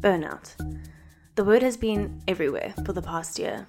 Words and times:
Burnout. 0.00 0.54
The 1.34 1.44
word 1.44 1.62
has 1.62 1.76
been 1.76 2.22
everywhere 2.28 2.74
for 2.84 2.92
the 2.92 3.02
past 3.02 3.38
year. 3.38 3.66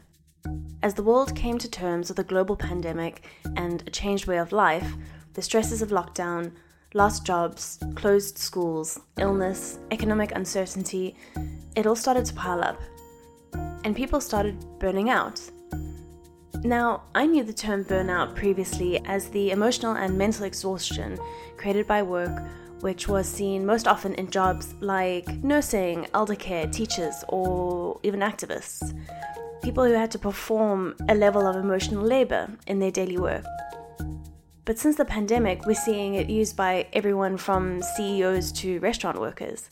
As 0.84 0.94
the 0.94 1.02
world 1.02 1.36
came 1.36 1.58
to 1.58 1.70
terms 1.70 2.10
with 2.10 2.20
a 2.20 2.24
global 2.24 2.56
pandemic 2.56 3.26
and 3.56 3.82
a 3.88 3.90
changed 3.90 4.28
way 4.28 4.38
of 4.38 4.52
life, 4.52 4.94
the 5.34 5.42
stresses 5.42 5.82
of 5.82 5.90
lockdown, 5.90 6.52
lost 6.94 7.26
jobs, 7.26 7.80
closed 7.96 8.38
schools, 8.38 9.00
illness, 9.18 9.80
economic 9.90 10.32
uncertainty, 10.36 11.16
it 11.76 11.88
all 11.88 11.96
started 11.96 12.26
to 12.26 12.34
pile 12.34 12.62
up. 12.62 12.80
And 13.84 13.96
people 13.96 14.22
started 14.22 14.64
burning 14.80 15.10
out. 15.10 15.42
Now, 16.64 17.04
I 17.14 17.26
knew 17.26 17.44
the 17.44 17.54
term 17.54 17.86
burnout 17.86 18.36
previously 18.36 19.00
as 19.06 19.30
the 19.30 19.52
emotional 19.52 19.94
and 19.94 20.18
mental 20.18 20.46
exhaustion 20.46 21.18
created 21.56 21.88
by 21.88 22.02
work, 22.02 22.42
which 22.82 23.08
was 23.08 23.28
seen 23.28 23.66
most 23.66 23.88
often 23.88 24.14
in 24.16 24.30
jobs 24.30 24.74
like 24.80 25.28
nursing, 25.44 26.08
elder 26.14 26.36
care, 26.36 26.68
teachers, 26.68 27.24
or 27.30 28.00
even 28.04 28.22
activists. 28.22 28.98
People 29.62 29.86
who 29.86 29.94
had 29.94 30.12
to 30.12 30.20
perform 30.20 30.96
a 31.10 31.16
level 31.16 31.46
of 31.46 31.56
emotional 31.56 32.04
labor 32.04 32.50
in 32.68 32.80
their 32.80 32.92
daily 32.92 33.18
work. 33.18 33.46
But 34.66 34.78
since 34.78 34.98
the 34.98 35.06
pandemic, 35.06 35.66
we're 35.66 35.76
seeing 35.76 36.16
it 36.16 36.30
used 36.30 36.58
by 36.58 36.88
everyone 36.92 37.38
from 37.38 37.82
CEOs 37.82 38.52
to 38.54 38.80
restaurant 38.80 39.20
workers. 39.20 39.70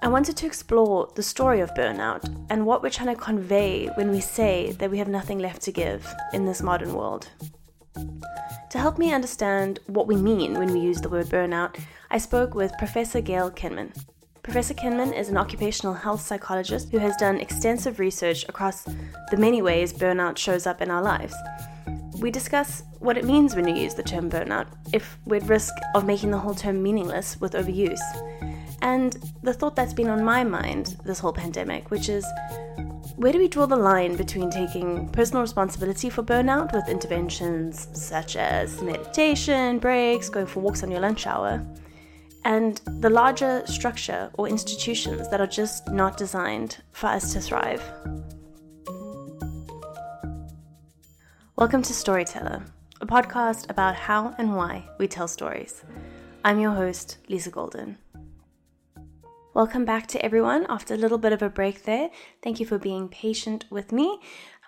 I 0.00 0.08
wanted 0.08 0.36
to 0.36 0.46
explore 0.46 1.10
the 1.14 1.22
story 1.22 1.60
of 1.60 1.74
burnout 1.74 2.22
and 2.50 2.64
what 2.64 2.82
we're 2.82 2.90
trying 2.90 3.14
to 3.14 3.20
convey 3.20 3.86
when 3.96 4.10
we 4.10 4.20
say 4.20 4.72
that 4.78 4.90
we 4.90 4.98
have 4.98 5.08
nothing 5.08 5.38
left 5.38 5.62
to 5.62 5.72
give 5.72 6.06
in 6.32 6.44
this 6.44 6.62
modern 6.62 6.94
world. 6.94 7.28
To 8.70 8.78
help 8.78 8.98
me 8.98 9.12
understand 9.12 9.80
what 9.86 10.06
we 10.06 10.16
mean 10.16 10.54
when 10.54 10.72
we 10.72 10.80
use 10.80 11.00
the 11.00 11.08
word 11.08 11.26
burnout, 11.26 11.80
I 12.10 12.18
spoke 12.18 12.54
with 12.54 12.78
Professor 12.78 13.20
Gail 13.20 13.50
Kinman. 13.50 13.92
Professor 14.42 14.74
Kinman 14.74 15.18
is 15.18 15.28
an 15.28 15.36
occupational 15.36 15.94
health 15.94 16.20
psychologist 16.20 16.90
who 16.90 16.98
has 16.98 17.16
done 17.16 17.40
extensive 17.40 17.98
research 17.98 18.44
across 18.48 18.84
the 18.84 19.36
many 19.36 19.62
ways 19.62 19.92
burnout 19.92 20.38
shows 20.38 20.66
up 20.66 20.80
in 20.80 20.90
our 20.90 21.02
lives 21.02 21.34
we 22.20 22.30
discuss 22.30 22.82
what 22.98 23.16
it 23.16 23.24
means 23.24 23.54
when 23.54 23.66
you 23.68 23.74
use 23.74 23.94
the 23.94 24.02
term 24.02 24.28
burnout, 24.28 24.66
if 24.92 25.18
we're 25.24 25.36
at 25.36 25.48
risk 25.48 25.72
of 25.94 26.04
making 26.04 26.30
the 26.30 26.38
whole 26.38 26.54
term 26.54 26.82
meaningless 26.82 27.40
with 27.40 27.52
overuse, 27.52 28.00
and 28.82 29.16
the 29.42 29.52
thought 29.52 29.76
that's 29.76 29.92
been 29.92 30.08
on 30.08 30.22
my 30.22 30.44
mind 30.44 30.96
this 31.04 31.18
whole 31.18 31.32
pandemic, 31.32 31.90
which 31.90 32.08
is 32.08 32.24
where 33.16 33.32
do 33.32 33.38
we 33.38 33.48
draw 33.48 33.66
the 33.66 33.76
line 33.76 34.14
between 34.16 34.50
taking 34.50 35.08
personal 35.08 35.42
responsibility 35.42 36.08
for 36.08 36.22
burnout 36.22 36.72
with 36.72 36.88
interventions 36.88 37.88
such 37.92 38.36
as 38.36 38.80
meditation, 38.80 39.78
breaks, 39.78 40.28
going 40.28 40.46
for 40.46 40.60
walks 40.60 40.82
on 40.82 40.90
your 40.90 41.00
lunch 41.00 41.26
hour, 41.26 41.64
and 42.44 42.80
the 43.00 43.10
larger 43.10 43.66
structure 43.66 44.30
or 44.34 44.48
institutions 44.48 45.28
that 45.30 45.40
are 45.40 45.48
just 45.48 45.88
not 45.88 46.16
designed 46.16 46.78
for 46.92 47.08
us 47.08 47.32
to 47.32 47.40
thrive? 47.40 47.82
Welcome 51.56 51.82
to 51.82 51.92
Storyteller, 51.92 52.62
a 53.00 53.06
podcast 53.06 53.68
about 53.68 53.96
how 53.96 54.32
and 54.38 54.54
why 54.54 54.88
we 54.98 55.08
tell 55.08 55.26
stories. 55.26 55.82
I'm 56.44 56.60
your 56.60 56.70
host, 56.70 57.18
Lisa 57.28 57.50
Golden. 57.50 57.98
Welcome 59.58 59.84
back 59.84 60.06
to 60.06 60.24
everyone 60.24 60.66
after 60.68 60.94
a 60.94 60.96
little 60.96 61.18
bit 61.18 61.32
of 61.32 61.42
a 61.42 61.48
break 61.48 61.82
there. 61.82 62.10
Thank 62.44 62.60
you 62.60 62.64
for 62.64 62.78
being 62.78 63.08
patient 63.08 63.64
with 63.70 63.90
me. 63.90 64.20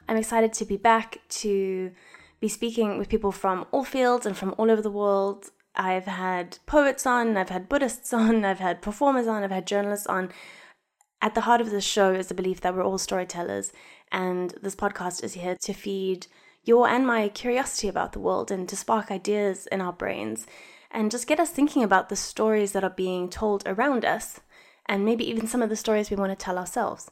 I'm 0.08 0.16
excited 0.16 0.52
to 0.54 0.64
be 0.64 0.76
back 0.76 1.18
to 1.28 1.92
be 2.40 2.48
speaking 2.48 2.98
with 2.98 3.08
people 3.08 3.30
from 3.30 3.66
all 3.70 3.84
fields 3.84 4.26
and 4.26 4.36
from 4.36 4.52
all 4.58 4.68
over 4.68 4.82
the 4.82 4.90
world. 4.90 5.52
I've 5.76 6.06
had 6.06 6.58
poets 6.66 7.06
on, 7.06 7.36
I've 7.36 7.50
had 7.50 7.68
Buddhists 7.68 8.12
on, 8.22 8.44
I've 8.44 8.58
had 8.58 8.82
performers 8.82 9.28
on, 9.28 9.44
I've 9.44 9.52
had 9.52 9.64
journalists 9.64 10.08
on. 10.08 10.30
At 11.22 11.36
the 11.36 11.42
heart 11.42 11.60
of 11.60 11.70
this 11.70 11.84
show 11.84 12.12
is 12.12 12.26
the 12.26 12.34
belief 12.34 12.60
that 12.62 12.74
we're 12.74 12.82
all 12.82 12.98
storytellers, 12.98 13.72
and 14.10 14.54
this 14.60 14.74
podcast 14.74 15.22
is 15.22 15.34
here 15.34 15.56
to 15.62 15.72
feed 15.72 16.26
your 16.64 16.88
and 16.88 17.06
my 17.06 17.28
curiosity 17.28 17.86
about 17.86 18.10
the 18.10 18.18
world 18.18 18.50
and 18.50 18.68
to 18.68 18.74
spark 18.74 19.12
ideas 19.12 19.68
in 19.68 19.80
our 19.80 19.92
brains 19.92 20.48
and 20.90 21.12
just 21.12 21.28
get 21.28 21.38
us 21.38 21.50
thinking 21.50 21.84
about 21.84 22.08
the 22.08 22.16
stories 22.16 22.72
that 22.72 22.82
are 22.82 22.90
being 22.90 23.30
told 23.30 23.62
around 23.66 24.04
us 24.04 24.40
and 24.90 25.04
maybe 25.04 25.26
even 25.26 25.46
some 25.46 25.62
of 25.62 25.70
the 25.70 25.76
stories 25.76 26.10
we 26.10 26.16
want 26.16 26.36
to 26.36 26.44
tell 26.44 26.58
ourselves. 26.58 27.10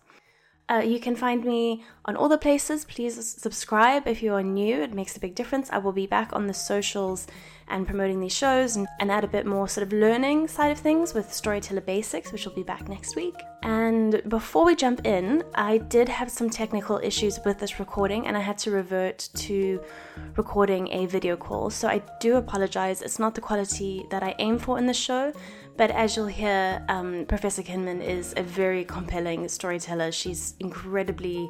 Uh, 0.70 0.82
you 0.84 1.00
can 1.00 1.16
find 1.16 1.44
me 1.44 1.82
on 2.04 2.14
all 2.14 2.28
the 2.28 2.36
places. 2.36 2.84
Please 2.84 3.16
subscribe 3.40 4.06
if 4.06 4.22
you 4.22 4.34
are 4.34 4.42
new, 4.42 4.82
it 4.82 4.92
makes 4.92 5.16
a 5.16 5.20
big 5.20 5.34
difference. 5.34 5.70
I 5.70 5.78
will 5.78 5.92
be 5.92 6.06
back 6.06 6.34
on 6.34 6.46
the 6.46 6.52
socials 6.52 7.26
and 7.68 7.86
promoting 7.86 8.20
these 8.20 8.36
shows 8.36 8.76
and, 8.76 8.86
and 9.00 9.10
add 9.10 9.24
a 9.24 9.28
bit 9.28 9.46
more 9.46 9.66
sort 9.66 9.86
of 9.86 9.92
learning 9.92 10.48
side 10.48 10.70
of 10.70 10.78
things 10.78 11.14
with 11.14 11.32
Storyteller 11.32 11.80
Basics, 11.80 12.32
which 12.32 12.44
will 12.44 12.54
be 12.54 12.62
back 12.62 12.86
next 12.86 13.16
week. 13.16 13.34
And 13.62 14.22
before 14.28 14.66
we 14.66 14.76
jump 14.76 15.06
in, 15.06 15.42
I 15.54 15.78
did 15.78 16.08
have 16.08 16.30
some 16.30 16.50
technical 16.50 16.98
issues 17.02 17.40
with 17.46 17.58
this 17.58 17.78
recording 17.78 18.26
and 18.26 18.36
I 18.36 18.40
had 18.40 18.58
to 18.58 18.70
revert 18.70 19.30
to 19.36 19.80
recording 20.36 20.92
a 20.92 21.06
video 21.06 21.34
call. 21.36 21.70
So 21.70 21.88
I 21.88 22.02
do 22.20 22.36
apologize. 22.36 23.00
It's 23.00 23.18
not 23.18 23.34
the 23.34 23.40
quality 23.40 24.04
that 24.10 24.22
I 24.22 24.34
aim 24.38 24.58
for 24.58 24.78
in 24.78 24.84
the 24.84 24.94
show, 24.94 25.32
but 25.78 25.92
as 25.92 26.16
you'll 26.16 26.26
hear, 26.26 26.84
um, 26.88 27.24
Professor 27.26 27.62
Kinman 27.62 28.02
is 28.04 28.34
a 28.36 28.42
very 28.42 28.84
compelling 28.84 29.48
storyteller. 29.48 30.10
She's 30.10 30.54
incredibly 30.58 31.48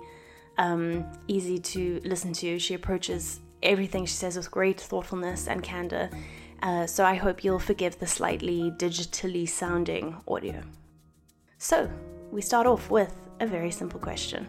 um, 0.58 1.06
easy 1.28 1.58
to 1.58 2.02
listen 2.04 2.34
to. 2.34 2.58
She 2.58 2.74
approaches 2.74 3.40
everything 3.62 4.04
she 4.04 4.12
says 4.12 4.36
with 4.36 4.50
great 4.50 4.78
thoughtfulness 4.78 5.48
and 5.48 5.62
candor. 5.62 6.10
Uh, 6.62 6.86
so 6.86 7.06
I 7.06 7.14
hope 7.14 7.42
you'll 7.42 7.58
forgive 7.58 7.98
the 8.00 8.06
slightly 8.06 8.70
digitally 8.72 9.48
sounding 9.48 10.14
audio. 10.28 10.60
So, 11.56 11.90
we 12.30 12.42
start 12.42 12.66
off 12.66 12.90
with 12.90 13.14
a 13.40 13.46
very 13.46 13.70
simple 13.70 13.98
question. 13.98 14.46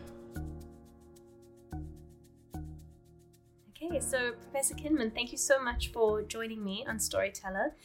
Okay, 3.81 4.01
so 4.01 4.34
Professor 4.51 4.75
Kinman, 4.75 5.16
thank 5.16 5.31
you 5.31 5.38
so 5.38 5.63
much 5.63 5.94
for 5.94 6.22
joining 6.23 6.66
me 6.66 6.85
on 6.85 7.00
Storyteller. 7.00 7.75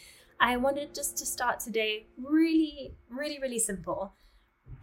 I 0.41 0.57
wanted 0.57 0.95
just 0.95 1.17
to 1.19 1.27
start 1.27 1.61
today 1.61 2.07
really, 2.19 2.95
really, 3.09 3.39
really 3.41 3.59
simple. 3.59 4.15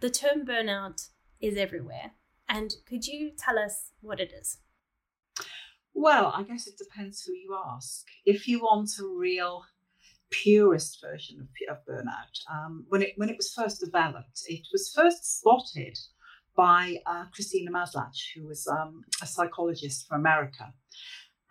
The 0.00 0.10
term 0.10 0.44
burnout 0.44 1.08
is 1.40 1.56
everywhere. 1.56 2.12
And 2.48 2.74
could 2.86 3.06
you 3.06 3.32
tell 3.36 3.58
us 3.58 3.90
what 4.00 4.20
it 4.20 4.32
is? 4.38 4.58
Well, 5.94 6.32
I 6.34 6.42
guess 6.42 6.66
it 6.66 6.78
depends 6.78 7.22
who 7.22 7.32
you 7.32 7.56
ask. 7.66 8.06
If 8.24 8.48
you 8.48 8.60
want 8.60 8.90
a 8.98 9.06
real 9.06 9.64
purist 10.30 10.98
version 11.02 11.40
of, 11.40 11.76
of 11.76 11.84
burnout, 11.86 12.50
um, 12.50 12.86
when 12.88 13.02
it 13.02 13.12
when 13.16 13.28
it 13.28 13.36
was 13.36 13.52
first 13.52 13.80
developed, 13.80 14.40
it 14.48 14.66
was 14.72 14.92
first 14.94 15.38
spotted 15.38 15.98
by 16.56 16.96
uh, 17.06 17.26
Christina 17.32 17.70
Maslach, 17.70 18.16
who 18.34 18.46
was 18.46 18.66
um, 18.66 19.02
a 19.22 19.26
psychologist 19.26 20.06
from 20.06 20.20
America. 20.20 20.72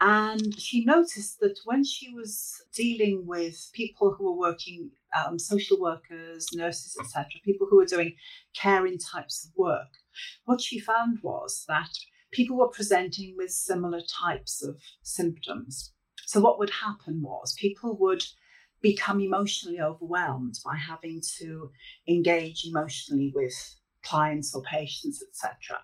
And 0.04 0.60
she 0.60 0.84
noticed 0.84 1.40
that 1.42 1.60
when 1.64 1.84
she 1.84 2.12
was 2.12 2.60
dealing 2.74 3.28
with 3.28 3.70
people 3.72 4.12
who 4.12 4.26
were 4.26 4.50
working, 4.50 4.90
um, 5.16 5.38
social 5.38 5.80
workers, 5.80 6.48
nurses, 6.56 6.98
etc., 7.00 7.26
people 7.46 7.68
who 7.70 7.78
were 7.78 7.86
doing 7.86 8.16
caring 8.56 8.98
types 8.98 9.46
of 9.46 9.52
work, 9.56 9.90
what 10.46 10.60
she 10.60 10.80
found 10.80 11.20
was 11.22 11.66
that 11.68 11.92
people 12.32 12.58
were 12.58 12.70
presenting 12.70 13.36
with 13.38 13.52
similar 13.52 14.02
types 14.02 14.64
of 14.64 14.82
symptoms. 15.04 15.94
So, 16.26 16.42
what 16.42 16.58
would 16.58 16.72
happen 16.72 17.22
was 17.22 17.54
people 17.54 17.96
would 18.00 18.24
become 18.82 19.20
emotionally 19.20 19.80
overwhelmed 19.80 20.56
by 20.66 20.78
having 20.78 21.22
to 21.38 21.70
engage 22.08 22.66
emotionally 22.66 23.32
with 23.36 23.54
clients 24.04 24.56
or 24.56 24.64
patients, 24.64 25.24
etc. 25.24 25.78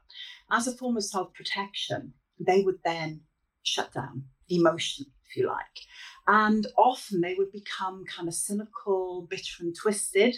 As 0.49 0.65
a 0.65 0.75
form 0.75 0.97
of 0.97 1.03
self 1.03 1.35
protection, 1.35 2.13
they 2.39 2.63
would 2.63 2.79
then 2.83 3.21
shut 3.67 3.93
down 3.93 4.23
emotionally, 4.49 5.11
if 5.29 5.35
you 5.35 5.47
like. 5.47 5.79
And 6.27 6.67
often 6.77 7.21
they 7.21 7.35
would 7.35 7.51
become 7.51 8.05
kind 8.05 8.27
of 8.27 8.33
cynical, 8.33 9.27
bitter, 9.29 9.61
and 9.61 9.75
twisted, 9.75 10.35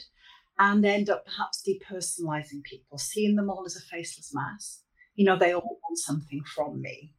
and 0.57 0.85
end 0.85 1.09
up 1.09 1.25
perhaps 1.25 1.63
depersonalizing 1.67 2.63
people, 2.63 2.97
seeing 2.97 3.35
them 3.35 3.49
all 3.49 3.63
as 3.65 3.75
a 3.75 3.81
faceless 3.81 4.33
mass 4.33 4.81
you 5.19 5.25
know, 5.25 5.37
they 5.37 5.53
all 5.53 5.79
want 5.83 5.97
something 5.97 6.41
from 6.55 6.81
me. 6.81 7.11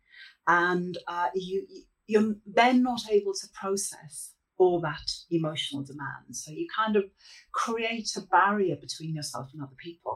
And 0.47 0.97
uh, 1.07 1.29
you, 1.35 1.67
you're 2.07 2.35
then 2.47 2.83
not 2.83 3.03
able 3.11 3.35
to 3.35 3.47
process 3.53 4.33
all 4.57 4.81
that 4.81 5.07
emotional 5.31 5.83
demand. 5.83 6.33
So 6.33 6.51
you 6.51 6.67
kind 6.75 6.97
of 6.97 7.05
create 7.53 8.09
a 8.17 8.23
barrier 8.23 8.77
between 8.77 9.15
yourself 9.15 9.51
and 9.53 9.63
other 9.63 9.77
people. 9.77 10.10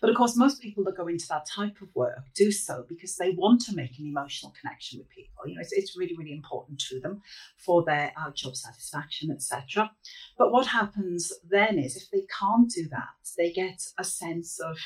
But 0.00 0.10
of 0.10 0.16
course, 0.16 0.36
most 0.36 0.60
people 0.60 0.84
that 0.84 0.96
go 0.96 1.08
into 1.08 1.26
that 1.28 1.46
type 1.46 1.80
of 1.80 1.88
work 1.94 2.24
do 2.34 2.50
so 2.50 2.84
because 2.88 3.16
they 3.16 3.30
want 3.30 3.60
to 3.62 3.74
make 3.74 3.98
an 3.98 4.06
emotional 4.06 4.54
connection 4.60 4.98
with 4.98 5.08
people. 5.08 5.46
You 5.46 5.54
know, 5.54 5.60
it's, 5.60 5.72
it's 5.72 5.96
really, 5.96 6.16
really 6.16 6.32
important 6.32 6.80
to 6.88 7.00
them 7.00 7.22
for 7.56 7.84
their 7.84 8.12
uh, 8.18 8.30
job 8.32 8.56
satisfaction, 8.56 9.30
etc. 9.30 9.90
But 10.38 10.52
what 10.52 10.66
happens 10.66 11.32
then 11.48 11.78
is 11.78 11.96
if 11.96 12.10
they 12.10 12.26
can't 12.38 12.70
do 12.70 12.88
that, 12.88 13.14
they 13.36 13.52
get 13.52 13.82
a 13.98 14.04
sense 14.04 14.60
of 14.60 14.78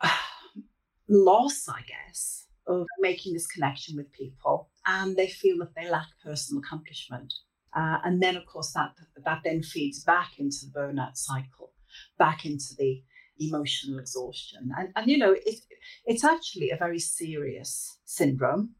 uh, 0.00 0.08
loss, 1.08 1.68
I 1.68 1.82
guess, 1.82 2.46
of 2.66 2.86
making 3.00 3.32
this 3.32 3.46
connection 3.46 3.96
with 3.96 4.12
people. 4.12 4.68
And 4.86 5.16
they 5.16 5.28
feel 5.28 5.58
that 5.58 5.74
they 5.74 5.90
lack 5.90 6.06
personal 6.24 6.62
accomplishment. 6.62 7.32
Uh, 7.74 7.98
and 8.04 8.22
then, 8.22 8.36
of 8.36 8.46
course, 8.46 8.72
that, 8.72 8.92
that 9.24 9.40
then 9.44 9.62
feeds 9.62 10.02
back 10.02 10.38
into 10.38 10.66
the 10.66 10.78
burnout 10.78 11.16
cycle, 11.16 11.72
back 12.18 12.44
into 12.44 12.74
the 12.78 13.02
emotional 13.38 13.98
exhaustion. 13.98 14.70
And, 14.76 14.92
and 14.96 15.10
you 15.10 15.18
know, 15.18 15.32
it, 15.32 15.60
it's 16.04 16.24
actually 16.24 16.70
a 16.70 16.76
very 16.76 16.98
serious 16.98 17.98
syndrome. 18.04 18.74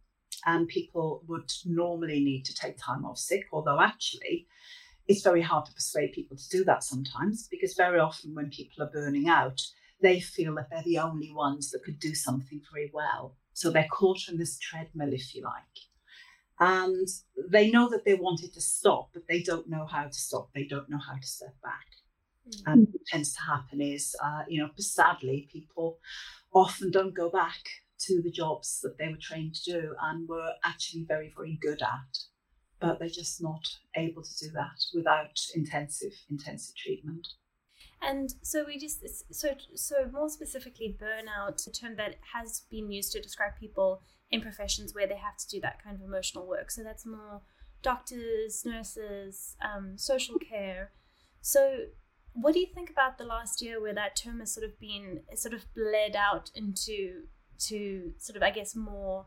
And 0.46 0.68
people 0.68 1.24
would 1.26 1.50
normally 1.64 2.20
need 2.20 2.44
to 2.44 2.54
take 2.54 2.78
time 2.78 3.04
off 3.04 3.18
sick, 3.18 3.46
although 3.52 3.80
actually, 3.80 4.46
it's 5.08 5.22
very 5.22 5.42
hard 5.42 5.66
to 5.66 5.72
persuade 5.72 6.12
people 6.12 6.36
to 6.36 6.48
do 6.48 6.64
that 6.64 6.84
sometimes 6.84 7.48
because 7.50 7.74
very 7.74 7.98
often 7.98 8.34
when 8.34 8.50
people 8.50 8.84
are 8.84 8.90
burning 8.90 9.28
out, 9.28 9.60
they 10.00 10.20
feel 10.20 10.54
that 10.54 10.68
they're 10.70 10.82
the 10.82 10.98
only 10.98 11.32
ones 11.32 11.70
that 11.70 11.82
could 11.82 11.98
do 11.98 12.14
something 12.14 12.60
very 12.72 12.90
well. 12.92 13.34
So 13.52 13.70
they're 13.70 13.88
caught 13.90 14.28
in 14.28 14.38
this 14.38 14.58
treadmill, 14.58 15.12
if 15.12 15.34
you 15.34 15.42
like. 15.42 15.62
And 16.60 17.08
they 17.50 17.70
know 17.70 17.88
that 17.88 18.04
they 18.04 18.14
wanted 18.14 18.52
to 18.54 18.60
stop, 18.60 19.10
but 19.12 19.26
they 19.28 19.42
don't 19.42 19.68
know 19.68 19.86
how 19.86 20.04
to 20.04 20.12
stop. 20.12 20.50
They 20.54 20.64
don't 20.64 20.88
know 20.88 20.98
how 20.98 21.16
to 21.16 21.26
step 21.26 21.54
back. 21.62 21.86
And 22.66 22.88
what 22.90 23.06
tends 23.06 23.34
to 23.34 23.40
happen 23.42 23.80
is, 23.80 24.14
uh, 24.22 24.42
you 24.48 24.60
know, 24.60 24.70
sadly, 24.78 25.48
people 25.52 25.98
often 26.52 26.90
don't 26.90 27.14
go 27.14 27.30
back 27.30 27.60
to 28.00 28.22
the 28.22 28.30
jobs 28.30 28.80
that 28.82 28.96
they 28.98 29.08
were 29.08 29.18
trained 29.20 29.54
to 29.56 29.72
do 29.72 29.94
and 30.02 30.28
were 30.28 30.52
actually 30.64 31.04
very, 31.04 31.32
very 31.36 31.58
good 31.60 31.82
at. 31.82 32.18
But 32.80 32.98
they're 32.98 33.08
just 33.08 33.42
not 33.42 33.66
able 33.96 34.22
to 34.22 34.38
do 34.38 34.50
that 34.52 34.78
without 34.94 35.38
intensive, 35.54 36.12
intensive 36.30 36.76
treatment. 36.76 37.26
And 38.00 38.32
so 38.42 38.64
we 38.64 38.78
just 38.78 39.04
so 39.34 39.54
so 39.74 40.08
more 40.12 40.28
specifically, 40.28 40.96
burnout, 41.00 41.66
a 41.66 41.72
term 41.72 41.96
that 41.96 42.16
has 42.32 42.62
been 42.70 42.92
used 42.92 43.12
to 43.12 43.20
describe 43.20 43.52
people 43.58 44.02
in 44.30 44.40
professions 44.40 44.94
where 44.94 45.08
they 45.08 45.16
have 45.16 45.36
to 45.38 45.48
do 45.48 45.60
that 45.62 45.82
kind 45.82 45.96
of 45.96 46.02
emotional 46.02 46.46
work. 46.46 46.70
So 46.70 46.84
that's 46.84 47.04
more 47.04 47.42
doctors, 47.82 48.64
nurses, 48.64 49.56
um, 49.62 49.98
social 49.98 50.38
care. 50.38 50.92
So 51.40 51.86
what 52.34 52.54
do 52.54 52.60
you 52.60 52.66
think 52.72 52.90
about 52.90 53.18
the 53.18 53.24
last 53.24 53.60
year 53.62 53.80
where 53.80 53.94
that 53.94 54.16
term 54.16 54.40
has 54.40 54.52
sort 54.52 54.64
of 54.64 54.78
been 54.78 55.20
sort 55.34 55.54
of 55.54 55.64
bled 55.74 56.14
out 56.16 56.50
into 56.54 57.24
to 57.58 58.12
sort 58.18 58.36
of 58.36 58.42
I 58.42 58.50
guess 58.50 58.76
more 58.76 59.26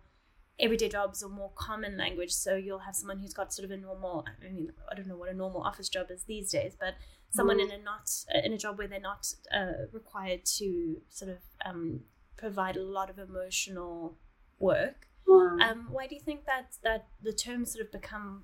everyday 0.59 0.89
jobs 0.89 1.23
or 1.23 1.29
more 1.29 1.51
common 1.55 1.97
language. 1.97 2.31
So 2.31 2.55
you'll 2.55 2.79
have 2.79 2.95
someone 2.95 3.19
who's 3.19 3.33
got 3.33 3.53
sort 3.53 3.65
of 3.65 3.71
a 3.71 3.77
normal 3.77 4.25
I 4.27 4.43
mean 4.43 4.71
I 4.89 4.95
don't 4.95 5.07
know 5.07 5.17
what 5.17 5.29
a 5.29 5.33
normal 5.33 5.61
office 5.61 5.89
job 5.89 6.07
is 6.09 6.23
these 6.23 6.51
days, 6.51 6.75
but 6.79 6.95
someone 7.31 7.59
mm. 7.59 7.65
in 7.65 7.71
a 7.71 7.83
not 7.83 8.09
in 8.43 8.53
a 8.53 8.57
job 8.57 8.77
where 8.77 8.87
they're 8.87 8.99
not 8.99 9.27
uh, 9.53 9.87
required 9.91 10.45
to 10.57 11.01
sort 11.09 11.31
of 11.31 11.39
um, 11.65 12.01
provide 12.37 12.77
a 12.77 12.83
lot 12.83 13.09
of 13.09 13.19
emotional 13.19 14.17
work. 14.59 15.07
Mm. 15.27 15.61
Um, 15.61 15.87
why 15.91 16.07
do 16.07 16.15
you 16.15 16.21
think 16.21 16.45
that 16.45 16.75
that 16.83 17.07
the 17.21 17.33
term 17.33 17.65
sort 17.65 17.85
of 17.85 17.91
become 17.91 18.43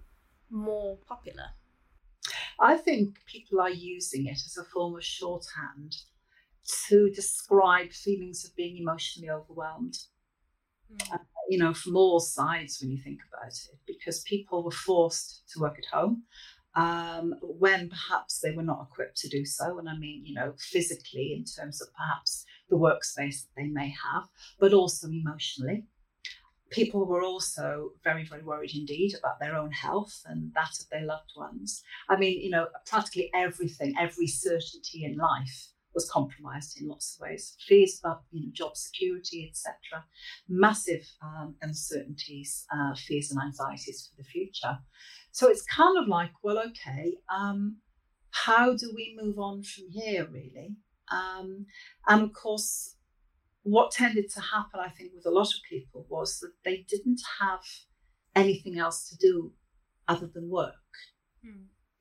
more 0.50 0.98
popular? 1.07 1.51
I 2.59 2.77
think 2.77 3.19
people 3.25 3.59
are 3.62 3.69
using 3.69 4.25
it 4.25 4.39
as 4.45 4.57
a 4.57 4.63
form 4.63 4.95
of 4.95 5.04
shorthand 5.04 5.95
to 6.89 7.09
describe 7.12 7.92
feelings 7.92 8.44
of 8.45 8.56
being 8.56 8.77
emotionally 8.77 9.30
overwhelmed. 9.30 9.98
Mm. 10.92 11.13
Uh, 11.13 11.18
you 11.50 11.57
know, 11.57 11.74
from 11.74 11.95
all 11.95 12.19
sides 12.19 12.80
when 12.81 12.92
you 12.92 12.98
think 12.98 13.19
about 13.31 13.51
it, 13.51 13.80
because 13.86 14.21
people 14.21 14.63
were 14.63 14.71
forced 14.71 15.44
to 15.54 15.59
work 15.59 15.77
at 15.77 15.98
home 15.98 16.24
um, 16.77 17.33
when 17.42 17.89
perhaps 17.89 18.39
they 18.39 18.51
were 18.51 18.63
not 18.63 18.88
equipped 18.89 19.18
to 19.18 19.30
do 19.30 19.45
so. 19.45 19.80
And 19.80 19.89
I 19.89 19.98
mean, 19.98 20.25
you 20.25 20.36
know, 20.36 20.53
physically 20.57 21.33
in 21.36 21.44
terms 21.44 21.81
of 21.81 21.88
perhaps 21.94 22.45
the 22.69 22.77
workspace 22.77 23.42
that 23.42 23.56
they 23.56 23.68
may 23.68 23.89
have, 23.89 24.25
but 24.60 24.74
also 24.74 25.07
emotionally. 25.07 25.86
People 26.69 27.06
were 27.06 27.24
also 27.24 27.92
very, 28.04 28.25
very 28.25 28.44
worried 28.44 28.75
indeed 28.75 29.16
about 29.18 29.40
their 29.40 29.56
own 29.56 29.72
health 29.72 30.22
and 30.25 30.54
that 30.54 30.80
of 30.80 30.90
their 30.90 31.06
loved 31.06 31.31
ones. 31.36 31.84
I 32.10 32.18
mean, 32.18 32.42
you 32.42 32.50
know, 32.50 32.68
practically 32.86 33.30
everything, 33.34 33.94
every 34.00 34.28
certainty 34.28 35.06
in 35.06 35.18
life 35.18 35.69
was 35.94 36.10
compromised 36.10 36.80
in 36.80 36.88
lots 36.88 37.16
of 37.16 37.22
ways. 37.22 37.56
Fears 37.68 38.00
about 38.00 38.22
you 38.31 38.46
know, 38.46 38.52
job 38.54 38.78
security, 38.78 39.50
etc. 39.50 40.06
Massive 40.48 41.08
um, 41.24 41.56
uncertainties, 41.62 42.66
uh, 42.72 42.94
fears 42.96 43.31
and 43.31 43.42
anxieties 43.42 44.10
for 44.10 44.22
the 44.22 44.28
future. 44.28 44.78
So 45.31 45.48
it's 45.48 45.63
kind 45.63 45.98
of 45.98 46.08
like, 46.08 46.31
well, 46.44 46.60
okay, 46.60 47.16
um, 47.34 47.78
how 48.31 48.75
do 48.75 48.92
we 48.96 49.18
move 49.20 49.40
on 49.40 49.63
from 49.63 49.86
here, 49.90 50.28
really? 50.31 50.75
Um, 51.12 51.66
and 52.08 52.22
of 52.22 52.34
course, 52.34 52.97
what 53.72 53.92
tended 53.92 54.30
to 54.31 54.42
happen, 54.42 54.80
I 54.80 54.90
think, 54.90 55.12
with 55.16 55.25
a 55.25 55.31
lot 55.31 55.48
of 55.48 55.60
people 55.69 56.06
was 56.10 56.40
that 56.40 56.54
they 56.64 56.86
didn't 56.90 57.22
have 57.40 57.62
anything 58.36 58.78
else 58.78 59.10
to 59.10 59.18
do 59.18 59.52
other 60.08 60.28
than 60.28 60.50
work. 60.50 60.74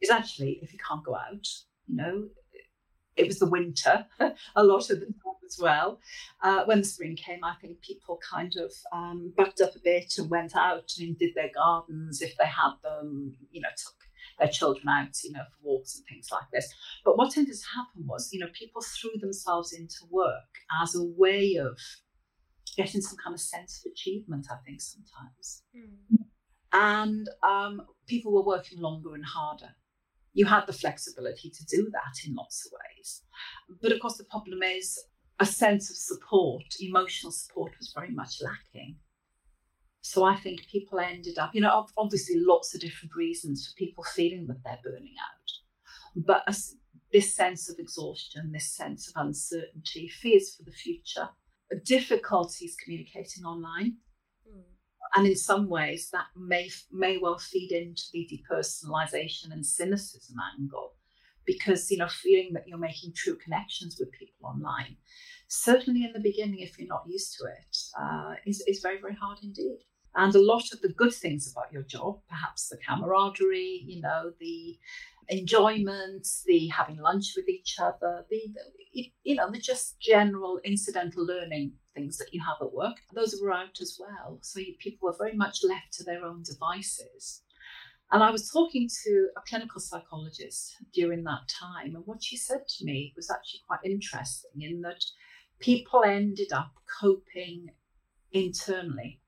Is 0.01 0.11
actually, 0.11 0.61
if 0.63 0.73
you 0.73 0.79
can't 0.79 1.05
go 1.05 1.15
out, 1.15 1.47
you 1.87 1.97
know, 1.97 2.29
it 3.17 3.27
was 3.27 3.39
the 3.39 3.49
winter 3.49 4.07
a 4.57 4.65
lot 4.65 4.91
of 4.91 5.01
the 5.01 5.07
time 5.07 5.35
as 5.45 5.59
well. 5.61 6.01
Uh, 6.43 6.65
when 6.65 6.79
the 6.79 6.85
spring 6.85 7.17
came, 7.17 7.43
I 7.43 7.55
think 7.61 7.81
people 7.81 8.19
kind 8.29 8.55
of 8.57 8.73
um, 8.93 9.33
bucked 9.37 9.61
up 9.61 9.75
a 9.75 9.81
bit 9.83 10.13
and 10.19 10.31
went 10.31 10.55
out 10.55 10.93
and 10.99 11.19
did 11.19 11.35
their 11.35 11.51
gardens 11.55 12.21
if 12.21 12.37
they 12.37 12.47
had 12.47 12.73
them, 12.83 13.35
you 13.51 13.63
know, 13.63 13.69
took 13.77 13.95
their 14.39 14.49
children 14.49 14.89
out, 14.89 15.17
you 15.25 15.33
know, 15.33 15.43
for 15.51 15.69
walks 15.69 15.97
and 15.97 16.07
things 16.07 16.29
like 16.31 16.45
this. 16.53 16.73
But 17.05 17.17
what 17.17 17.33
tended 17.33 17.55
to 17.55 17.67
happen 17.75 18.07
was, 18.07 18.31
you 18.33 18.41
know, 18.41 18.49
people 18.53 18.83
threw 18.83 19.13
themselves 19.21 19.73
into 19.73 20.05
work 20.11 20.33
as 20.83 20.95
a 20.95 21.03
way 21.03 21.57
of 21.57 21.79
getting 22.77 23.01
some 23.01 23.17
kind 23.23 23.35
of 23.35 23.41
sense 23.41 23.83
of 23.85 23.93
achievement, 23.93 24.47
I 24.51 24.57
think, 24.67 24.81
sometimes. 24.81 25.63
Mm. 25.75 26.19
And 26.73 27.29
um, 27.43 27.83
people 28.07 28.33
were 28.33 28.45
working 28.45 28.81
longer 28.81 29.15
and 29.15 29.25
harder 29.25 29.75
you 30.37 30.45
had 30.45 30.67
the 30.67 30.73
flexibility 30.73 31.49
to 31.49 31.65
do 31.65 31.89
that 31.93 32.29
in 32.29 32.35
lots 32.35 32.67
of 32.67 32.73
ways. 32.73 33.23
But 33.81 33.91
of 33.91 34.01
course, 34.01 34.19
the 34.19 34.25
problem 34.25 34.63
is 34.63 35.03
a 35.41 35.47
sense 35.47 35.91
of 35.91 35.97
support, 35.97 36.65
emotional 36.79 37.33
support 37.33 37.73
was 37.79 37.93
very 37.95 38.11
much 38.11 38.43
lacking. 38.43 38.97
So 40.07 40.23
I 40.23 40.37
think 40.37 40.69
people 40.69 41.01
ended 41.01 41.37
up, 41.37 41.53
you 41.53 41.61
know, 41.61 41.85
obviously 41.99 42.37
lots 42.39 42.73
of 42.73 42.81
different 42.81 43.17
reasons 43.17 43.67
for 43.67 43.75
people 43.75 44.05
feeling 44.05 44.47
that 44.47 44.63
they're 44.63 44.79
burning 44.85 45.17
out. 45.29 46.25
But 46.25 46.45
this 47.13 47.35
sense 47.35 47.69
of 47.69 47.81
exhaustion, 47.81 48.53
this 48.53 48.71
sense 48.73 49.09
of 49.09 49.15
uncertainty, 49.17 50.07
fears 50.07 50.55
for 50.55 50.63
the 50.63 50.71
future, 50.71 51.29
difficulties 51.85 52.77
communicating 52.83 53.45
online, 53.45 53.97
and 55.17 55.27
in 55.27 55.35
some 55.35 55.69
ways, 55.69 56.09
that 56.13 56.27
may 56.37 56.71
may 56.93 57.19
well 57.19 57.39
feed 57.39 57.73
into 57.73 58.05
the 58.13 58.31
depersonalization 58.31 59.51
and 59.51 59.67
cynicism 59.67 60.37
angle, 60.57 60.93
because 61.45 61.91
you 61.91 61.99
know, 61.99 62.09
feeling 62.09 62.53
that 62.53 62.69
you're 62.69 62.79
making 62.79 63.13
true 63.13 63.37
connections 63.43 63.97
with 63.99 64.13
people 64.13 64.47
online, 64.49 64.97
certainly 65.49 66.05
in 66.05 66.13
the 66.13 66.21
beginning, 66.21 66.61
if 66.61 66.79
you're 66.79 66.87
not 66.87 67.09
used 67.09 67.37
to 67.37 67.45
it, 67.47 67.77
uh, 68.01 68.35
is 68.47 68.63
is 68.69 68.79
very 68.81 69.01
very 69.01 69.17
hard 69.17 69.39
indeed. 69.43 69.81
And 70.17 70.35
a 70.35 70.41
lot 70.41 70.73
of 70.73 70.81
the 70.81 70.89
good 70.89 71.13
things 71.13 71.53
about 71.53 71.71
your 71.71 71.83
job, 71.83 72.21
perhaps 72.27 72.69
the 72.69 72.79
camaraderie, 72.79 73.85
you 73.87 74.01
know, 74.01 74.33
the 74.41 74.79
enjoyment, 75.29 76.27
the 76.47 76.69
having 76.69 76.97
lunch 76.97 77.35
with 77.37 77.49
each 77.51 77.77
other, 77.79 78.25
the, 78.31 78.41
the 78.55 79.13
you 79.25 79.35
know, 79.35 79.51
the 79.51 79.59
just 79.59 80.01
general 80.01 80.59
incidental 80.65 81.27
learning 81.27 81.73
things 81.95 82.17
that 82.17 82.33
you 82.33 82.41
have 82.41 82.57
at 82.63 82.73
work, 82.73 82.97
those 83.13 83.39
were 83.43 83.53
out 83.53 83.79
as 83.83 83.99
well. 84.01 84.39
So 84.41 84.61
people 84.79 85.07
were 85.07 85.17
very 85.19 85.37
much 85.37 85.59
left 85.63 85.93
to 85.95 86.05
their 86.05 86.25
own 86.25 86.43
devices. 86.43 87.43
And 88.11 88.23
I 88.23 88.31
was 88.31 88.51
talking 88.51 88.89
to 89.05 89.29
a 89.37 89.41
clinical 89.47 89.81
psychologist 89.81 90.77
during 90.95 91.25
that 91.25 91.47
time, 91.49 91.95
and 91.95 92.07
what 92.07 92.23
she 92.23 92.39
said 92.39 92.67
to 92.69 92.85
me 92.85 93.13
was 93.17 93.31
actually 93.31 93.61
quite 93.67 93.81
interesting 93.85 94.63
in 94.63 94.81
that 94.83 95.05
people 95.59 96.05
ended 96.05 96.53
up 96.53 96.73
coping 97.01 97.67
internally 98.33 99.21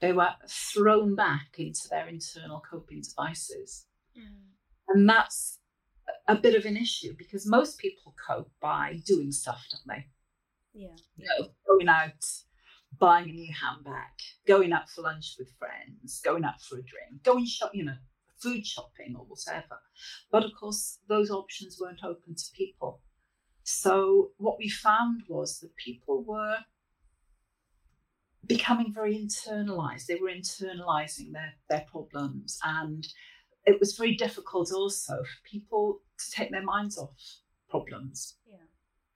they 0.00 0.12
were 0.12 0.30
thrown 0.48 1.14
back 1.14 1.56
into 1.58 1.88
their 1.88 2.08
internal 2.08 2.62
coping 2.68 3.02
devices. 3.02 3.86
Mm. 4.18 4.36
And 4.88 5.08
that's 5.08 5.58
a 6.26 6.34
bit 6.34 6.54
of 6.54 6.64
an 6.64 6.76
issue 6.76 7.14
because 7.16 7.46
most 7.46 7.78
people 7.78 8.14
cope 8.26 8.50
by 8.60 9.00
doing 9.06 9.30
stuff, 9.30 9.64
don't 9.70 9.96
they? 9.96 10.06
Yeah. 10.72 10.96
You 11.16 11.26
know, 11.26 11.48
going 11.66 11.88
out, 11.88 12.24
buying 12.98 13.28
a 13.28 13.32
new 13.32 13.52
handbag, 13.52 14.10
going 14.46 14.72
out 14.72 14.88
for 14.88 15.02
lunch 15.02 15.36
with 15.38 15.52
friends, 15.58 16.20
going 16.24 16.44
out 16.44 16.60
for 16.62 16.76
a 16.76 16.82
drink, 16.82 17.22
going 17.22 17.46
shop, 17.46 17.70
you 17.74 17.84
know, 17.84 17.96
food 18.42 18.66
shopping 18.66 19.14
or 19.16 19.24
whatever. 19.26 19.78
But 20.30 20.44
of 20.44 20.52
course, 20.58 20.98
those 21.08 21.30
options 21.30 21.78
weren't 21.80 22.04
open 22.04 22.34
to 22.34 22.44
people. 22.54 23.00
So 23.62 24.30
what 24.38 24.58
we 24.58 24.68
found 24.68 25.22
was 25.28 25.58
that 25.60 25.76
people 25.76 26.24
were 26.24 26.58
becoming 28.46 28.92
very 28.92 29.16
internalized. 29.16 30.06
They 30.06 30.16
were 30.16 30.30
internalizing 30.30 31.32
their, 31.32 31.54
their 31.68 31.84
problems. 31.90 32.58
And 32.64 33.06
it 33.66 33.78
was 33.78 33.96
very 33.96 34.14
difficult 34.14 34.72
also 34.72 35.14
for 35.16 35.48
people 35.50 36.00
to 36.18 36.30
take 36.30 36.50
their 36.50 36.62
minds 36.62 36.98
off 36.98 37.14
problems. 37.68 38.36
Yeah. 38.48 38.56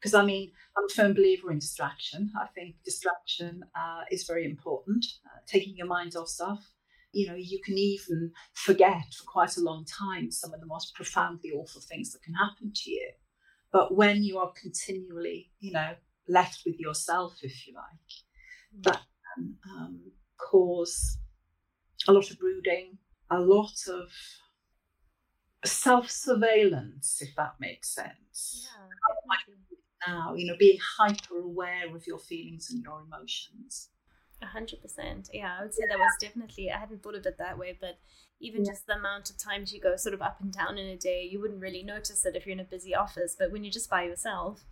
Because 0.01 0.15
I 0.15 0.25
mean, 0.25 0.53
I'm 0.77 0.85
a 0.85 0.95
firm 0.95 1.15
believer 1.15 1.51
in 1.51 1.59
distraction. 1.59 2.31
I 2.41 2.47
think 2.55 2.77
distraction 2.85 3.65
uh, 3.75 4.03
is 4.11 4.25
very 4.25 4.45
important. 4.45 5.05
Uh, 5.27 5.41
taking 5.47 5.77
your 5.77 5.87
mind 5.87 6.15
off 6.17 6.29
stuff 6.29 6.75
you 7.15 7.29
know, 7.29 7.35
you 7.35 7.61
can 7.65 7.79
even 7.79 8.33
forget 8.53 9.15
for 9.17 9.25
quite 9.25 9.57
a 9.57 9.63
long 9.63 9.85
time 9.85 10.31
some 10.31 10.53
of 10.53 10.61
the 10.61 10.67
most 10.67 10.95
profoundly 10.95 11.51
awful 11.51 11.81
things 11.81 12.13
that 12.13 12.23
can 12.23 12.35
happen 12.35 12.73
to 12.75 12.91
you. 12.91 13.11
But 13.73 13.95
when 13.95 14.23
you 14.23 14.39
are 14.39 14.53
continually, 14.61 15.51
you 15.61 15.73
know, 15.73 15.95
left 16.29 16.63
with 16.67 16.79
yourself, 16.79 17.39
if 17.43 17.67
you 17.67 17.75
like, 17.75 18.85
that 18.85 19.03
can 19.35 19.57
um, 19.71 20.01
cause 20.39 21.19
a 22.09 22.13
lot 22.13 22.31
of 22.31 22.39
brooding, 22.39 22.99
a 23.31 23.41
lot 23.41 23.75
of 23.89 24.11
self 25.65 26.11
surveillance, 26.11 27.19
if 27.21 27.35
that 27.37 27.55
makes 27.61 27.95
sense. 27.95 28.69
Yeah, 28.69 28.95
now, 30.07 30.35
you 30.35 30.47
know, 30.47 30.57
being 30.59 30.79
hyper 30.99 31.39
aware 31.39 31.95
of 31.95 32.07
your 32.07 32.19
feelings 32.19 32.71
and 32.71 32.83
your 32.83 33.03
emotions. 33.07 33.89
A 34.43 34.47
hundred 34.47 34.83
percent. 34.83 35.31
Yeah, 35.33 35.57
I 35.59 35.63
would 35.63 35.75
say 35.75 35.85
that 35.89 35.99
was 35.99 36.17
definitely. 36.21 36.71
I 36.71 36.79
hadn't 36.79 37.03
thought 37.03 37.15
of 37.15 37.25
it 37.25 37.39
that 37.39 37.57
way, 37.57 37.79
but 37.81 37.99
even 38.41 38.65
yeah. 38.65 38.73
just 38.73 38.87
the 38.87 38.95
amount 38.95 39.31
of 39.31 39.39
times 39.39 39.73
you 39.73 39.81
go 39.81 39.97
sort 39.97 40.15
of 40.15 40.21
up 40.21 40.41
and 40.41 40.53
down 40.53 40.77
in 40.77 40.87
a 40.89 40.97
day, 40.97 41.27
you 41.31 41.41
wouldn't 41.41 41.61
really 41.61 41.83
notice 41.83 42.27
it 42.27 42.37
if 42.37 42.45
you're 42.45 42.53
in 42.53 42.61
a 42.61 42.65
busy 42.65 42.95
office. 42.95 43.37
But 43.39 43.53
when 43.53 43.65
you're 43.65 43.73
just 43.73 43.89
by 43.89 44.03
yourself, 44.03 44.65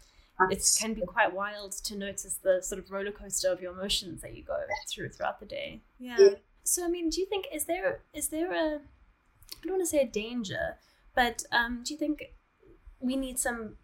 it 0.51 0.65
can 0.79 0.95
be 0.95 1.03
quite 1.03 1.35
wild 1.35 1.73
to 1.73 1.97
notice 1.97 2.39
the 2.43 2.61
sort 2.62 2.79
of 2.79 2.91
roller 2.91 3.12
coaster 3.12 3.51
of 3.51 3.61
your 3.61 3.73
emotions 3.73 4.23
that 4.23 4.35
you 4.35 4.43
go 4.43 4.57
through 4.91 5.11
throughout 5.11 5.41
the 5.41 5.47
day. 5.47 5.83
Yeah. 5.99 6.17
yeah. 6.19 6.29
So 6.65 6.85
I 6.85 6.89
mean, 6.89 7.11
do 7.11 7.21
you 7.21 7.27
think 7.27 7.47
is 7.53 7.67
there 7.67 8.01
is 8.15 8.29
there 8.29 8.53
a 8.53 8.77
I 8.77 9.67
don't 9.67 9.75
want 9.75 9.83
to 9.83 9.87
say 9.87 10.01
a 10.01 10.07
danger, 10.07 10.77
but 11.15 11.45
um, 11.53 11.83
do 11.85 11.95
you 11.95 11.99
think 11.99 12.23
we 13.01 13.17
need 13.17 13.39
some 13.39 13.77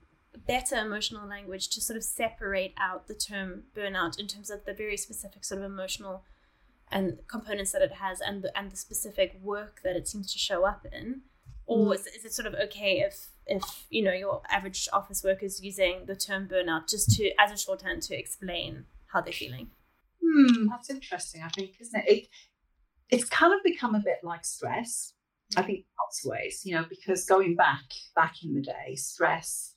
better 0.46 0.76
emotional 0.76 1.26
language 1.26 1.68
to 1.68 1.80
sort 1.80 1.96
of 1.96 2.04
separate 2.04 2.74
out 2.78 3.08
the 3.08 3.14
term 3.14 3.64
burnout 3.76 4.18
in 4.18 4.26
terms 4.26 4.50
of 4.50 4.64
the 4.64 4.72
very 4.72 4.96
specific 4.96 5.44
sort 5.44 5.60
of 5.60 5.70
emotional 5.70 6.22
and 6.90 7.18
components 7.28 7.72
that 7.72 7.82
it 7.82 7.92
has 7.92 8.20
and 8.20 8.42
the, 8.42 8.56
and 8.58 8.70
the 8.70 8.76
specific 8.76 9.38
work 9.42 9.80
that 9.84 9.96
it 9.96 10.08
seems 10.08 10.32
to 10.32 10.38
show 10.38 10.64
up 10.64 10.86
in 10.90 11.22
or 11.66 11.88
mm. 11.88 11.94
is, 11.94 12.06
is 12.06 12.24
it 12.24 12.32
sort 12.32 12.46
of 12.46 12.54
okay 12.54 13.00
if 13.00 13.28
if 13.48 13.86
you 13.90 14.02
know 14.02 14.12
your 14.12 14.42
average 14.50 14.88
office 14.92 15.24
worker 15.24 15.44
is 15.46 15.62
using 15.62 16.04
the 16.06 16.16
term 16.16 16.46
burnout 16.48 16.88
just 16.88 17.10
to 17.10 17.30
as 17.38 17.50
a 17.50 17.56
shorthand 17.56 18.02
to 18.02 18.18
explain 18.18 18.84
how 19.12 19.20
they're 19.20 19.32
feeling 19.32 19.70
hmm 20.22 20.66
that's 20.68 20.90
interesting 20.90 21.42
i 21.42 21.48
think 21.48 21.72
isn't 21.80 22.04
it, 22.06 22.10
it 22.10 22.28
it's 23.10 23.24
kind 23.24 23.54
of 23.54 23.60
become 23.64 23.94
a 23.94 24.00
bit 24.00 24.18
like 24.22 24.44
stress 24.44 25.14
I 25.56 25.62
think 25.62 25.86
lots 25.98 26.24
of 26.24 26.30
ways, 26.30 26.62
you 26.64 26.74
know, 26.74 26.84
because 26.88 27.24
going 27.24 27.56
back 27.56 27.84
back 28.14 28.44
in 28.44 28.54
the 28.54 28.60
day, 28.60 28.94
stress 28.96 29.74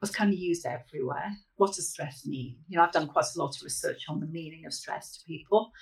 was 0.00 0.10
kind 0.10 0.32
of 0.32 0.38
used 0.38 0.64
everywhere. 0.64 1.36
What 1.56 1.74
does 1.74 1.90
stress 1.90 2.24
mean? 2.24 2.56
You 2.68 2.78
know, 2.78 2.84
I've 2.84 2.92
done 2.92 3.08
quite 3.08 3.26
a 3.34 3.38
lot 3.38 3.56
of 3.56 3.62
research 3.62 4.04
on 4.08 4.20
the 4.20 4.26
meaning 4.26 4.64
of 4.66 4.72
stress 4.72 5.16
to 5.18 5.24
people. 5.26 5.72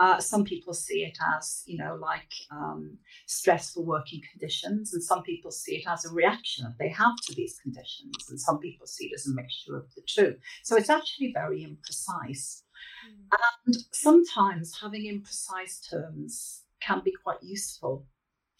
Uh, 0.00 0.18
some 0.18 0.44
people 0.44 0.74
see 0.74 1.04
it 1.04 1.16
as, 1.36 1.62
you 1.66 1.78
know, 1.78 1.96
like 2.00 2.32
um, 2.50 2.98
stressful 3.26 3.84
working 3.84 4.20
conditions, 4.32 4.92
and 4.92 5.02
some 5.02 5.22
people 5.22 5.50
see 5.50 5.76
it 5.76 5.84
as 5.88 6.04
a 6.04 6.12
reaction 6.12 6.64
that 6.64 6.76
they 6.78 6.88
have 6.88 7.16
to 7.24 7.34
these 7.34 7.58
conditions, 7.62 8.12
and 8.28 8.40
some 8.40 8.58
people 8.58 8.86
see 8.86 9.06
it 9.06 9.14
as 9.14 9.26
a 9.26 9.34
mixture 9.34 9.76
of 9.76 9.86
the 9.94 10.02
two. 10.06 10.34
So 10.64 10.76
it's 10.76 10.90
actually 10.90 11.32
very 11.32 11.60
imprecise. 11.60 12.62
Mm. 13.06 13.38
And 13.66 13.76
sometimes 13.92 14.76
having 14.80 15.02
imprecise 15.04 15.88
terms 15.88 16.62
can 16.80 17.00
be 17.04 17.12
quite 17.22 17.42
useful 17.42 18.06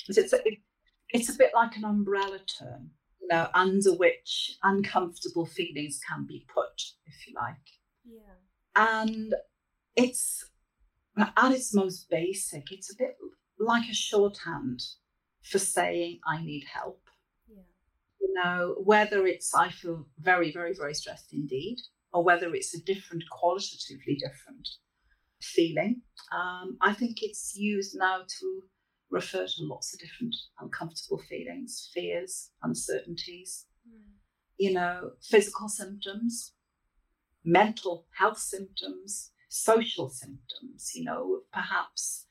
it's 0.08 0.32
a, 0.32 0.38
it's 1.10 1.28
a 1.28 1.38
bit 1.38 1.50
like 1.54 1.76
an 1.76 1.84
umbrella 1.84 2.38
term, 2.58 2.90
you 3.20 3.28
know, 3.28 3.48
under 3.54 3.94
which 3.94 4.56
uncomfortable 4.62 5.46
feelings 5.46 6.00
can 6.08 6.26
be 6.26 6.46
put, 6.52 6.82
if 7.06 7.26
you 7.26 7.34
like. 7.34 7.56
Yeah. 8.04 8.20
And 8.76 9.34
it's 9.96 10.44
at 11.16 11.52
its 11.52 11.74
most 11.74 12.08
basic, 12.10 12.72
it's 12.72 12.92
a 12.92 12.96
bit 12.96 13.16
like 13.58 13.88
a 13.88 13.94
shorthand 13.94 14.80
for 15.42 15.58
saying 15.58 16.20
I 16.26 16.42
need 16.42 16.64
help. 16.72 17.02
Yeah. 17.48 17.62
You 18.20 18.34
know, 18.34 18.74
whether 18.82 19.26
it's 19.26 19.54
I 19.54 19.70
feel 19.70 20.06
very, 20.18 20.52
very, 20.52 20.74
very 20.74 20.94
stressed 20.94 21.32
indeed, 21.32 21.76
or 22.12 22.24
whether 22.24 22.54
it's 22.54 22.74
a 22.74 22.82
different, 22.82 23.24
qualitatively 23.30 24.16
different 24.16 24.68
feeling. 25.42 26.02
Um, 26.32 26.78
I 26.80 26.94
think 26.94 27.18
it's 27.22 27.54
used 27.56 27.96
now 27.96 28.22
to 28.40 28.62
refer 29.10 29.46
to 29.46 29.54
lots 29.58 29.94
of 29.94 30.00
different 30.00 30.34
uncomfortable 30.58 31.22
feelings, 31.28 31.90
fears, 31.92 32.50
uncertainties, 32.62 33.66
mm. 33.88 34.00
you 34.58 34.72
know, 34.72 35.10
physical 35.22 35.68
symptoms, 35.68 36.54
mental 37.44 38.06
health 38.18 38.38
symptoms, 38.38 39.30
social 39.54 40.08
symptoms, 40.08 40.90
you 40.94 41.04
know, 41.04 41.40
perhaps 41.52 42.26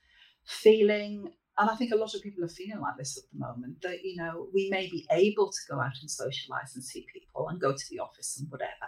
feeling, 0.45 1.31
and 1.57 1.69
I 1.69 1.75
think 1.75 1.91
a 1.93 1.95
lot 1.95 2.13
of 2.13 2.21
people 2.21 2.43
are 2.43 2.49
feeling 2.49 2.81
like 2.81 2.97
this 2.97 3.17
at 3.17 3.23
the 3.31 3.39
moment, 3.39 3.81
that, 3.81 4.03
you 4.03 4.15
know, 4.17 4.47
we 4.53 4.69
may 4.69 4.89
be 4.89 5.07
able 5.09 5.49
to 5.49 5.59
go 5.69 5.79
out 5.79 5.93
and 6.01 6.11
socialize 6.11 6.75
and 6.75 6.83
see 6.83 7.05
people 7.13 7.47
and 7.47 7.61
go 7.61 7.71
to 7.71 7.85
the 7.89 7.99
office 7.99 8.37
and 8.39 8.51
whatever, 8.51 8.87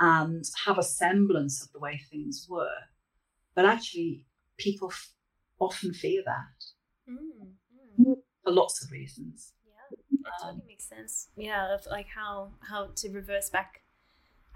and 0.00 0.44
have 0.64 0.78
a 0.78 0.82
semblance 0.82 1.62
of 1.62 1.72
the 1.72 1.78
way 1.78 2.00
things 2.10 2.46
were. 2.48 2.80
But 3.54 3.66
actually, 3.66 4.24
people 4.56 4.88
f- 4.90 5.12
often 5.60 5.92
fear 5.92 6.22
that 6.24 6.64
Mm, 7.08 7.52
mm. 8.00 8.14
For 8.42 8.50
lots 8.50 8.82
of 8.82 8.90
reasons. 8.90 9.52
Yeah, 9.66 9.72
it 9.90 10.24
totally 10.40 10.60
um, 10.60 10.66
makes 10.66 10.88
sense. 10.88 11.28
Yeah, 11.36 11.74
of 11.74 11.86
like 11.90 12.08
how 12.08 12.52
how 12.60 12.88
to 12.96 13.10
reverse 13.10 13.50
back 13.50 13.82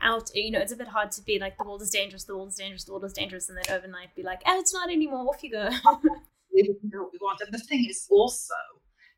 out. 0.02 0.30
You 0.34 0.50
know, 0.50 0.60
it's 0.60 0.72
a 0.72 0.76
bit 0.76 0.88
hard 0.88 1.12
to 1.12 1.22
be 1.22 1.38
like 1.38 1.58
the 1.58 1.64
world 1.64 1.82
is 1.82 1.90
dangerous, 1.90 2.24
the 2.24 2.36
world 2.36 2.48
is 2.48 2.56
dangerous, 2.56 2.84
the 2.84 2.92
world 2.92 3.04
is 3.04 3.12
dangerous, 3.12 3.48
and 3.48 3.58
then 3.58 3.76
overnight 3.76 4.14
be 4.14 4.22
like, 4.22 4.42
oh, 4.46 4.58
it's 4.58 4.74
not 4.74 4.90
anymore. 4.90 5.28
Off 5.28 5.42
you 5.42 5.50
go. 5.50 5.70
what 6.50 7.12
we 7.12 7.18
want. 7.20 7.40
And 7.40 7.52
the 7.52 7.58
thing 7.58 7.86
is 7.88 8.06
also 8.10 8.54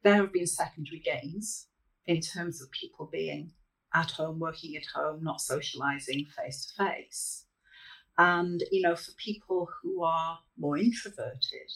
there 0.03 0.17
have 0.17 0.33
been 0.33 0.47
secondary 0.47 1.01
gains 1.01 1.67
in 2.07 2.21
terms 2.21 2.63
of 2.63 2.71
people 2.71 3.09
being 3.11 3.53
at 3.95 4.11
home, 4.13 4.39
working 4.39 4.77
at 4.77 4.87
home, 4.95 5.23
not 5.23 5.41
socializing 5.41 6.27
face 6.37 6.67
to 6.67 6.85
face. 6.85 7.45
And, 8.19 8.63
you 8.71 8.83
know, 8.83 8.97
for 8.97 9.13
people 9.13 9.69
who 9.83 10.03
are 10.03 10.39
more 10.59 10.77
introverted, 10.77 11.71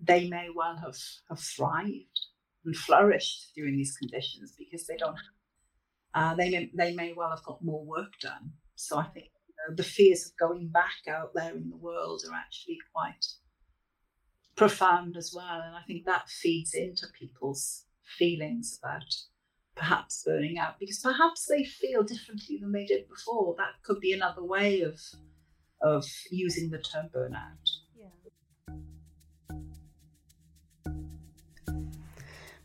they 0.00 0.28
may 0.28 0.48
well 0.54 0.76
have, 0.76 0.96
have 1.28 1.40
thrived 1.40 2.26
and 2.64 2.76
flourished 2.76 3.52
during 3.54 3.76
these 3.76 3.96
conditions 3.96 4.54
because 4.58 4.86
they 4.86 4.96
don't 4.96 5.16
uh, 6.16 6.34
they 6.34 6.50
may, 6.50 6.70
they 6.74 6.94
may 6.94 7.12
well 7.12 7.28
have 7.28 7.44
got 7.44 7.62
more 7.62 7.84
work 7.84 8.18
done. 8.20 8.52
So 8.74 8.96
I 8.96 9.04
think 9.04 9.26
you 9.46 9.54
know, 9.68 9.76
the 9.76 9.82
fears 9.82 10.26
of 10.26 10.36
going 10.38 10.68
back 10.68 11.06
out 11.08 11.32
there 11.34 11.54
in 11.54 11.68
the 11.68 11.76
world 11.76 12.22
are 12.28 12.34
actually 12.34 12.78
quite 12.94 13.26
profound 14.56 15.16
as 15.18 15.34
well. 15.36 15.60
And 15.62 15.76
I 15.76 15.82
think 15.86 16.06
that 16.06 16.30
feeds 16.30 16.72
into 16.72 17.06
people's 17.18 17.84
feelings 18.18 18.78
about 18.82 19.04
perhaps 19.74 20.22
burning 20.24 20.56
out 20.58 20.80
because 20.80 21.00
perhaps 21.00 21.46
they 21.46 21.62
feel 21.62 22.02
differently 22.02 22.56
than 22.58 22.72
they 22.72 22.86
did 22.86 23.08
before. 23.10 23.54
That 23.58 23.82
could 23.84 24.00
be 24.00 24.14
another 24.14 24.42
way 24.42 24.80
of 24.80 24.98
of 25.82 26.06
using 26.30 26.70
the 26.70 26.78
term 26.78 27.10
burnout. 27.14 27.68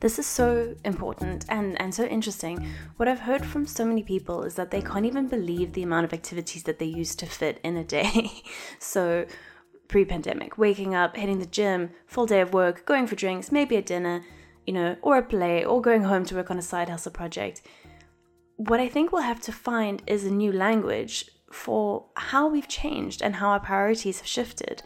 This 0.02 0.18
is 0.18 0.26
so 0.26 0.76
important 0.84 1.46
and, 1.48 1.80
and 1.80 1.94
so 1.94 2.06
interesting. 2.06 2.66
What 2.98 3.08
I've 3.08 3.20
heard 3.20 3.46
from 3.46 3.68
so 3.68 3.86
many 3.86 4.02
people 4.02 4.42
is 4.42 4.56
that 4.56 4.72
they 4.72 4.82
can't 4.82 5.06
even 5.06 5.28
believe 5.28 5.74
the 5.74 5.84
amount 5.84 6.06
of 6.06 6.14
activities 6.14 6.64
that 6.64 6.80
they 6.80 6.88
used 6.88 7.20
to 7.20 7.28
fit 7.28 7.60
in 7.64 7.78
a 7.78 7.84
day. 7.84 8.32
so, 8.80 9.28
pre 9.88 10.04
pandemic, 10.04 10.58
waking 10.58 10.96
up, 10.96 11.16
hitting 11.16 11.38
the 11.38 11.46
gym, 11.46 11.92
full 12.08 12.26
day 12.26 12.42
of 12.42 12.52
work, 12.52 12.84
going 12.88 13.06
for 13.06 13.14
drinks, 13.14 13.52
maybe 13.52 13.76
a 13.76 13.82
dinner, 13.84 14.26
you 14.66 14.74
know, 14.74 14.96
or 15.04 15.20
a 15.20 15.24
play, 15.24 15.64
or 15.64 15.80
going 15.80 16.04
home 16.04 16.26
to 16.26 16.36
work 16.36 16.50
on 16.50 16.58
a 16.58 16.64
side 16.64 16.90
hustle 16.90 17.12
project. 17.12 17.62
What 18.56 18.80
I 18.80 18.90
think 18.90 19.12
we'll 19.12 19.22
have 19.22 19.42
to 19.42 19.52
find 19.52 20.02
is 20.08 20.26
a 20.26 20.32
new 20.32 20.52
language 20.52 21.30
for 21.52 22.08
how 22.16 22.48
we've 22.48 22.68
changed 22.68 23.22
and 23.22 23.36
how 23.36 23.50
our 23.50 23.60
priorities 23.60 24.18
have 24.18 24.28
shifted, 24.28 24.82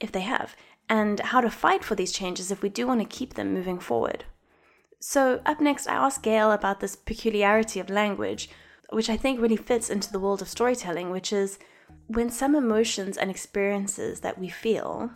if 0.00 0.10
they 0.10 0.22
have, 0.22 0.56
and 0.88 1.20
how 1.20 1.40
to 1.40 1.48
fight 1.48 1.84
for 1.84 1.94
these 1.94 2.10
changes 2.10 2.50
if 2.50 2.60
we 2.60 2.68
do 2.68 2.88
want 2.88 3.00
to 3.00 3.06
keep 3.06 3.34
them 3.34 3.54
moving 3.54 3.78
forward. 3.78 4.24
So, 5.02 5.42
up 5.44 5.60
next, 5.60 5.88
I 5.88 5.94
asked 5.94 6.22
Gail 6.22 6.52
about 6.52 6.78
this 6.78 6.94
peculiarity 6.94 7.80
of 7.80 7.90
language, 7.90 8.48
which 8.90 9.10
I 9.10 9.16
think 9.16 9.40
really 9.40 9.56
fits 9.56 9.90
into 9.90 10.12
the 10.12 10.20
world 10.20 10.40
of 10.40 10.48
storytelling, 10.48 11.10
which 11.10 11.32
is 11.32 11.58
when 12.06 12.30
some 12.30 12.54
emotions 12.54 13.16
and 13.16 13.28
experiences 13.28 14.20
that 14.20 14.38
we 14.38 14.48
feel 14.48 15.10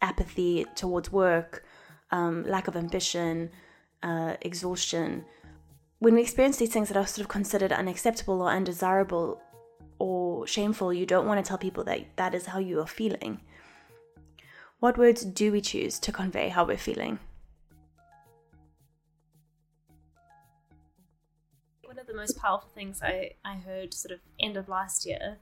apathy 0.00 0.66
towards 0.76 1.10
work, 1.10 1.64
um, 2.12 2.44
lack 2.44 2.68
of 2.68 2.76
ambition, 2.76 3.50
uh, 4.04 4.36
exhaustion 4.40 5.24
when 6.02 6.14
we 6.14 6.20
experience 6.20 6.56
these 6.56 6.72
things 6.72 6.88
that 6.88 6.96
are 6.96 7.06
sort 7.06 7.24
of 7.24 7.28
considered 7.28 7.70
unacceptable 7.70 8.42
or 8.42 8.50
undesirable 8.50 9.40
or 10.00 10.44
shameful, 10.48 10.92
you 10.92 11.06
don't 11.06 11.28
want 11.28 11.38
to 11.38 11.48
tell 11.48 11.58
people 11.58 11.84
that 11.84 12.16
that 12.16 12.34
is 12.34 12.46
how 12.46 12.58
you 12.58 12.80
are 12.80 12.88
feeling. 12.88 13.40
What 14.80 14.98
words 14.98 15.24
do 15.24 15.52
we 15.52 15.60
choose 15.60 16.00
to 16.00 16.10
convey 16.10 16.48
how 16.48 16.64
we're 16.64 16.76
feeling? 16.76 17.20
The 22.12 22.18
most 22.18 22.38
powerful 22.38 22.70
things 22.74 23.00
I, 23.02 23.32
I 23.44 23.54
heard 23.54 23.94
sort 23.94 24.12
of 24.12 24.20
end 24.40 24.56
of 24.56 24.68
last 24.68 25.06
year 25.06 25.38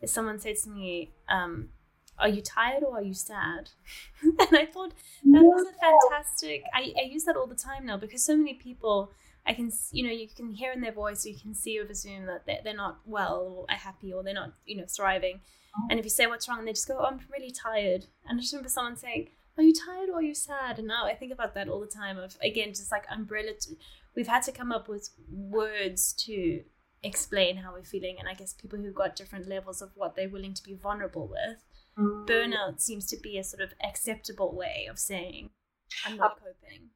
is 0.00 0.12
someone 0.12 0.38
said 0.38 0.56
to 0.64 0.70
me, 0.70 1.10
um, 1.28 1.70
are 2.18 2.28
you 2.28 2.42
tired 2.42 2.82
or 2.82 2.98
are 2.98 3.02
you 3.02 3.14
sad? 3.14 3.70
and 4.22 4.58
I 4.58 4.66
thought 4.66 4.92
that 5.24 5.42
was 5.42 5.66
a 5.66 5.80
fantastic. 5.80 6.62
I, 6.74 6.92
I 6.98 7.08
use 7.08 7.24
that 7.24 7.36
all 7.36 7.46
the 7.46 7.54
time 7.54 7.86
now 7.86 7.96
because 7.96 8.22
so 8.22 8.36
many 8.36 8.54
people, 8.54 9.10
I 9.46 9.54
can, 9.54 9.72
you 9.92 10.06
know, 10.06 10.12
you 10.12 10.28
can 10.28 10.52
hear 10.52 10.72
in 10.72 10.80
their 10.80 10.92
voice, 10.92 11.24
you 11.24 11.36
can 11.40 11.54
see 11.54 11.80
over 11.80 11.94
Zoom 11.94 12.26
that 12.26 12.44
they're, 12.46 12.60
they're 12.62 12.74
not 12.74 12.98
well 13.06 13.66
or 13.68 13.74
happy 13.74 14.12
or 14.12 14.22
they're 14.22 14.34
not, 14.34 14.52
you 14.66 14.76
know, 14.76 14.86
thriving. 14.86 15.40
Oh. 15.76 15.86
And 15.90 15.98
if 15.98 16.04
you 16.04 16.10
say 16.10 16.26
what's 16.26 16.48
wrong, 16.48 16.64
they 16.64 16.72
just 16.72 16.88
go, 16.88 16.98
oh, 17.00 17.06
I'm 17.06 17.20
really 17.32 17.52
tired. 17.52 18.06
And 18.28 18.38
I 18.38 18.40
just 18.42 18.52
remember 18.52 18.68
someone 18.68 18.96
saying, 18.96 19.30
are 19.60 19.64
you 19.64 19.74
tired 19.74 20.08
or 20.08 20.16
are 20.16 20.22
you 20.22 20.34
sad? 20.34 20.78
And 20.78 20.88
now 20.88 21.06
I 21.06 21.14
think 21.14 21.32
about 21.32 21.54
that 21.54 21.68
all 21.68 21.80
the 21.80 21.86
time 21.86 22.18
of, 22.18 22.36
again, 22.42 22.70
just 22.70 22.90
like 22.90 23.04
umbrella. 23.10 23.52
To, 23.60 23.76
we've 24.16 24.26
had 24.26 24.42
to 24.44 24.52
come 24.52 24.72
up 24.72 24.88
with 24.88 25.10
words 25.30 26.12
to 26.24 26.62
explain 27.02 27.56
how 27.56 27.72
we're 27.72 27.84
feeling. 27.84 28.16
And 28.18 28.28
I 28.28 28.34
guess 28.34 28.52
people 28.52 28.78
who've 28.78 28.94
got 28.94 29.16
different 29.16 29.48
levels 29.48 29.82
of 29.82 29.90
what 29.94 30.16
they're 30.16 30.28
willing 30.28 30.54
to 30.54 30.62
be 30.62 30.74
vulnerable 30.74 31.26
with 31.26 31.64
Mm. 31.98 32.26
Burnout 32.26 32.80
seems 32.80 33.06
to 33.06 33.16
be 33.16 33.38
a 33.38 33.44
sort 33.44 33.62
of 33.62 33.72
acceptable 33.82 34.54
way 34.54 34.86
of 34.90 34.98
saying, 34.98 35.50
I'm 36.06 36.16
not 36.16 36.38
coping. 36.38 36.88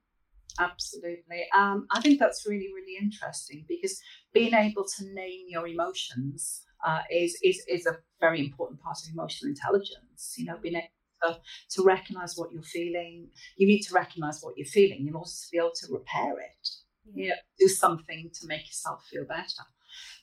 Absolutely. 0.59 1.47
Um, 1.54 1.87
I 1.90 2.00
think 2.00 2.21
that's 2.21 2.47
really, 2.47 2.68
really 2.75 2.97
interesting 3.00 3.64
because 3.68 4.00
being 4.33 4.54
able 4.54 4.85
to 4.97 5.04
name 5.12 5.47
your 5.49 5.66
emotions 5.66 6.62
uh, 6.87 7.00
is, 7.11 7.37
is, 7.42 7.64
is 7.68 7.87
a 7.87 7.99
very 8.21 8.40
important 8.40 8.80
part 8.80 8.99
of 9.02 9.12
emotional 9.12 9.50
intelligence. 9.50 10.35
You 10.37 10.47
know, 10.47 10.59
being 10.62 10.76
able 10.76 10.87
to, 11.26 11.38
to 11.71 11.83
recognize 11.83 12.37
what 12.37 12.52
you're 12.52 12.62
feeling. 12.62 13.28
You 13.57 13.66
need 13.66 13.83
to 13.83 13.95
recognize 13.95 14.40
what 14.43 14.57
you're 14.57 14.66
feeling 14.66 15.07
in 15.07 15.14
order 15.14 15.31
to 15.31 15.50
be 15.50 15.59
able 15.59 15.73
to 15.75 15.93
repair 15.93 16.33
it. 16.38 16.69
Yeah. 17.12 17.23
You 17.23 17.28
know, 17.31 17.37
do 17.59 17.69
something 17.69 18.31
to 18.40 18.47
make 18.47 18.66
yourself 18.66 19.04
feel 19.11 19.25
better. 19.25 19.64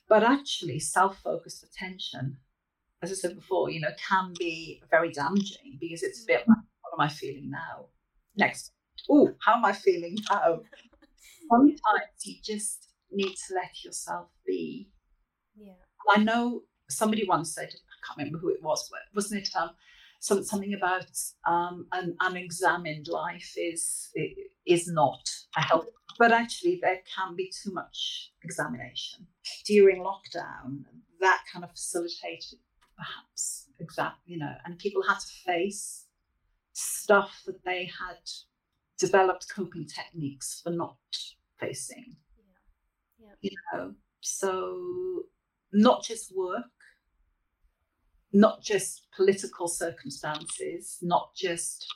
But 0.08 0.22
actually, 0.22 0.78
self 0.80 1.18
focused 1.22 1.62
attention 1.64 2.38
as 3.02 3.10
I 3.10 3.14
said 3.14 3.34
before, 3.34 3.68
you 3.70 3.80
know, 3.80 3.90
can 4.08 4.32
be 4.38 4.80
very 4.90 5.10
damaging 5.10 5.76
because 5.80 6.02
it's 6.02 6.22
a 6.22 6.26
bit 6.26 6.44
like, 6.46 6.58
what 6.82 6.94
am 6.94 7.00
I 7.00 7.08
feeling 7.08 7.50
now? 7.50 7.86
Next, 8.36 8.72
oh, 9.10 9.34
how 9.44 9.54
am 9.54 9.64
I 9.64 9.72
feeling 9.72 10.16
now? 10.30 10.60
Sometimes 11.50 12.24
you 12.24 12.36
just 12.42 12.88
need 13.10 13.34
to 13.34 13.54
let 13.54 13.84
yourself 13.84 14.28
be. 14.46 14.88
Yeah. 15.56 15.72
I 16.14 16.22
know 16.22 16.62
somebody 16.88 17.26
once 17.26 17.54
said, 17.54 17.68
I 17.68 18.06
can't 18.06 18.18
remember 18.18 18.38
who 18.38 18.50
it 18.50 18.62
was, 18.62 18.88
but 18.88 19.00
wasn't 19.14 19.42
it 19.42 19.48
um, 19.58 19.70
something 20.22 20.74
about 20.74 21.10
um, 21.46 21.86
an 21.92 22.16
unexamined 22.20 23.08
life 23.08 23.54
is 23.56 24.10
is 24.66 24.86
not 24.86 25.28
a 25.56 25.60
help. 25.60 25.86
but 26.18 26.30
actually 26.30 26.78
there 26.80 27.00
can 27.14 27.34
be 27.34 27.50
too 27.62 27.72
much 27.72 28.32
examination 28.44 29.26
during 29.66 30.04
lockdown. 30.04 30.84
That 31.20 31.40
kind 31.52 31.64
of 31.64 31.70
facilitated 31.70 32.58
perhaps 32.96 33.68
exactly 33.80 34.34
you 34.34 34.38
know 34.38 34.54
and 34.64 34.78
people 34.78 35.02
had 35.02 35.18
to 35.18 35.32
face 35.46 36.06
stuff 36.72 37.42
that 37.46 37.64
they 37.64 37.84
had 37.84 38.20
developed 38.98 39.46
coping 39.54 39.86
techniques 39.86 40.60
for 40.62 40.70
not 40.70 40.96
facing 41.58 42.16
yeah. 43.18 43.26
Yeah. 43.26 43.34
you 43.40 43.56
know 43.72 43.94
so 44.20 45.24
not 45.72 46.04
just 46.04 46.36
work 46.36 46.81
not 48.32 48.62
just 48.62 49.06
political 49.14 49.68
circumstances 49.68 50.98
not 51.02 51.34
just 51.34 51.86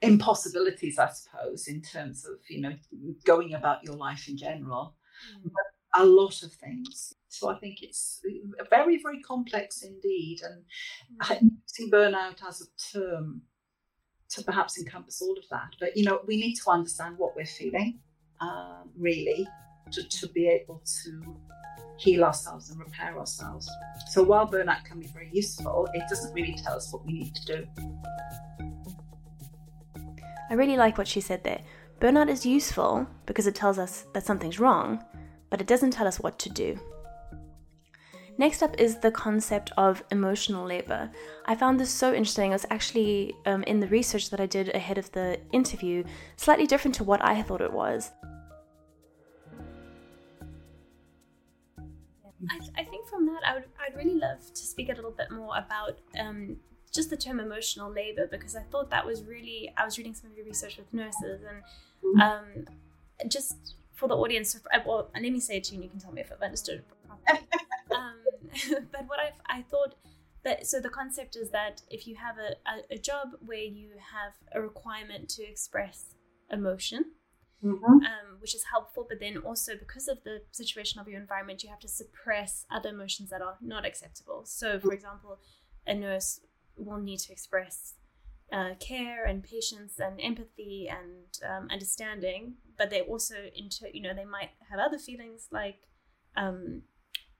impossibilities 0.00 0.98
i 0.98 1.08
suppose 1.08 1.68
in 1.68 1.80
terms 1.80 2.24
of 2.26 2.34
you 2.48 2.60
know 2.60 2.74
going 3.24 3.54
about 3.54 3.82
your 3.84 3.94
life 3.94 4.28
in 4.28 4.36
general 4.36 4.96
mm. 5.38 5.42
but 5.44 5.64
a 5.94 6.04
lot 6.04 6.42
of 6.42 6.52
things. 6.52 7.14
So 7.28 7.50
I 7.50 7.58
think 7.58 7.82
it's 7.82 8.20
very, 8.70 9.00
very 9.02 9.20
complex 9.22 9.82
indeed. 9.82 10.40
And 10.42 10.64
mm. 11.20 11.50
using 11.68 11.90
burnout 11.90 12.46
as 12.46 12.62
a 12.62 12.98
term 12.98 13.42
to 14.30 14.42
perhaps 14.42 14.78
encompass 14.78 15.20
all 15.20 15.36
of 15.38 15.44
that. 15.50 15.74
But, 15.78 15.96
you 15.96 16.04
know, 16.04 16.20
we 16.26 16.36
need 16.36 16.54
to 16.54 16.70
understand 16.70 17.18
what 17.18 17.36
we're 17.36 17.44
feeling, 17.44 18.00
um, 18.40 18.90
really, 18.96 19.46
to, 19.92 20.08
to 20.08 20.28
be 20.28 20.48
able 20.48 20.82
to 21.02 21.36
heal 21.96 22.24
ourselves 22.24 22.70
and 22.70 22.80
repair 22.80 23.16
ourselves. 23.18 23.70
So 24.10 24.22
while 24.22 24.46
burnout 24.46 24.84
can 24.84 24.98
be 24.98 25.06
very 25.06 25.30
useful, 25.32 25.88
it 25.94 26.02
doesn't 26.08 26.34
really 26.34 26.54
tell 26.54 26.74
us 26.74 26.92
what 26.92 27.06
we 27.06 27.12
need 27.12 27.34
to 27.34 27.44
do. 27.56 27.66
I 30.50 30.54
really 30.54 30.76
like 30.76 30.98
what 30.98 31.08
she 31.08 31.20
said 31.20 31.44
there. 31.44 31.60
Burnout 32.00 32.28
is 32.28 32.44
useful 32.44 33.06
because 33.26 33.46
it 33.46 33.54
tells 33.54 33.78
us 33.78 34.06
that 34.12 34.26
something's 34.26 34.58
wrong, 34.58 35.04
but 35.50 35.60
it 35.60 35.66
doesn't 35.66 35.92
tell 35.92 36.06
us 36.06 36.18
what 36.18 36.38
to 36.40 36.50
do. 36.50 36.78
Next 38.38 38.62
up 38.62 38.74
is 38.80 38.98
the 38.98 39.10
concept 39.10 39.70
of 39.76 40.02
emotional 40.10 40.66
labor. 40.66 41.10
I 41.44 41.54
found 41.54 41.78
this 41.78 41.90
so 41.90 42.12
interesting. 42.12 42.50
It 42.50 42.54
was 42.54 42.66
actually 42.70 43.34
um, 43.46 43.62
in 43.64 43.78
the 43.78 43.86
research 43.86 44.30
that 44.30 44.40
I 44.40 44.46
did 44.46 44.74
ahead 44.74 44.98
of 44.98 45.12
the 45.12 45.38
interview, 45.52 46.02
slightly 46.36 46.66
different 46.66 46.94
to 46.96 47.04
what 47.04 47.22
I 47.24 47.42
thought 47.42 47.60
it 47.60 47.72
was. 47.72 48.10
I, 52.50 52.80
I 52.80 52.84
think 52.84 53.08
from 53.08 53.26
that, 53.26 53.40
I 53.46 53.54
would 53.54 53.64
I'd 53.80 53.96
really 53.96 54.18
love 54.18 54.40
to 54.40 54.62
speak 54.66 54.88
a 54.88 54.94
little 54.94 55.10
bit 55.10 55.30
more 55.30 55.56
about 55.56 55.98
um, 56.18 56.56
just 56.92 57.10
the 57.10 57.16
term 57.16 57.40
emotional 57.40 57.90
labor 57.90 58.26
because 58.30 58.56
I 58.56 58.62
thought 58.62 58.90
that 58.90 59.06
was 59.06 59.24
really 59.24 59.72
I 59.76 59.84
was 59.84 59.98
reading 59.98 60.14
some 60.14 60.30
of 60.30 60.36
your 60.36 60.46
research 60.46 60.76
with 60.76 60.92
nurses 60.92 61.42
and 61.42 62.22
um, 62.22 62.66
just 63.28 63.76
for 64.02 64.08
the 64.08 64.16
audience, 64.16 64.56
uh, 64.56 64.78
well, 64.84 65.10
let 65.14 65.22
me 65.22 65.40
say 65.40 65.58
it 65.58 65.64
to 65.64 65.72
you 65.72 65.76
and 65.76 65.84
you 65.84 65.90
can 65.90 66.00
tell 66.00 66.12
me 66.12 66.20
if 66.20 66.32
I've 66.32 66.42
understood 66.42 66.80
it 66.80 66.84
properly. 67.06 67.46
um, 67.96 68.86
but 68.92 69.06
what 69.06 69.20
I've, 69.20 69.40
I 69.46 69.62
thought 69.62 69.94
that, 70.44 70.66
so 70.66 70.80
the 70.80 70.88
concept 70.88 71.36
is 71.36 71.50
that 71.50 71.82
if 71.90 72.06
you 72.06 72.16
have 72.16 72.36
a, 72.36 72.56
a, 72.68 72.96
a 72.96 72.98
job 72.98 73.28
where 73.44 73.58
you 73.58 73.90
have 74.12 74.32
a 74.52 74.60
requirement 74.60 75.28
to 75.30 75.44
express 75.44 76.16
emotion, 76.50 77.12
Mm-hmm. 77.64 77.84
Um, 77.84 78.40
which 78.40 78.56
is 78.56 78.64
helpful. 78.72 79.06
But 79.08 79.20
then 79.20 79.36
also 79.36 79.76
because 79.76 80.08
of 80.08 80.24
the 80.24 80.42
situation 80.50 81.00
of 81.00 81.06
your 81.06 81.20
environment, 81.20 81.62
you 81.62 81.70
have 81.70 81.78
to 81.80 81.88
suppress 81.88 82.66
other 82.70 82.88
emotions 82.88 83.30
that 83.30 83.40
are 83.40 83.56
not 83.60 83.86
acceptable. 83.86 84.42
So, 84.44 84.80
for 84.80 84.92
example, 84.92 85.38
a 85.86 85.94
nurse 85.94 86.40
will 86.76 86.98
need 86.98 87.18
to 87.20 87.32
express 87.32 87.94
uh, 88.52 88.74
care 88.78 89.24
and 89.24 89.42
patience 89.42 89.98
and 89.98 90.20
empathy 90.20 90.88
and 90.88 91.38
um, 91.48 91.68
understanding, 91.70 92.54
but 92.76 92.90
they 92.90 93.00
also 93.00 93.34
into 93.54 93.86
you 93.92 94.02
know 94.02 94.14
they 94.14 94.24
might 94.24 94.50
have 94.70 94.78
other 94.78 94.98
feelings 94.98 95.48
like 95.50 95.88
um, 96.36 96.82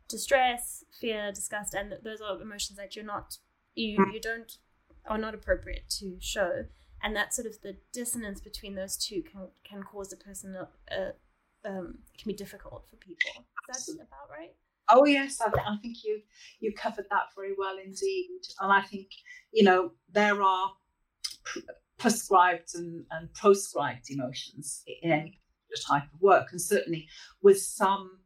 distress, 0.08 0.84
fear, 0.98 1.30
disgust, 1.32 1.74
and 1.74 1.94
those 2.02 2.20
are 2.20 2.40
emotions 2.40 2.78
that 2.78 2.96
you're 2.96 3.04
not 3.04 3.36
you 3.74 4.04
you 4.12 4.20
don't 4.20 4.58
are 5.06 5.18
not 5.18 5.34
appropriate 5.34 5.88
to 5.88 6.16
show, 6.20 6.64
and 7.02 7.14
that 7.16 7.34
sort 7.34 7.46
of 7.46 7.60
the 7.62 7.76
dissonance 7.92 8.40
between 8.40 8.74
those 8.74 8.96
two 8.96 9.22
can 9.22 9.48
can 9.64 9.82
cause 9.82 10.12
a 10.12 10.16
person 10.16 10.56
a, 10.56 10.68
a 10.94 11.12
um, 11.64 11.98
can 12.18 12.28
be 12.28 12.34
difficult 12.34 12.88
for 12.88 12.96
people. 12.96 13.44
That's 13.68 13.88
about 13.88 14.30
right. 14.30 14.54
Oh 14.90 15.04
yes, 15.06 15.40
I, 15.40 15.46
I, 15.46 15.76
think 15.80 16.04
you 16.04 16.20
you 16.60 16.72
covered 16.72 17.06
that 17.10 17.26
very 17.36 17.54
well 17.56 17.76
indeed, 17.82 18.40
and 18.60 18.72
I 18.72 18.82
think 18.82 19.08
you 19.52 19.64
know 19.64 19.92
there 20.12 20.42
are 20.42 20.72
prescribed 21.98 22.74
and, 22.74 23.04
and 23.12 23.32
proscribed 23.32 24.10
emotions 24.10 24.82
in 25.02 25.12
any 25.12 25.40
type 25.86 26.02
of 26.12 26.20
work. 26.20 26.48
And 26.50 26.60
certainly 26.60 27.08
with 27.42 27.60
some 27.60 28.18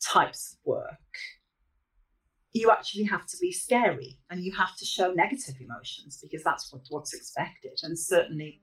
types 0.00 0.52
of 0.52 0.58
work, 0.66 1.16
you 2.56 2.70
actually 2.70 3.04
have 3.04 3.26
to 3.26 3.36
be 3.40 3.52
scary 3.52 4.18
and 4.30 4.42
you 4.42 4.52
have 4.52 4.76
to 4.76 4.84
show 4.84 5.12
negative 5.12 5.56
emotions 5.60 6.18
because 6.22 6.42
that's 6.42 6.72
what, 6.72 6.82
what's 6.88 7.14
expected. 7.14 7.78
And 7.82 7.98
certainly 7.98 8.62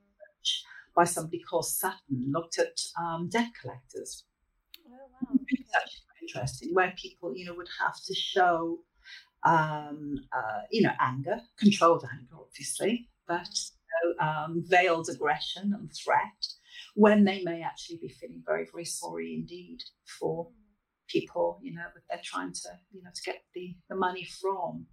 by 0.96 1.04
somebody 1.04 1.40
called 1.40 1.66
Sutton 1.66 2.30
looked 2.30 2.58
at 2.58 2.78
um, 3.00 3.28
debt 3.28 3.50
collectors. 3.60 4.24
Oh, 4.86 4.92
wow. 4.92 5.38
It's 5.48 5.74
actually 5.74 6.02
interesting 6.22 6.70
where 6.72 6.92
people, 6.96 7.36
you 7.36 7.46
know, 7.46 7.54
would 7.54 7.68
have 7.80 7.96
to 8.06 8.14
show, 8.14 8.78
um, 9.44 10.16
uh, 10.32 10.62
you 10.70 10.82
know, 10.82 10.92
anger, 11.00 11.40
controlled 11.58 12.04
anger, 12.12 12.36
obviously, 12.40 13.08
but 13.26 13.48
um, 14.20 14.62
veiled 14.66 15.08
aggression 15.08 15.72
and 15.78 15.90
threat 15.92 16.46
when 16.94 17.24
they 17.24 17.42
may 17.42 17.62
actually 17.62 17.98
be 17.98 18.08
feeling 18.08 18.42
very, 18.46 18.66
very 18.70 18.84
sorry 18.84 19.34
indeed 19.34 19.80
for 20.18 20.48
people, 21.08 21.58
you 21.62 21.74
know, 21.74 21.84
that 21.94 22.02
they're 22.08 22.20
trying 22.22 22.52
to, 22.52 22.68
you 22.92 23.02
know, 23.02 23.10
to 23.14 23.22
get 23.22 23.42
the, 23.54 23.76
the 23.88 23.96
money 23.96 24.26
from. 24.40 24.86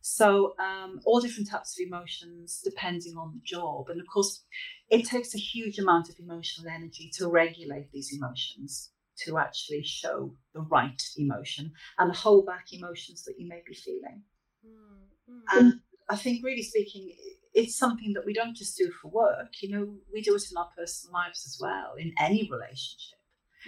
So 0.00 0.54
um, 0.58 1.00
all 1.04 1.20
different 1.20 1.50
types 1.50 1.78
of 1.78 1.86
emotions 1.86 2.60
depending 2.64 3.16
on 3.16 3.32
the 3.34 3.40
job. 3.44 3.88
And 3.90 4.00
of 4.00 4.06
course, 4.06 4.44
it 4.88 5.04
takes 5.04 5.34
a 5.34 5.38
huge 5.38 5.78
amount 5.78 6.08
of 6.08 6.16
emotional 6.18 6.70
energy 6.72 7.10
to 7.14 7.28
regulate 7.28 7.90
these 7.92 8.16
emotions, 8.16 8.92
to 9.24 9.38
actually 9.38 9.82
show 9.82 10.34
the 10.54 10.60
right 10.60 11.02
emotion 11.16 11.72
and 11.98 12.14
hold 12.14 12.46
back 12.46 12.66
emotions 12.72 13.24
that 13.24 13.34
you 13.38 13.48
may 13.48 13.62
be 13.66 13.74
feeling. 13.74 14.22
Mm-hmm. 14.64 15.58
And 15.58 15.80
I 16.08 16.16
think, 16.16 16.44
really 16.44 16.62
speaking, 16.62 17.12
it's 17.52 17.76
something 17.76 18.12
that 18.14 18.24
we 18.24 18.32
don't 18.32 18.56
just 18.56 18.78
do 18.78 18.90
for 19.02 19.08
work. 19.08 19.48
You 19.60 19.70
know, 19.70 19.94
we 20.12 20.22
do 20.22 20.34
it 20.36 20.42
in 20.50 20.56
our 20.56 20.70
personal 20.76 21.12
lives 21.12 21.44
as 21.44 21.58
well, 21.60 21.94
in 21.98 22.12
any 22.18 22.48
relationship. 22.50 23.17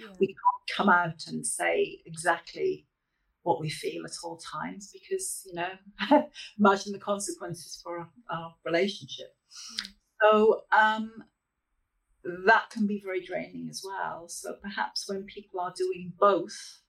Yeah. 0.01 0.15
We 0.19 0.27
can't 0.27 0.77
come 0.77 0.89
out 0.89 1.27
and 1.27 1.45
say 1.45 2.01
exactly 2.05 2.87
what 3.43 3.59
we 3.59 3.69
feel 3.69 4.05
at 4.05 4.11
all 4.23 4.37
times 4.37 4.91
because, 4.91 5.47
you 5.47 5.53
know, 5.53 6.23
imagine 6.59 6.91
the 6.91 6.99
consequences 6.99 7.79
for 7.83 7.99
our, 7.99 8.09
our 8.31 8.55
relationship. 8.65 9.35
Mm. 9.73 9.93
So 10.21 10.61
um, 10.71 11.11
that 12.45 12.69
can 12.69 12.87
be 12.87 13.01
very 13.03 13.23
draining 13.23 13.67
as 13.69 13.83
well. 13.85 14.27
So 14.27 14.55
perhaps 14.61 15.05
when 15.07 15.23
people 15.23 15.59
are 15.59 15.73
doing 15.75 16.13
both, 16.19 16.81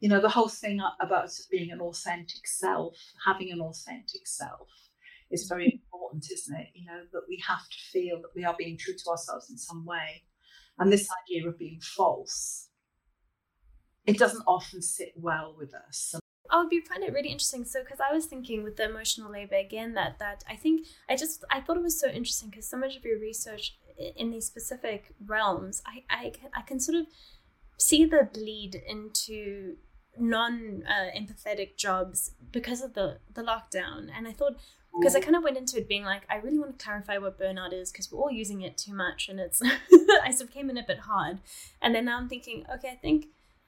you 0.00 0.08
know, 0.08 0.20
the 0.20 0.28
whole 0.28 0.48
thing 0.48 0.80
about 1.00 1.30
being 1.50 1.70
an 1.70 1.80
authentic 1.80 2.46
self, 2.46 2.96
having 3.24 3.50
an 3.50 3.60
authentic 3.60 4.26
self 4.26 4.68
is 5.30 5.48
very 5.48 5.72
important, 5.72 6.30
isn't 6.30 6.56
it? 6.56 6.68
You 6.74 6.86
know, 6.86 7.02
that 7.12 7.22
we 7.28 7.42
have 7.46 7.68
to 7.68 7.78
feel 7.92 8.20
that 8.22 8.34
we 8.34 8.44
are 8.44 8.54
being 8.58 8.76
true 8.76 8.94
to 8.94 9.10
ourselves 9.10 9.50
in 9.50 9.56
some 9.56 9.84
way. 9.84 10.22
And 10.78 10.92
this 10.92 11.08
idea 11.24 11.48
of 11.48 11.58
being 11.58 11.80
false, 11.80 12.68
it 14.06 14.18
doesn't 14.18 14.44
often 14.46 14.82
sit 14.82 15.12
well 15.16 15.54
with 15.56 15.74
us. 15.74 16.14
I 16.50 16.60
would 16.60 16.68
be 16.68 16.80
find 16.80 17.02
it 17.02 17.12
really 17.12 17.30
interesting. 17.30 17.64
So, 17.64 17.82
because 17.82 17.98
I 18.00 18.12
was 18.12 18.26
thinking 18.26 18.62
with 18.62 18.76
the 18.76 18.84
emotional 18.84 19.32
labor 19.32 19.56
again, 19.56 19.94
that 19.94 20.18
that 20.18 20.44
I 20.48 20.56
think 20.56 20.86
I 21.08 21.16
just 21.16 21.44
I 21.50 21.60
thought 21.60 21.76
it 21.76 21.82
was 21.82 21.98
so 21.98 22.08
interesting 22.08 22.50
because 22.50 22.68
so 22.68 22.76
much 22.76 22.96
of 22.96 23.04
your 23.04 23.18
research 23.18 23.78
in 24.16 24.30
these 24.30 24.46
specific 24.46 25.14
realms, 25.24 25.82
I 25.86 26.04
I 26.08 26.30
can, 26.30 26.50
I 26.54 26.62
can 26.62 26.78
sort 26.78 26.98
of 26.98 27.06
see 27.78 28.04
the 28.04 28.28
bleed 28.32 28.74
into 28.86 29.76
non 30.18 30.84
uh, 30.88 31.18
empathetic 31.18 31.76
jobs 31.76 32.32
because 32.52 32.82
of 32.82 32.94
the 32.94 33.18
the 33.32 33.42
lockdown, 33.42 34.08
and 34.14 34.28
I 34.28 34.32
thought 34.32 34.56
because 34.98 35.14
I 35.14 35.20
kind 35.20 35.36
of 35.36 35.42
went 35.42 35.56
into 35.56 35.76
it 35.78 35.88
being 35.88 36.04
like, 36.04 36.22
I 36.30 36.36
really 36.36 36.58
want 36.58 36.78
to 36.78 36.84
clarify 36.84 37.18
what 37.18 37.38
burnout 37.38 37.72
is 37.72 37.90
because 37.90 38.10
we're 38.10 38.20
all 38.20 38.30
using 38.30 38.62
it 38.62 38.76
too 38.76 38.94
much, 38.94 39.28
and 39.28 39.38
it's 39.40 39.62
I 40.22 40.30
sort 40.30 40.48
of 40.48 40.54
came 40.54 40.70
in 40.70 40.78
a 40.78 40.86
bit 40.86 41.00
hard, 41.00 41.40
and 41.82 41.94
then 41.94 42.06
now 42.06 42.18
I'm 42.18 42.28
thinking, 42.28 42.64
okay, 42.74 42.90
I 42.90 42.96
think 42.96 43.26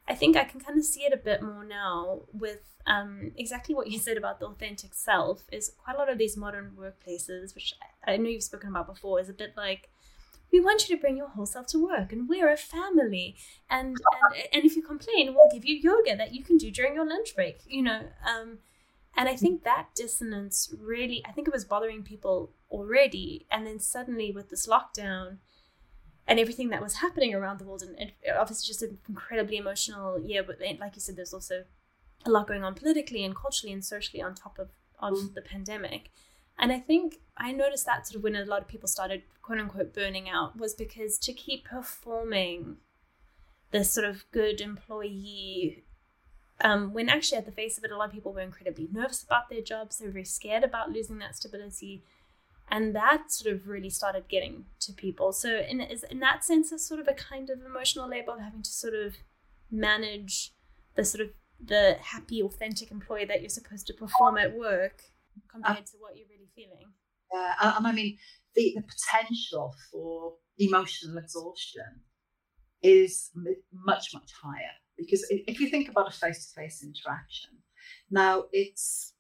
I 0.09 0.15
think 0.15 0.37
I 0.37 0.45
can 0.45 0.61
kind 0.61 0.79
of 0.79 0.85
see 0.85 1.03
it 1.03 1.13
a 1.13 1.19
bit 1.19 1.43
more 1.43 1.65
now 1.65 2.23
with 2.33 2.61
um, 2.87 3.33
exactly 3.37 3.75
what 3.75 3.91
you 3.91 3.99
said 3.99 4.17
about 4.17 4.41
the 4.41 4.47
authentic 4.47 4.95
self. 4.95 5.45
Is 5.53 5.73
quite 5.83 5.97
a 5.97 5.99
lot 5.99 6.11
of 6.11 6.19
these 6.19 6.37
modern 6.37 6.73
workplaces, 6.79 7.55
which 7.55 7.75
I 8.07 8.17
know 8.17 8.31
you've 8.31 8.43
spoken 8.43 8.71
about 8.71 8.87
before, 8.87 9.21
is 9.21 9.29
a 9.29 9.35
bit 9.35 9.55
like 9.57 9.91
we 10.53 10.61
want 10.61 10.89
you 10.89 10.97
to 10.97 11.01
bring 11.01 11.17
your 11.17 11.29
whole 11.29 11.47
self 11.47 11.67
to 11.67 11.79
work 11.79 12.13
and 12.13 12.29
we're 12.29 12.51
a 12.51 12.57
family 12.57 13.37
and 13.71 13.89
and, 13.89 14.45
and 14.53 14.65
if 14.65 14.77
you 14.77 14.83
complain 14.83 15.35
we'll 15.35 15.51
give 15.53 15.65
you 15.65 15.77
yoga 15.77 16.17
that 16.17 16.35
you 16.35 16.43
can 16.43 16.57
do 16.57 16.71
during 16.71 16.95
your 16.95 17.07
lunch 17.07 17.35
break 17.35 17.61
you 17.67 17.83
know 17.83 18.01
um, 18.27 18.59
and 19.19 19.29
I 19.29 19.35
think 19.35 19.65
that 19.65 19.89
dissonance 19.97 20.73
really, 20.79 21.25
I 21.27 21.33
think 21.33 21.49
it 21.49 21.53
was 21.53 21.65
bothering 21.65 22.05
people 22.05 22.53
already. 22.71 23.47
And 23.51 23.67
then 23.67 23.81
suddenly 23.81 24.31
with 24.31 24.49
this 24.49 24.69
lockdown 24.69 25.39
and 26.29 26.39
everything 26.39 26.69
that 26.69 26.81
was 26.81 26.95
happening 26.95 27.35
around 27.35 27.59
the 27.59 27.65
world, 27.65 27.83
and, 27.83 27.99
and 27.99 28.13
obviously 28.39 28.69
just 28.69 28.83
an 28.83 28.99
incredibly 29.09 29.57
emotional 29.57 30.21
year, 30.21 30.45
but 30.45 30.61
then, 30.61 30.79
like 30.81 30.95
you 30.95 31.01
said, 31.01 31.17
there's 31.17 31.35
also 31.35 31.65
a 32.25 32.31
lot 32.31 32.47
going 32.47 32.63
on 32.63 32.75
politically 32.75 33.25
and 33.25 33.35
culturally 33.35 33.73
and 33.73 33.85
socially 33.85 34.23
on 34.23 34.37
top 34.37 34.57
of, 34.57 34.69
of 35.01 35.15
mm. 35.15 35.35
the 35.35 35.43
pandemic. 35.43 36.11
And 36.57 36.71
I 36.71 36.79
think 36.79 37.17
I 37.37 37.51
noticed 37.51 37.87
that 37.87 38.07
sort 38.07 38.19
of 38.19 38.23
when 38.23 38.37
a 38.37 38.45
lot 38.45 38.63
of 38.63 38.69
people 38.69 38.89
started 38.89 39.23
quote 39.43 39.59
unquote 39.59 39.93
burning 39.93 40.29
out 40.29 40.57
was 40.57 40.75
because 40.75 41.19
to 41.19 41.33
keep 41.33 41.65
performing 41.65 42.77
this 43.73 43.91
sort 43.91 44.07
of 44.07 44.25
good 44.31 44.61
employee 44.61 45.83
um, 46.61 46.93
when 46.93 47.09
actually, 47.09 47.39
at 47.39 47.47
the 47.47 47.53
face 47.53 47.79
of 47.79 47.85
it, 47.85 47.93
a 47.93 47.97
lot 47.97 48.09
of 48.09 48.13
people 48.13 48.33
were 48.33 48.41
incredibly 48.41 48.89
nervous 48.91 49.23
about 49.23 49.49
their 49.49 49.63
jobs. 49.63 49.99
They 49.99 50.07
were 50.07 50.13
very 50.13 50.25
scared 50.25 50.65
about 50.65 50.91
losing 50.91 51.19
that 51.19 51.37
stability. 51.37 52.05
And 52.71 52.95
that 52.95 53.31
sort 53.33 53.55
of 53.55 53.67
really 53.67 53.91
started 53.91 54.29
getting 54.29 54.67
to 54.81 54.93
people. 54.93 55.33
So, 55.33 55.59
in, 55.59 55.81
in 55.81 56.21
that 56.21 56.45
sense, 56.45 56.73
it's 56.73 56.87
sort 56.87 57.01
of 57.01 57.09
a 57.09 57.15
kind 57.15 57.49
of 57.49 57.63
emotional 57.65 58.09
labor 58.09 58.33
of 58.33 58.41
having 58.41 58.63
to 58.63 58.71
sort 58.71 58.95
of 58.95 59.15
manage 59.71 60.53
the 60.95 61.05
sort 61.05 61.23
of 61.23 61.31
the 61.65 61.97
happy, 62.01 62.43
authentic 62.43 62.91
employee 62.91 63.25
that 63.25 63.41
you're 63.41 63.49
supposed 63.49 63.87
to 63.87 63.95
perform 63.95 64.37
at 64.37 64.55
work 64.57 65.03
compared 65.51 65.79
uh, 65.79 65.81
to 65.81 65.97
what 65.99 66.17
you're 66.17 66.27
really 66.29 66.51
feeling. 66.55 66.93
Yeah, 67.33 67.55
and 67.79 67.87
I 67.87 67.93
mean, 67.93 68.19
the, 68.55 68.75
the 68.77 68.83
potential 68.83 69.75
for 69.91 70.35
emotional 70.59 71.19
exhaustion 71.19 72.03
is 72.83 73.31
much, 73.73 74.13
much 74.13 74.31
higher 74.43 74.75
because 74.99 75.25
if 75.31 75.61
you 75.61 75.69
think 75.69 75.89
about 75.89 76.09
a 76.09 76.13
face-to-face 76.13 76.85
interaction 76.85 77.51
now 78.11 78.45
it's 78.53 79.15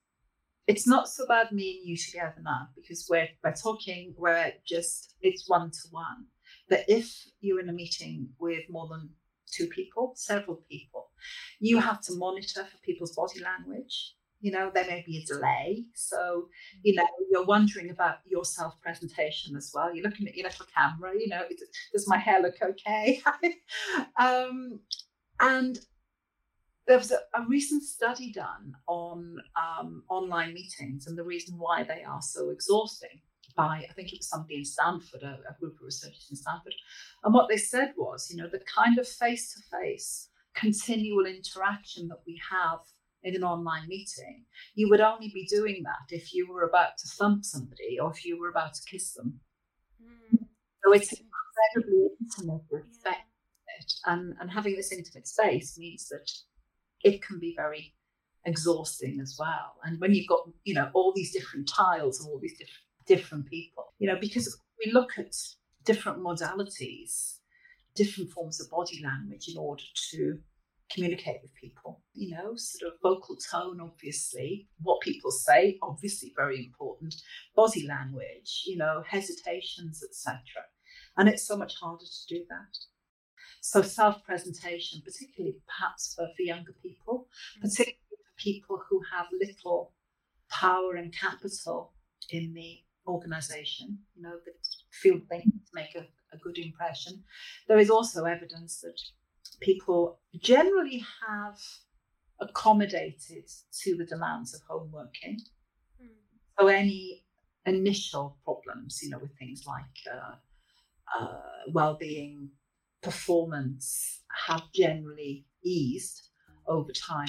it's 0.67 0.87
not 0.87 1.09
so 1.09 1.27
bad 1.27 1.51
me 1.51 1.79
and 1.79 1.88
you 1.88 1.97
together 1.97 2.41
now 2.43 2.69
because 2.77 3.07
we're 3.09 3.29
we're 3.43 3.55
talking 3.55 4.14
we're 4.19 4.53
just 4.67 5.14
it's 5.23 5.49
one 5.49 5.71
to 5.71 5.88
one 5.91 6.27
but 6.69 6.85
if 6.88 7.25
you're 7.41 7.61
in 7.61 7.69
a 7.69 7.73
meeting 7.73 8.29
with 8.38 8.64
more 8.69 8.88
than 8.88 9.09
two 9.51 9.67
people 9.69 10.12
several 10.14 10.57
people 10.71 11.09
you 11.61 11.81
have 11.81 12.01
to 12.03 12.14
monitor 12.14 12.64
for 12.64 12.79
people's 12.79 13.14
body 13.14 13.41
language. 13.41 14.14
You 14.41 14.53
know 14.53 14.71
there 14.73 14.87
may 14.87 15.03
be 15.05 15.19
a 15.19 15.25
delay. 15.25 15.85
So 15.95 16.49
you 16.85 16.95
know 16.95 17.05
you're 17.31 17.45
wondering 17.45 17.91
about 17.91 18.19
your 18.25 18.45
self 18.45 18.81
presentation 18.81 19.57
as 19.57 19.73
well. 19.75 19.93
You're 19.93 20.05
looking 20.05 20.29
at 20.29 20.37
your 20.37 20.47
little 20.47 20.67
camera 20.75 21.12
you 21.19 21.29
know 21.29 21.43
does 21.93 22.07
my 22.07 22.19
hair 22.19 22.41
look 22.41 22.57
okay? 22.62 23.23
Um, 24.21 24.81
and 25.40 25.79
there 26.87 26.98
was 26.98 27.11
a, 27.11 27.18
a, 27.35 27.46
recent 27.46 27.83
study 27.83 28.33
done 28.33 28.72
on 28.87 29.37
um, 29.57 30.03
online 30.09 30.55
meetings 30.55 31.07
and 31.07 31.18
the 31.18 31.24
reason 31.24 31.59
why 31.59 31.83
they 31.83 32.03
are 32.03 32.22
so 32.22 32.48
exhausting 32.48 33.20
by, 33.55 33.85
I 33.88 33.92
think 33.92 34.12
it 34.12 34.20
was 34.20 34.29
somebody 34.29 34.57
in 34.57 34.64
Stanford, 34.64 35.22
a, 35.22 35.38
a 35.51 35.61
group 35.61 35.74
of 35.74 35.85
researchers 35.85 36.29
in 36.31 36.37
Stanford. 36.37 36.74
And 37.24 37.35
what 37.35 37.48
they 37.48 37.59
said 37.59 37.92
was, 37.96 38.31
you 38.31 38.37
know, 38.37 38.48
the 38.48 38.62
kind 38.74 38.98
of 38.98 39.07
face 39.07 39.53
to 39.53 39.77
face 39.77 40.31
continual 40.55 41.27
interaction 41.27 42.09
that 42.09 42.20
we 42.27 42.40
have 42.51 42.79
in 43.22 43.35
an 43.35 43.44
online 43.44 43.87
meeting, 43.88 44.44
you 44.74 44.88
would 44.88 45.01
only 45.01 45.31
be 45.35 45.44
doing 45.46 45.83
that 45.83 46.14
if 46.14 46.33
you 46.33 46.51
were 46.51 46.62
about 46.62 46.96
to 46.98 47.09
thump 47.09 47.44
somebody 47.44 47.98
or 48.01 48.11
if 48.11 48.24
you 48.24 48.38
were 48.40 48.48
about 48.48 48.74
to 48.74 48.81
kiss 48.88 49.12
them. 49.12 49.40
Mm. 50.03 50.38
So 50.85 50.92
it's 50.92 51.12
incredibly 51.12 52.09
intimate 52.20 52.62
yeah 53.05 53.12
it. 53.79 53.93
And, 54.07 54.35
and 54.41 54.51
having 54.51 54.77
this 54.77 54.93
intimate 54.93 55.27
space 55.27 55.79
means 55.79 56.09
that 56.09 56.31
it 57.03 57.23
can 57.23 57.38
be 57.38 57.55
very 57.57 57.95
exhausting 58.45 59.21
as 59.21 59.37
well. 59.38 59.77
And 59.85 60.01
when 60.01 60.14
you've 60.14 60.29
got, 60.29 60.49
you 60.64 60.75
know, 60.75 60.91
all 60.95 61.12
these 61.14 61.33
different 61.33 61.69
tiles 61.69 62.21
and 62.21 62.29
all 62.29 62.38
these 62.41 62.59
different 62.59 62.85
different 63.07 63.47
people, 63.47 63.95
you 63.99 64.07
know, 64.07 64.19
because 64.21 64.57
we 64.85 64.93
look 64.93 65.19
at 65.19 65.35
different 65.85 66.19
modalities, 66.19 67.38
different 67.97 68.31
forms 68.31 68.61
of 68.61 68.71
body 68.71 69.03
language 69.03 69.49
in 69.49 69.57
order 69.57 69.83
to 70.11 70.38
communicate 70.93 71.38
with 71.43 71.55
people. 71.55 72.03
You 72.14 72.35
know, 72.35 72.53
sort 72.57 72.93
of 72.93 72.99
vocal 73.03 73.37
tone, 73.51 73.81
obviously, 73.81 74.69
what 74.83 75.01
people 75.01 75.31
say, 75.31 75.79
obviously 75.83 76.33
very 76.37 76.59
important. 76.67 77.14
Body 77.57 77.87
language, 77.87 78.64
you 78.67 78.77
know, 78.77 79.03
hesitations, 79.07 80.03
etc. 80.03 80.38
And 81.17 81.29
it's 81.29 81.47
so 81.47 81.57
much 81.57 81.75
harder 81.81 82.05
to 82.05 82.35
do 82.35 82.45
that. 82.49 82.79
So 83.61 83.83
self 83.83 84.25
presentation, 84.25 85.03
particularly 85.05 85.57
perhaps 85.66 86.14
for, 86.14 86.29
for 86.37 86.42
younger 86.42 86.75
people, 86.83 87.29
mm. 87.59 87.62
particularly 87.62 87.99
for 88.11 88.42
people 88.42 88.83
who 88.88 89.01
have 89.12 89.27
little 89.33 89.92
power 90.51 90.94
and 90.94 91.14
capital 91.14 91.92
in 92.31 92.55
the 92.55 92.79
organization, 93.07 93.99
you 94.14 94.23
know, 94.23 94.37
that 94.44 94.68
feel 94.90 95.21
they 95.31 95.38
need 95.38 95.64
to 95.66 95.73
make 95.75 95.94
a, 95.94 96.07
a 96.33 96.38
good 96.38 96.59
impression. 96.59 97.25
There 97.68 97.79
is 97.79 97.90
also 97.90 98.25
evidence 98.25 98.81
that 98.81 99.01
people 99.61 100.21
generally 100.40 101.05
have 101.27 101.59
accommodated 102.40 103.49
to 103.83 103.97
the 103.97 104.05
demands 104.05 104.55
of 104.55 104.61
home 104.68 104.90
working. 104.92 105.40
Mm. 106.03 106.09
So 106.59 106.68
any 106.68 107.25
initial 107.66 108.38
problems, 108.44 109.01
you 109.03 109.11
know, 109.11 109.18
with 109.18 109.37
things 109.38 109.64
like 109.66 110.14
uh, 110.14 111.21
uh, 111.21 111.40
well-being, 111.73 112.51
performance 113.03 114.23
have 114.47 114.63
generally 114.75 115.47
eased 115.65 116.31
over 116.67 116.93
time. 116.93 117.29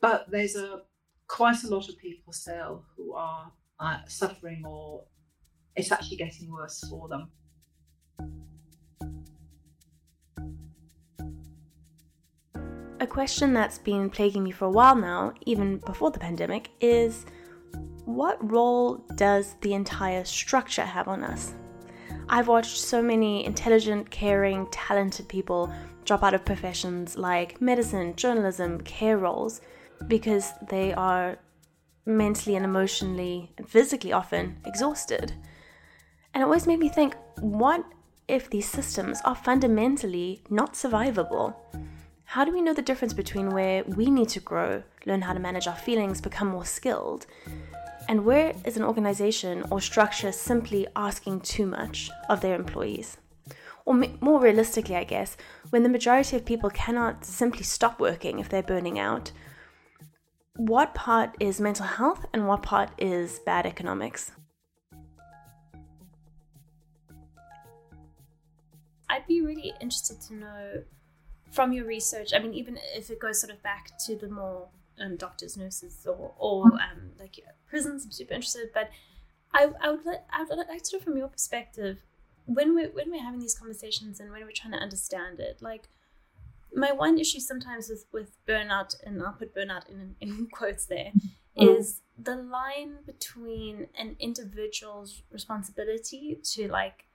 But 0.00 0.30
there's 0.30 0.56
a 0.56 0.82
quite 1.28 1.62
a 1.62 1.68
lot 1.68 1.88
of 1.88 1.96
people 1.98 2.32
still 2.32 2.84
who 2.96 3.14
are 3.14 3.52
uh, 3.78 3.98
suffering 4.06 4.62
or 4.66 5.04
it's 5.76 5.92
actually 5.92 6.16
getting 6.16 6.50
worse 6.50 6.84
for 6.88 7.08
them. 7.08 7.30
A 13.00 13.06
question 13.06 13.54
that's 13.54 13.78
been 13.78 14.10
plaguing 14.10 14.44
me 14.44 14.50
for 14.50 14.66
a 14.66 14.70
while 14.70 14.94
now, 14.94 15.32
even 15.46 15.78
before 15.78 16.10
the 16.10 16.18
pandemic, 16.18 16.70
is 16.82 17.24
what 18.04 18.36
role 18.50 18.96
does 19.14 19.54
the 19.62 19.72
entire 19.72 20.24
structure 20.24 20.84
have 20.84 21.08
on 21.08 21.24
us? 21.24 21.54
I've 22.32 22.46
watched 22.46 22.78
so 22.78 23.02
many 23.02 23.44
intelligent, 23.44 24.08
caring, 24.10 24.68
talented 24.70 25.28
people 25.28 25.72
drop 26.04 26.22
out 26.22 26.32
of 26.32 26.44
professions 26.44 27.16
like 27.16 27.60
medicine, 27.60 28.14
journalism, 28.14 28.80
care 28.82 29.18
roles 29.18 29.60
because 30.06 30.52
they 30.68 30.94
are 30.94 31.38
mentally 32.06 32.54
and 32.54 32.64
emotionally 32.64 33.50
and 33.58 33.68
physically 33.68 34.12
often 34.12 34.58
exhausted. 34.64 35.32
And 36.32 36.42
it 36.42 36.44
always 36.44 36.68
made 36.68 36.78
me 36.78 36.88
think 36.88 37.16
what 37.40 37.84
if 38.28 38.48
these 38.48 38.68
systems 38.68 39.20
are 39.24 39.34
fundamentally 39.34 40.44
not 40.48 40.74
survivable? 40.74 41.56
how 42.30 42.44
do 42.44 42.52
we 42.52 42.62
know 42.62 42.72
the 42.72 42.80
difference 42.80 43.12
between 43.12 43.50
where 43.50 43.82
we 43.82 44.08
need 44.08 44.28
to 44.28 44.38
grow, 44.38 44.84
learn 45.04 45.20
how 45.20 45.32
to 45.32 45.40
manage 45.40 45.66
our 45.66 45.74
feelings, 45.74 46.20
become 46.20 46.46
more 46.46 46.64
skilled, 46.64 47.26
and 48.10 48.24
where 48.24 48.52
is 48.64 48.76
an 48.76 48.82
organization 48.82 49.64
or 49.70 49.80
structure 49.80 50.32
simply 50.32 50.84
asking 50.96 51.40
too 51.42 51.64
much 51.64 52.10
of 52.28 52.40
their 52.40 52.56
employees? 52.56 53.18
Or 53.84 53.94
more 54.20 54.40
realistically, 54.40 54.96
I 54.96 55.04
guess, 55.04 55.36
when 55.70 55.84
the 55.84 55.88
majority 55.88 56.34
of 56.34 56.44
people 56.44 56.70
cannot 56.70 57.24
simply 57.24 57.62
stop 57.62 58.00
working 58.00 58.40
if 58.40 58.48
they're 58.48 58.64
burning 58.64 58.98
out, 58.98 59.30
what 60.56 60.92
part 60.92 61.36
is 61.38 61.60
mental 61.60 61.86
health 61.86 62.26
and 62.34 62.48
what 62.48 62.64
part 62.64 62.90
is 62.98 63.38
bad 63.46 63.64
economics? 63.64 64.32
I'd 69.08 69.26
be 69.28 69.40
really 69.40 69.72
interested 69.80 70.20
to 70.22 70.34
know 70.34 70.82
from 71.52 71.72
your 71.72 71.84
research. 71.84 72.32
I 72.34 72.40
mean, 72.40 72.54
even 72.54 72.76
if 72.96 73.08
it 73.08 73.20
goes 73.20 73.40
sort 73.40 73.52
of 73.52 73.62
back 73.62 73.96
to 74.06 74.16
the 74.16 74.28
more 74.28 74.66
um, 75.00 75.16
doctors, 75.16 75.56
nurses, 75.56 76.06
or, 76.06 76.34
or 76.38 76.64
um, 76.66 77.12
like 77.18 77.40
prisons, 77.68 78.04
I'm 78.04 78.10
super 78.10 78.34
interested. 78.34 78.70
But 78.72 78.90
I, 79.52 79.68
I 79.80 79.90
would 79.90 80.04
let, 80.04 80.26
I 80.30 80.44
would 80.44 80.58
like 80.58 80.82
to 80.82 80.96
of 80.96 81.02
from 81.02 81.16
your 81.16 81.28
perspective 81.28 81.98
when 82.46 82.74
we're 82.74 82.90
when 82.90 83.10
we're 83.10 83.22
having 83.22 83.40
these 83.40 83.58
conversations 83.58 84.20
and 84.20 84.30
when 84.30 84.42
we're 84.42 84.52
trying 84.52 84.72
to 84.72 84.78
understand 84.78 85.40
it, 85.40 85.58
like 85.60 85.88
my 86.74 86.92
one 86.92 87.18
issue 87.18 87.40
sometimes 87.40 87.88
with 87.88 88.06
with 88.12 88.36
burnout, 88.46 88.94
and 89.04 89.22
I'll 89.22 89.32
put 89.32 89.54
burnout 89.54 89.88
in 89.88 90.16
in 90.20 90.46
quotes 90.52 90.84
there, 90.86 91.12
mm-hmm. 91.56 91.68
is 91.68 92.02
the 92.18 92.36
line 92.36 92.98
between 93.06 93.88
an 93.98 94.16
individual's 94.18 95.22
responsibility 95.30 96.38
to 96.54 96.68
like 96.68 97.06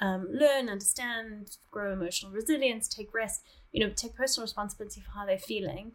um, 0.00 0.28
learn, 0.30 0.68
understand, 0.68 1.56
grow 1.70 1.92
emotional 1.92 2.32
resilience, 2.32 2.88
take 2.88 3.14
rest, 3.14 3.42
you 3.72 3.84
know, 3.84 3.92
take 3.94 4.14
personal 4.16 4.44
responsibility 4.44 5.00
for 5.00 5.12
how 5.12 5.26
they're 5.26 5.38
feeling. 5.38 5.92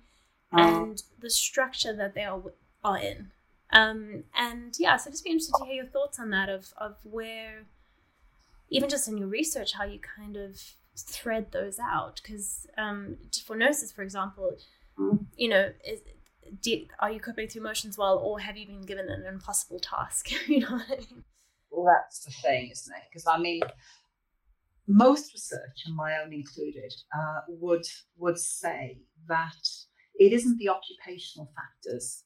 And 0.52 1.04
the 1.20 1.30
structure 1.30 1.96
that 1.96 2.16
they 2.16 2.24
are 2.24 2.42
are 2.84 2.98
in. 2.98 3.32
Um, 3.72 4.24
and 4.36 4.74
yeah, 4.80 4.98
so 4.98 5.12
just 5.12 5.24
be 5.24 5.30
interested 5.30 5.54
to 5.60 5.66
hear 5.66 5.76
your 5.76 5.86
thoughts 5.86 6.20
on 6.20 6.32
that 6.32 6.50
of 6.50 6.74
of 6.78 6.98
where, 7.04 7.66
even 8.70 8.90
just 8.90 9.08
in 9.08 9.18
your 9.18 9.28
research, 9.28 9.74
how 9.74 9.86
you 9.86 10.00
kind 10.00 10.38
of 10.38 10.60
thread 10.98 11.52
those 11.52 11.80
out. 11.80 12.20
Because 12.22 12.68
um, 12.78 13.18
for 13.46 13.56
nurses, 13.56 13.92
for 13.92 14.02
example, 14.02 14.58
you 15.38 15.50
know, 15.50 15.72
is, 15.86 16.02
do, 16.62 16.86
are 17.00 17.12
you 17.12 17.20
coping 17.20 17.48
through 17.48 17.62
emotions 17.62 17.98
well, 17.98 18.18
or 18.18 18.40
have 18.40 18.58
you 18.58 18.66
been 18.66 18.82
given 18.82 19.10
an 19.10 19.26
impossible 19.26 19.80
task? 19.80 20.30
you 20.48 20.62
know 20.62 20.72
what 20.72 20.86
I 20.88 20.98
mean? 20.98 21.24
Well, 21.72 21.86
that's 21.86 22.26
the 22.26 22.32
thing, 22.32 22.70
isn't 22.72 22.94
it? 22.94 23.04
Because 23.10 23.28
I 23.28 23.38
mean, 23.38 23.62
most 24.88 25.32
research, 25.34 25.84
and 25.86 25.96
my 25.96 26.18
own 26.18 26.34
included, 26.34 26.94
uh, 27.16 27.42
would 27.48 27.86
would 28.18 28.40
say 28.40 28.98
that 29.28 29.68
it 30.20 30.34
isn't 30.34 30.58
the 30.58 30.70
occupational 30.70 31.50
factors 31.56 32.26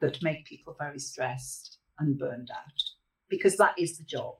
that 0.00 0.22
make 0.22 0.44
people 0.44 0.76
very 0.78 0.98
stressed 0.98 1.78
and 1.98 2.18
burned 2.18 2.50
out, 2.52 2.82
because 3.28 3.56
that 3.56 3.74
is 3.78 3.96
the 3.96 4.04
job. 4.04 4.34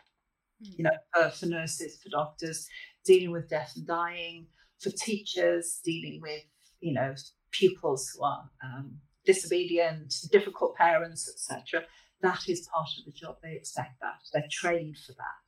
Mm. 0.63 0.79
You 0.79 0.85
know, 0.85 0.91
for, 1.13 1.31
for 1.31 1.47
nurses, 1.47 1.99
for 2.03 2.11
doctors, 2.11 2.69
dealing 3.05 3.33
with 3.33 3.49
death 3.49 3.73
and 3.77 3.87
dying, 3.87 4.47
for 4.81 4.91
teachers, 4.91 5.81
dealing 5.85 6.21
with 6.21 6.43
you 6.81 6.93
know 6.93 7.15
pupils 7.51 8.11
who 8.15 8.25
are 8.25 8.51
um, 8.63 8.99
disobedient, 9.25 10.15
difficult 10.31 10.77
parents, 10.77 11.29
etc. 11.29 11.87
That 12.21 12.49
is 12.49 12.69
part 12.73 12.89
of 12.99 13.07
the 13.07 13.13
job. 13.13 13.37
They 13.43 13.53
expect 13.53 14.01
that. 14.03 14.21
They're 14.33 14.45
trained 14.51 14.99
for 14.99 15.13
that. 15.13 15.45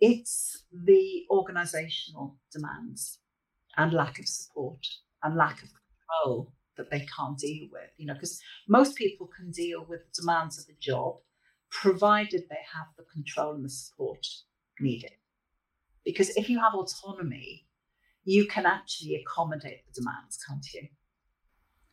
It's 0.00 0.64
the 0.72 1.24
organizational 1.30 2.38
demands 2.50 3.18
and 3.76 3.92
lack 3.92 4.18
of 4.18 4.26
support 4.26 4.84
and 5.22 5.36
lack 5.36 5.62
of 5.62 5.68
control 5.68 6.52
that 6.76 6.90
they 6.90 7.06
can't 7.16 7.38
deal 7.38 7.68
with, 7.70 7.90
you 7.96 8.06
know, 8.06 8.14
because 8.14 8.40
most 8.68 8.96
people 8.96 9.28
can 9.36 9.50
deal 9.50 9.84
with 9.88 10.00
the 10.00 10.22
demands 10.22 10.58
of 10.58 10.66
the 10.66 10.76
job 10.80 11.16
provided 11.70 12.42
they 12.48 12.64
have 12.74 12.86
the 12.96 13.04
control 13.12 13.54
and 13.54 13.64
the 13.64 13.70
support 13.70 14.26
needed. 14.80 15.12
Because 16.04 16.30
if 16.36 16.48
you 16.48 16.58
have 16.60 16.74
autonomy, 16.74 17.66
you 18.24 18.46
can 18.46 18.66
actually 18.66 19.16
accommodate 19.16 19.84
the 19.86 20.00
demands, 20.00 20.38
can't 20.46 20.66
you? 20.74 20.88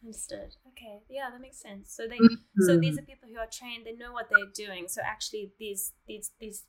Understood. 0.03 0.55
Okay. 0.69 1.01
Yeah, 1.09 1.29
that 1.31 1.41
makes 1.41 1.61
sense. 1.61 1.93
So 1.93 2.07
they 2.07 2.17
mm-hmm. 2.17 2.61
so 2.65 2.77
these 2.77 2.97
are 2.97 3.01
people 3.01 3.27
who 3.29 3.37
are 3.37 3.49
trained, 3.51 3.85
they 3.85 3.93
know 3.93 4.13
what 4.13 4.27
they're 4.29 4.65
doing. 4.67 4.87
So 4.87 5.01
actually 5.05 5.51
these 5.59 5.93
these 6.07 6.31
these 6.39 6.63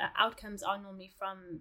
uh, 0.00 0.08
outcomes 0.16 0.62
are 0.62 0.80
normally 0.80 1.10
from 1.18 1.60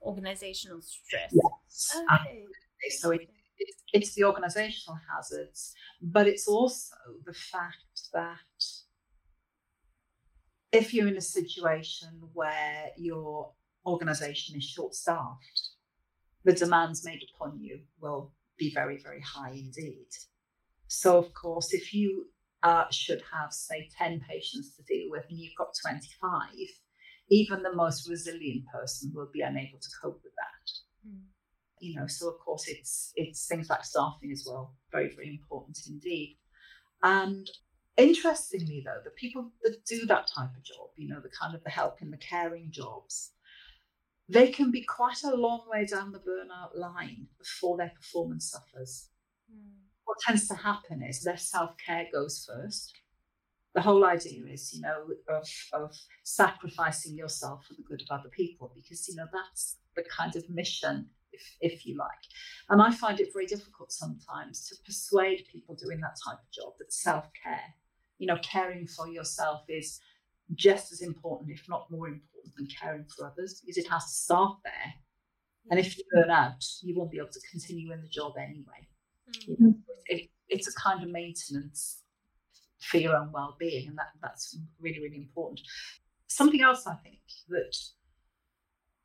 organizational 0.00 0.80
stress. 0.80 1.32
Yes. 1.32 1.96
Okay. 2.14 2.44
So 2.90 3.10
it, 3.10 3.28
it, 3.58 3.74
it's 3.92 4.14
the 4.14 4.24
organizational 4.24 4.98
hazards, 5.12 5.74
but 6.00 6.26
it's 6.26 6.46
also 6.48 6.94
the 7.24 7.34
fact 7.34 8.10
that 8.12 8.36
if 10.72 10.92
you're 10.92 11.08
in 11.08 11.16
a 11.16 11.22
situation 11.22 12.20
where 12.34 12.90
your 12.96 13.52
organization 13.86 14.56
is 14.56 14.64
short 14.64 14.94
staffed, 14.94 15.70
the 16.44 16.52
demands 16.52 17.04
made 17.04 17.22
upon 17.34 17.58
you 17.60 17.80
will 18.00 18.32
be 18.58 18.72
very, 18.74 18.98
very 18.98 19.20
high 19.20 19.50
indeed. 19.50 20.08
So, 20.88 21.16
of 21.18 21.32
course, 21.34 21.72
if 21.72 21.94
you 21.94 22.26
uh, 22.62 22.84
should 22.90 23.22
have, 23.32 23.52
say, 23.52 23.88
10 23.96 24.20
patients 24.28 24.74
to 24.76 24.82
deal 24.82 25.10
with 25.10 25.24
and 25.28 25.38
you've 25.38 25.56
got 25.56 25.74
25, 25.80 26.48
even 27.30 27.62
the 27.62 27.74
most 27.74 28.08
resilient 28.08 28.64
person 28.72 29.12
will 29.14 29.28
be 29.32 29.42
unable 29.42 29.78
to 29.78 29.88
cope 30.02 30.20
with 30.22 30.32
that. 30.36 31.08
Mm. 31.08 31.20
You 31.80 32.00
know, 32.00 32.06
so 32.06 32.28
of 32.28 32.38
course 32.38 32.68
it's 32.68 33.12
it's 33.16 33.46
things 33.46 33.68
like 33.70 33.84
staffing 33.84 34.32
as 34.32 34.44
well, 34.46 34.74
very, 34.92 35.14
very 35.14 35.28
important 35.28 35.78
indeed. 35.88 36.38
And 37.02 37.48
interestingly 37.96 38.82
though, 38.84 39.00
the 39.04 39.10
people 39.10 39.52
that 39.62 39.84
do 39.84 40.06
that 40.06 40.28
type 40.34 40.50
of 40.56 40.64
job, 40.64 40.88
you 40.96 41.08
know, 41.08 41.20
the 41.20 41.30
kind 41.30 41.54
of 41.54 41.62
the 41.64 41.70
helping, 41.70 42.10
the 42.10 42.16
caring 42.18 42.70
jobs, 42.70 43.32
they 44.28 44.48
can 44.48 44.70
be 44.70 44.82
quite 44.82 45.22
a 45.24 45.34
long 45.34 45.62
way 45.68 45.86
down 45.86 46.12
the 46.12 46.18
burnout 46.18 46.76
line 46.76 47.28
before 47.38 47.76
their 47.76 47.92
performance 47.94 48.50
suffers. 48.50 49.08
Mm. 49.52 49.72
What 50.04 50.18
tends 50.26 50.48
to 50.48 50.54
happen 50.54 51.02
is 51.02 51.22
their 51.22 51.36
self-care 51.36 52.06
goes 52.12 52.48
first 52.48 52.94
the 53.74 53.82
whole 53.82 54.04
idea 54.04 54.44
is, 54.46 54.74
you 54.74 54.80
know, 54.80 55.06
of, 55.28 55.48
of 55.72 55.94
sacrificing 56.24 57.16
yourself 57.16 57.64
for 57.64 57.74
the 57.74 57.82
good 57.82 58.02
of 58.02 58.18
other 58.18 58.28
people, 58.30 58.72
because, 58.74 59.08
you 59.08 59.14
know, 59.14 59.26
that's 59.32 59.76
the 59.94 60.02
kind 60.04 60.34
of 60.36 60.48
mission, 60.50 61.06
if, 61.32 61.42
if 61.60 61.86
you 61.86 61.96
like. 61.96 62.08
And 62.68 62.80
I 62.80 62.90
find 62.90 63.20
it 63.20 63.32
very 63.32 63.46
difficult 63.46 63.92
sometimes 63.92 64.66
to 64.68 64.76
persuade 64.84 65.44
people 65.50 65.74
doing 65.74 66.00
that 66.00 66.16
type 66.24 66.38
of 66.38 66.50
job 66.52 66.72
that 66.78 66.92
self 66.92 67.28
care, 67.42 67.74
you 68.18 68.26
know, 68.26 68.38
caring 68.42 68.86
for 68.86 69.08
yourself 69.08 69.62
is 69.68 70.00
just 70.54 70.92
as 70.92 71.02
important, 71.02 71.50
if 71.50 71.68
not 71.68 71.90
more 71.90 72.08
important, 72.08 72.54
than 72.56 72.66
caring 72.66 73.04
for 73.04 73.26
others, 73.26 73.60
because 73.60 73.76
it 73.76 73.88
has 73.88 74.04
to 74.04 74.14
start 74.14 74.56
there. 74.64 74.94
And 75.70 75.78
if 75.78 75.98
you 75.98 76.04
burn 76.12 76.30
out, 76.30 76.64
you 76.82 76.96
won't 76.96 77.10
be 77.10 77.18
able 77.18 77.28
to 77.28 77.40
continue 77.50 77.92
in 77.92 78.00
the 78.00 78.08
job 78.08 78.32
anyway. 78.38 78.88
Mm-hmm. 79.30 79.50
You 79.50 79.56
know, 79.60 79.74
it, 80.06 80.30
it's 80.48 80.68
a 80.68 80.72
kind 80.72 81.02
of 81.02 81.10
maintenance 81.10 82.02
for 82.80 82.98
your 82.98 83.16
own 83.16 83.30
well-being, 83.32 83.88
and 83.88 83.98
that 83.98 84.08
that's 84.22 84.56
really 84.80 85.00
really 85.00 85.16
important. 85.16 85.60
Something 86.28 86.62
else 86.62 86.86
I 86.86 86.94
think 86.94 87.20
that 87.48 87.76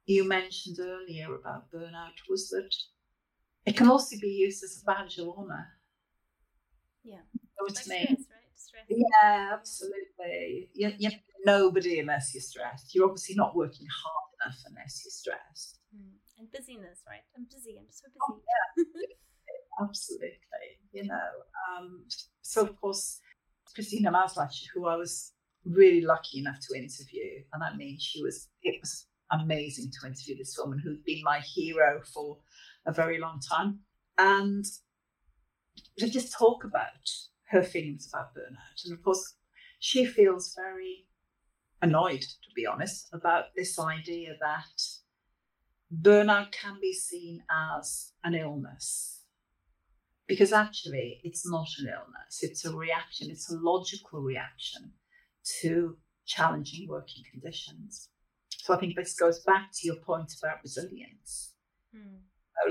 you 0.06 0.28
mentioned 0.28 0.78
earlier 0.80 1.36
about 1.36 1.72
burnout 1.72 2.18
was 2.30 2.50
that 2.50 2.74
it 3.66 3.78
can 3.78 3.90
also 3.90 4.16
be 4.22 4.28
used 4.28 4.64
as 4.64 4.82
a 4.82 4.86
badge 4.86 5.18
of 5.18 5.30
honor. 5.38 5.68
Yeah, 7.04 7.22
like 7.62 7.78
stress, 7.78 8.10
right? 8.10 8.18
Stress. 8.56 8.86
Yeah, 8.90 9.50
absolutely. 9.54 10.70
You, 10.74 10.94
you, 10.98 11.10
nobody 11.46 12.00
unless 12.00 12.34
you're 12.34 12.42
stressed. 12.42 12.94
You're 12.94 13.06
obviously 13.06 13.36
not 13.36 13.56
working 13.56 13.88
hard 13.88 14.30
enough 14.42 14.60
unless 14.68 15.02
you're 15.04 15.12
stressed. 15.12 15.80
Mm. 15.96 16.12
And 16.40 16.52
busyness, 16.52 17.02
right? 17.08 17.22
I'm 17.38 17.46
busy. 17.54 17.78
I'm 17.78 17.86
so 17.90 18.08
oh, 18.22 18.36
busy. 18.36 18.88
Oh, 18.88 19.00
yeah. 19.00 19.14
absolutely. 19.88 20.38
You 20.92 21.06
know, 21.06 21.30
um, 21.78 22.06
so 22.42 22.64
of 22.64 22.80
course 22.80 23.20
Christina 23.74 24.12
Maslach, 24.12 24.54
who 24.74 24.88
I 24.88 24.96
was 24.96 25.34
really 25.66 26.02
lucky 26.02 26.40
enough 26.40 26.60
to 26.68 26.78
interview. 26.78 27.44
And 27.54 27.64
I 27.64 27.76
mean, 27.76 27.98
she 28.00 28.22
was, 28.22 28.50
it 28.62 28.80
was 28.82 29.08
amazing 29.40 29.92
to 29.92 30.08
interview 30.08 30.38
this 30.38 30.58
woman 30.58 30.80
who's 30.84 31.00
been 31.06 31.22
my 31.24 31.40
hero 31.40 32.02
for 32.14 32.40
a 32.86 32.94
very 32.94 33.20
long 33.20 33.40
time. 33.40 33.80
And 34.18 34.66
to 35.98 36.10
just 36.10 36.38
talk 36.38 36.64
about 36.64 37.10
her 37.50 37.64
feelings 37.64 38.10
about 38.12 38.34
burnout. 38.36 38.86
And 38.86 38.94
of 38.94 39.04
course, 39.04 39.36
she 39.80 40.06
feels 40.06 40.56
very 40.56 41.08
annoyed, 41.82 42.22
to 42.22 42.50
be 42.56 42.66
honest, 42.66 43.10
about 43.14 43.46
this 43.56 43.78
idea 43.80 44.36
that 44.40 44.82
burnout 46.02 46.52
can 46.52 46.78
be 46.82 46.94
seen 46.94 47.44
as 47.52 48.14
an 48.24 48.34
illness 48.34 49.14
because 50.28 50.54
actually 50.54 51.20
it's 51.24 51.50
not 51.50 51.68
an 51.80 51.88
illness, 51.88 52.40
it's 52.42 52.66
a 52.66 52.76
reaction, 52.76 53.30
it's 53.30 53.52
a 53.52 53.58
logical 53.58 54.22
reaction 54.22 54.92
to 55.62 55.98
challenging 56.26 56.88
working 56.88 57.24
conditions. 57.30 58.10
So 58.64 58.74
I 58.74 58.78
think 58.78 58.96
this 58.96 59.14
goes 59.14 59.40
back 59.40 59.72
to 59.74 59.88
your 59.88 59.98
point 59.98 60.32
about 60.42 60.64
resilience. 60.64 61.56
Mm. 61.94 62.22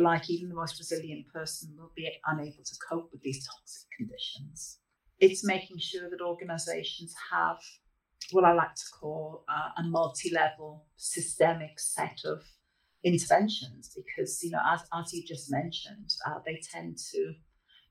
like 0.01 0.31
even 0.31 0.49
the 0.49 0.55
most 0.55 0.79
resilient 0.79 1.29
person 1.29 1.77
will 1.77 1.93
be 1.95 2.11
unable 2.27 2.65
to 2.65 2.77
cope 2.89 3.11
with 3.13 3.21
these 3.21 3.47
toxic 3.47 3.89
conditions. 3.99 4.79
It's 5.21 5.45
making 5.45 5.79
sure 5.81 6.09
that 6.09 6.23
organizations 6.23 7.15
have 7.31 7.59
what 8.31 8.45
I 8.45 8.55
like 8.55 8.75
to 8.75 8.85
call 8.99 9.45
uh, 9.51 9.69
a 9.77 9.83
multi 9.83 10.33
level 10.33 10.87
systemic 10.97 11.79
set 11.79 12.21
of 12.25 12.43
interventions 13.05 13.95
because, 13.95 14.43
you 14.43 14.51
know, 14.51 14.63
as, 14.67 14.81
as 14.95 15.13
you 15.13 15.23
just 15.27 15.53
mentioned, 15.53 16.11
uh, 16.27 16.39
they 16.47 16.59
tend 16.73 16.97
to 17.13 17.35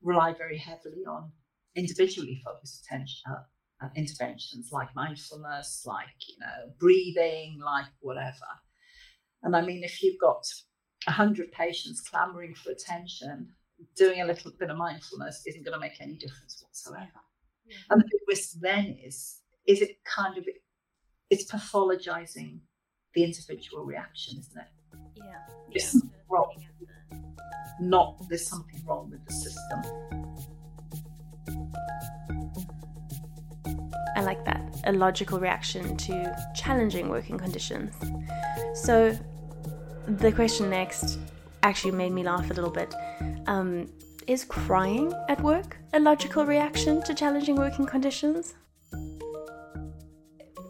rely 0.02 0.34
very 0.34 0.58
heavily 0.58 1.06
on 1.08 1.32
individually 1.76 2.42
focused 2.44 2.84
attention, 2.84 3.22
uh, 3.30 3.44
uh, 3.82 3.90
interventions 3.96 4.72
like 4.72 4.94
mindfulness, 4.96 5.84
like, 5.86 6.28
you 6.28 6.36
know, 6.40 6.72
breathing, 6.80 7.60
like 7.64 7.86
whatever. 8.00 8.48
And 9.44 9.56
I 9.56 9.62
mean, 9.62 9.84
if 9.84 10.04
you've 10.04 10.20
got 10.20 10.46
100 11.08 11.52
patients 11.52 12.02
clamoring 12.02 12.56
for 12.56 12.72
attention, 12.72 13.50
doing 13.96 14.22
a 14.22 14.26
little 14.26 14.52
bit 14.60 14.70
of 14.70 14.78
mindfulness 14.78 15.44
isn't 15.48 15.66
going 15.66 15.74
to 15.74 15.80
make 15.80 16.00
any 16.00 16.14
difference 16.14 16.64
whatsoever. 16.64 17.10
Yeah. 17.66 17.76
And 17.90 18.02
the 18.02 18.06
big 18.06 18.22
risk 18.28 18.60
then 18.60 18.98
is, 19.04 19.40
is 19.66 19.82
it 19.82 19.98
kind 20.04 20.38
of, 20.38 20.46
it's 21.30 21.52
pathologizing 21.52 22.60
the 23.16 23.24
individual 23.24 23.84
reaction, 23.84 24.40
isn't 24.40 24.58
it? 24.58 24.68
Yeah. 25.16 25.24
There's 25.72 25.96
yeah. 25.96 26.10
wrong. 26.30 26.56
Not 27.80 28.18
there's 28.30 28.48
something 28.48 28.80
wrong 28.86 29.10
with 29.10 29.26
the 29.26 29.34
system. 29.34 29.82
I 34.16 34.22
like 34.22 34.44
that. 34.46 34.62
A 34.86 34.92
logical 34.92 35.40
reaction 35.40 35.98
to 35.98 36.36
challenging 36.56 37.10
working 37.10 37.38
conditions. 37.38 37.94
So, 38.74 39.18
the 40.08 40.32
question 40.32 40.70
next 40.70 41.20
actually 41.64 41.92
made 41.92 42.12
me 42.12 42.24
laugh 42.24 42.50
a 42.50 42.54
little 42.54 42.72
bit. 42.72 42.94
Um, 43.48 43.88
is 44.28 44.44
crying 44.44 45.14
at 45.30 45.42
work 45.42 45.78
a 45.94 46.00
logical 46.00 46.46
reaction 46.46 47.02
to 47.04 47.14
challenging 47.14 47.56
working 47.56 47.86
conditions? 47.86 48.56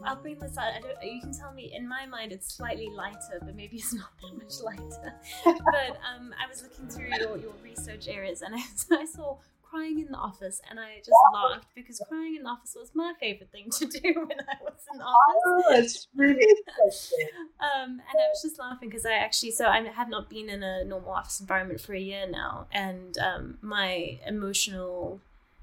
I'll 0.04 0.16
bring 0.16 0.40
this 0.40 0.58
out. 0.58 0.74
you 1.04 1.22
can 1.22 1.34
tell 1.34 1.54
me. 1.54 1.72
In 1.74 1.88
my 1.88 2.06
mind, 2.06 2.32
it's 2.32 2.54
slightly 2.54 2.90
lighter, 2.90 3.40
but 3.42 3.56
maybe 3.56 3.78
it's 3.78 3.94
not 4.02 4.10
that 4.22 4.38
much 4.38 4.62
lighter. 4.62 5.14
but 5.46 6.00
um, 6.04 6.34
I 6.42 6.50
was 6.50 6.64
looking 6.64 6.88
through 6.88 7.10
your, 7.18 7.38
your 7.38 7.54
research 7.64 8.08
areas, 8.08 8.42
and 8.42 8.56
I, 8.56 8.60
I 9.02 9.06
saw 9.06 9.38
crying 9.72 10.00
in 10.00 10.12
the 10.12 10.18
office 10.18 10.62
and 10.70 10.80
I 10.80 10.98
just 10.98 11.12
laughed 11.34 11.68
because 11.74 12.02
crying 12.08 12.36
in 12.36 12.44
the 12.44 12.50
office 12.50 12.76
was 12.78 12.92
my 12.94 13.14
favorite 13.20 13.52
thing 13.52 13.70
to 13.72 13.86
do 13.86 14.02
when 14.16 14.40
I 14.40 14.56
was 14.62 14.82
in 14.92 14.98
the 15.00 15.06
office. 15.06 15.42
Oh, 15.48 15.64
it's 15.70 16.08
really 16.16 16.44
interesting. 16.44 17.28
um, 17.60 17.92
and 17.92 18.02
I 18.02 18.28
was 18.34 18.42
just 18.42 18.60
laughing 18.60 18.90
because 18.90 19.06
I 19.06 19.14
actually, 19.14 19.52
so 19.52 19.68
I 19.68 19.82
have 19.84 20.10
not 20.10 20.30
been 20.30 20.50
in 20.50 20.62
a 20.62 20.84
normal 20.84 21.12
office 21.12 21.40
environment 21.40 21.80
for 21.80 21.94
a 21.94 22.00
year 22.00 22.28
now, 22.30 22.68
and 22.72 23.18
um, 23.18 23.58
my 23.62 24.20
emotional, 24.28 25.22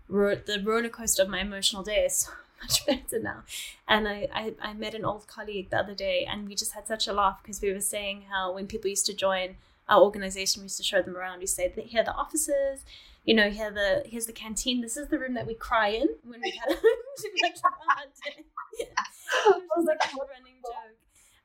the 0.09 0.63
roller 0.65 0.89
coaster 0.89 1.23
of 1.23 1.29
my 1.29 1.41
emotional 1.41 1.83
day 1.83 2.05
is 2.07 2.17
so 2.19 2.31
much 2.63 2.87
better 2.87 3.23
now. 3.23 3.43
And 3.87 4.09
I, 4.09 4.29
I, 4.35 4.55
I 4.61 4.73
met 4.73 4.95
an 4.95 5.05
old 5.05 5.27
colleague 5.29 5.69
the 5.71 5.79
other 5.79 5.95
day, 5.95 6.27
and 6.29 6.49
we 6.49 6.55
just 6.55 6.73
had 6.73 6.87
such 6.87 7.07
a 7.07 7.13
laugh 7.13 7.41
because 7.43 7.61
we 7.61 7.73
were 7.73 7.81
saying 7.81 8.25
how 8.31 8.55
when 8.55 8.67
people 8.67 8.89
used 8.89 9.07
to 9.07 9.15
join 9.15 9.57
our 9.87 10.01
organization, 10.01 10.63
we 10.63 10.65
used 10.65 10.77
to 10.79 10.83
show 10.83 11.03
them 11.03 11.17
around. 11.17 11.41
We 11.41 11.47
say, 11.47 11.73
here 11.77 12.03
are 12.03 12.05
the 12.05 12.13
offices 12.13 12.85
you 13.29 13.35
know, 13.35 13.51
here 13.51 13.71
the 13.71 14.09
here's 14.09 14.25
the 14.25 14.33
canteen. 14.33 14.81
This 14.81 14.97
is 14.97 15.09
the 15.09 15.19
room 15.19 15.35
that 15.35 15.47
we 15.47 15.53
cry 15.53 15.89
in 15.89 16.09
when 16.25 16.41
we 16.41 16.51
had 16.51 16.75
a 16.75 16.81
hard 16.81 18.09
day. 18.25 18.43
it 18.81 19.63
was 19.77 19.87
like 19.87 19.99
a 20.03 20.17
running 20.33 20.63
joke. 20.65 20.97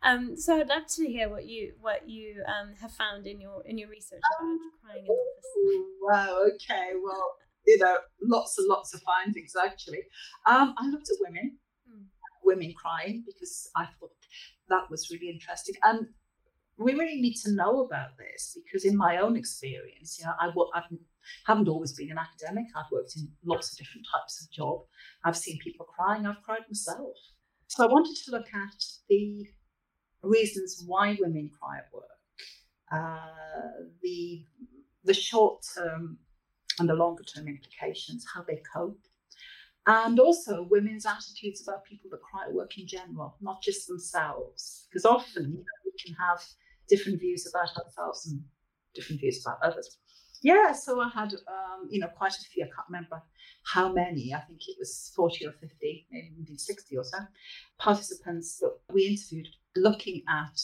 Um, 0.01 0.37
so 0.37 0.61
I'd 0.61 0.69
love 0.69 0.87
to 0.95 1.05
hear 1.05 1.27
what 1.27 1.45
you 1.45 1.73
what 1.81 2.07
you 2.07 2.41
um, 2.47 2.73
have 2.79 2.93
found 2.93 3.27
in 3.27 3.41
your 3.41 3.63
in 3.65 3.77
your 3.77 3.89
research 3.89 4.21
about 4.39 4.59
crying 4.81 4.99
in 4.99 5.07
the 5.07 5.11
office. 5.11 5.89
Wow. 6.01 6.43
Okay. 6.53 6.91
Well, 7.03 7.35
you 7.67 7.77
know, 7.79 7.97
lots 8.21 8.57
and 8.57 8.69
lots 8.69 8.93
of 8.93 9.01
findings 9.01 9.51
actually. 9.61 10.03
Um, 10.47 10.75
I 10.77 10.87
looked 10.87 11.09
at 11.09 11.17
women, 11.19 11.57
mm. 11.85 12.05
women 12.45 12.73
crying 12.77 13.25
because 13.25 13.69
I 13.75 13.87
thought 13.99 14.11
that 14.69 14.89
was 14.89 15.09
really 15.11 15.29
interesting, 15.29 15.75
and 15.83 16.07
we 16.77 16.93
really 16.93 17.21
need 17.21 17.35
to 17.35 17.51
know 17.51 17.85
about 17.85 18.17
this 18.17 18.57
because 18.63 18.85
in 18.85 18.97
my 18.97 19.17
own 19.17 19.35
experience, 19.35 20.19
you 20.19 20.25
know, 20.25 20.33
I, 20.39 20.77
I've 20.77 20.85
haven't 21.45 21.67
always 21.67 21.93
been 21.93 22.11
an 22.11 22.17
academic. 22.17 22.65
I've 22.75 22.91
worked 22.91 23.15
in 23.15 23.29
lots 23.45 23.71
of 23.71 23.77
different 23.77 24.05
types 24.11 24.41
of 24.41 24.51
job. 24.51 24.81
I've 25.23 25.37
seen 25.37 25.57
people 25.59 25.85
crying. 25.85 26.25
I've 26.25 26.43
cried 26.43 26.63
myself. 26.67 27.15
So 27.67 27.83
I 27.83 27.91
wanted 27.91 28.15
to 28.25 28.31
look 28.31 28.47
at 28.53 28.83
the 29.09 29.47
reasons 30.21 30.83
why 30.85 31.17
women 31.19 31.49
cry 31.59 31.77
at 31.77 31.89
work, 31.93 32.03
uh, 32.91 33.85
the 34.01 34.45
the 35.05 35.13
short 35.13 35.65
term 35.75 36.17
and 36.79 36.89
the 36.89 36.93
longer 36.93 37.23
term 37.23 37.47
implications, 37.47 38.25
how 38.33 38.43
they 38.43 38.61
cope, 38.73 38.99
and 39.87 40.19
also 40.19 40.67
women's 40.69 41.05
attitudes 41.05 41.61
about 41.61 41.83
people 41.83 42.09
that 42.09 42.21
cry 42.21 42.45
at 42.47 42.53
work 42.53 42.77
in 42.77 42.87
general, 42.87 43.35
not 43.41 43.61
just 43.61 43.87
themselves. 43.87 44.87
Because 44.89 45.05
often 45.05 45.43
you 45.43 45.57
know, 45.57 45.63
we 45.85 45.91
can 46.03 46.15
have 46.15 46.41
different 46.87 47.19
views 47.19 47.47
about 47.47 47.75
ourselves 47.77 48.27
and 48.27 48.41
different 48.93 49.21
views 49.21 49.43
about 49.45 49.57
others. 49.63 49.97
Yeah, 50.41 50.73
so 50.73 50.99
I 50.99 51.09
had, 51.09 51.33
um, 51.33 51.87
you 51.89 52.01
know, 52.01 52.09
quite 52.17 52.33
a 52.33 52.41
few. 52.51 52.65
I 52.65 52.67
can't 52.67 52.89
remember 52.89 53.23
how 53.65 53.93
many. 53.93 54.33
I 54.33 54.41
think 54.41 54.59
it 54.67 54.75
was 54.77 55.11
40 55.15 55.47
or 55.47 55.51
50, 55.53 56.07
maybe 56.11 56.57
60 56.57 56.97
or 56.97 57.03
so 57.03 57.17
participants 57.79 58.59
that 58.59 58.73
we 58.93 59.05
interviewed 59.05 59.47
looking 59.75 60.21
at 60.29 60.59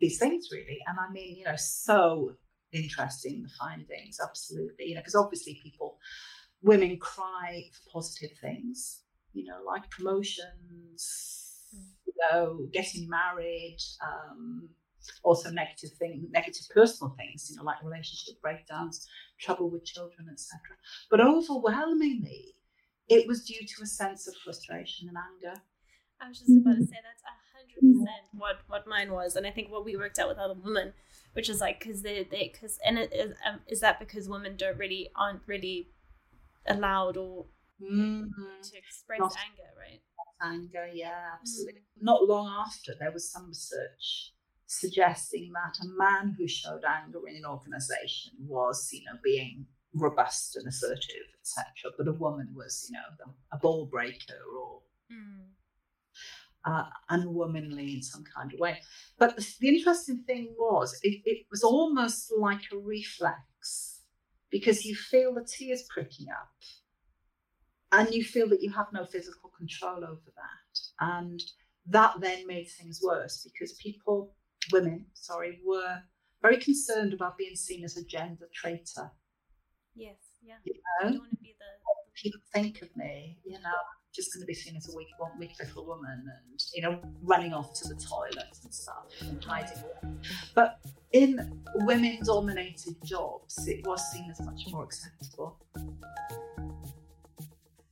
these 0.00 0.18
things, 0.18 0.48
really. 0.50 0.78
And 0.86 0.98
I 0.98 1.12
mean, 1.12 1.36
you 1.36 1.44
know, 1.44 1.56
so 1.56 2.36
interesting, 2.72 3.42
the 3.42 3.50
findings, 3.58 4.18
absolutely. 4.22 4.86
You 4.86 4.94
know, 4.94 5.02
because 5.02 5.14
obviously 5.14 5.60
people, 5.62 5.98
women 6.62 6.96
cry 6.98 7.64
for 7.72 8.00
positive 8.00 8.36
things, 8.40 9.02
you 9.34 9.44
know, 9.44 9.58
like 9.66 9.90
promotions, 9.90 11.60
mm. 11.74 11.84
you 12.06 12.14
know, 12.18 12.66
getting 12.72 13.08
married, 13.08 13.78
um, 14.02 14.70
also 15.22 15.50
negative 15.50 15.90
things, 15.98 16.26
negative 16.30 16.66
personal 16.70 17.14
things, 17.18 17.48
you 17.50 17.56
know, 17.56 17.64
like 17.64 17.82
relationship 17.82 18.40
breakdowns, 18.40 19.06
trouble 19.40 19.70
with 19.70 19.84
children, 19.84 20.28
etc. 20.30 20.60
But 21.10 21.20
overwhelmingly, 21.20 22.54
it 23.08 23.26
was 23.26 23.44
due 23.44 23.66
to 23.66 23.82
a 23.82 23.86
sense 23.86 24.26
of 24.28 24.34
frustration 24.44 25.08
and 25.08 25.16
anger. 25.16 25.60
I 26.20 26.28
was 26.28 26.38
just 26.38 26.50
about 26.50 26.76
to 26.76 26.86
say 26.86 26.98
that's 27.02 27.22
a 27.26 27.34
hundred 27.56 27.98
percent 27.98 28.26
what 28.32 28.60
what 28.68 28.86
mine 28.86 29.12
was, 29.12 29.36
and 29.36 29.46
I 29.46 29.50
think 29.50 29.70
what 29.70 29.84
we 29.84 29.96
worked 29.96 30.18
out 30.18 30.28
with 30.28 30.38
other 30.38 30.54
women, 30.54 30.92
which 31.32 31.48
is 31.48 31.60
like 31.60 31.80
because 31.80 32.02
they 32.02 32.26
they 32.30 32.50
because 32.52 32.78
and 32.86 32.98
it 32.98 33.12
is 33.12 33.32
um, 33.46 33.60
is 33.66 33.80
that 33.80 33.98
because 33.98 34.28
women 34.28 34.56
don't 34.56 34.78
really 34.78 35.10
aren't 35.16 35.42
really 35.46 35.88
allowed 36.68 37.16
or 37.16 37.46
mm-hmm. 37.82 38.24
to 38.62 38.78
express 38.78 39.18
Not 39.18 39.34
anger, 39.44 39.68
right? 39.78 40.00
Anger, 40.42 40.88
yeah, 40.92 41.30
absolutely. 41.40 41.80
Mm. 41.80 42.02
Not 42.02 42.26
long 42.26 42.48
after, 42.48 42.92
there 42.98 43.12
was 43.12 43.30
some 43.30 43.48
research 43.48 44.31
suggesting 44.72 45.52
that 45.52 45.84
a 45.84 45.88
man 45.98 46.34
who 46.38 46.48
showed 46.48 46.82
anger 46.84 47.18
in 47.28 47.36
an 47.36 47.44
organization 47.44 48.32
was, 48.40 48.88
you 48.90 49.04
know, 49.04 49.18
being 49.22 49.66
robust 49.94 50.56
and 50.56 50.66
assertive, 50.66 51.28
etc. 51.40 51.92
But 51.98 52.08
a 52.08 52.12
woman 52.12 52.48
was, 52.54 52.88
you 52.88 52.96
know, 52.96 53.32
a 53.52 53.58
ball 53.58 53.84
breaker 53.84 54.40
or 54.58 54.80
mm. 55.12 55.44
uh, 56.64 56.84
unwomanly 57.10 57.96
in 57.96 58.02
some 58.02 58.24
kind 58.34 58.52
of 58.52 58.60
way. 58.60 58.78
But 59.18 59.36
the, 59.36 59.46
the 59.60 59.68
interesting 59.68 60.24
thing 60.26 60.54
was, 60.58 60.98
it, 61.02 61.20
it 61.26 61.46
was 61.50 61.62
almost 61.62 62.32
like 62.38 62.62
a 62.72 62.78
reflex 62.78 64.00
because 64.50 64.86
you 64.86 64.94
feel 64.94 65.34
the 65.34 65.46
tears 65.46 65.84
pricking 65.90 66.28
up 66.30 66.48
and 67.92 68.14
you 68.14 68.24
feel 68.24 68.48
that 68.48 68.62
you 68.62 68.70
have 68.72 68.86
no 68.94 69.04
physical 69.04 69.50
control 69.50 70.02
over 70.02 70.32
that. 70.34 70.80
And 71.00 71.42
that 71.88 72.14
then 72.20 72.46
made 72.46 72.68
things 72.70 73.00
worse 73.04 73.44
because 73.44 73.74
people 73.74 74.34
women, 74.70 75.06
sorry, 75.14 75.60
were 75.64 75.98
very 76.42 76.58
concerned 76.58 77.12
about 77.12 77.38
being 77.38 77.56
seen 77.56 77.84
as 77.84 77.96
a 77.96 78.04
gender 78.04 78.48
traitor. 78.54 79.10
Yes, 79.94 80.16
yeah. 80.42 80.54
You 80.64 80.74
know, 80.74 81.10
don't 81.10 81.18
want 81.18 81.30
to 81.30 81.36
be 81.36 81.54
the 81.58 82.20
people 82.20 82.40
think 82.52 82.82
of 82.82 82.94
me, 82.96 83.38
you 83.44 83.58
know, 83.58 83.70
just 84.14 84.34
going 84.34 84.42
to 84.42 84.46
be 84.46 84.54
seen 84.54 84.76
as 84.76 84.92
a 84.92 84.96
weak, 84.96 85.08
one 85.18 85.32
weak 85.38 85.52
little 85.58 85.86
woman, 85.86 86.24
and 86.26 86.60
you 86.74 86.82
know, 86.82 87.00
running 87.22 87.52
off 87.52 87.72
to 87.74 87.88
the 87.88 87.94
toilet 87.94 88.58
and 88.62 88.72
stuff 88.72 89.06
and 89.20 89.40
mm-hmm. 89.40 89.48
hiding. 89.48 89.78
Away. 89.78 90.14
But 90.54 90.78
in 91.12 91.62
women-dominated 91.74 92.96
jobs, 93.04 93.66
it 93.66 93.86
was 93.86 94.02
seen 94.12 94.30
as 94.30 94.40
much 94.40 94.62
more 94.70 94.84
acceptable. 94.84 95.58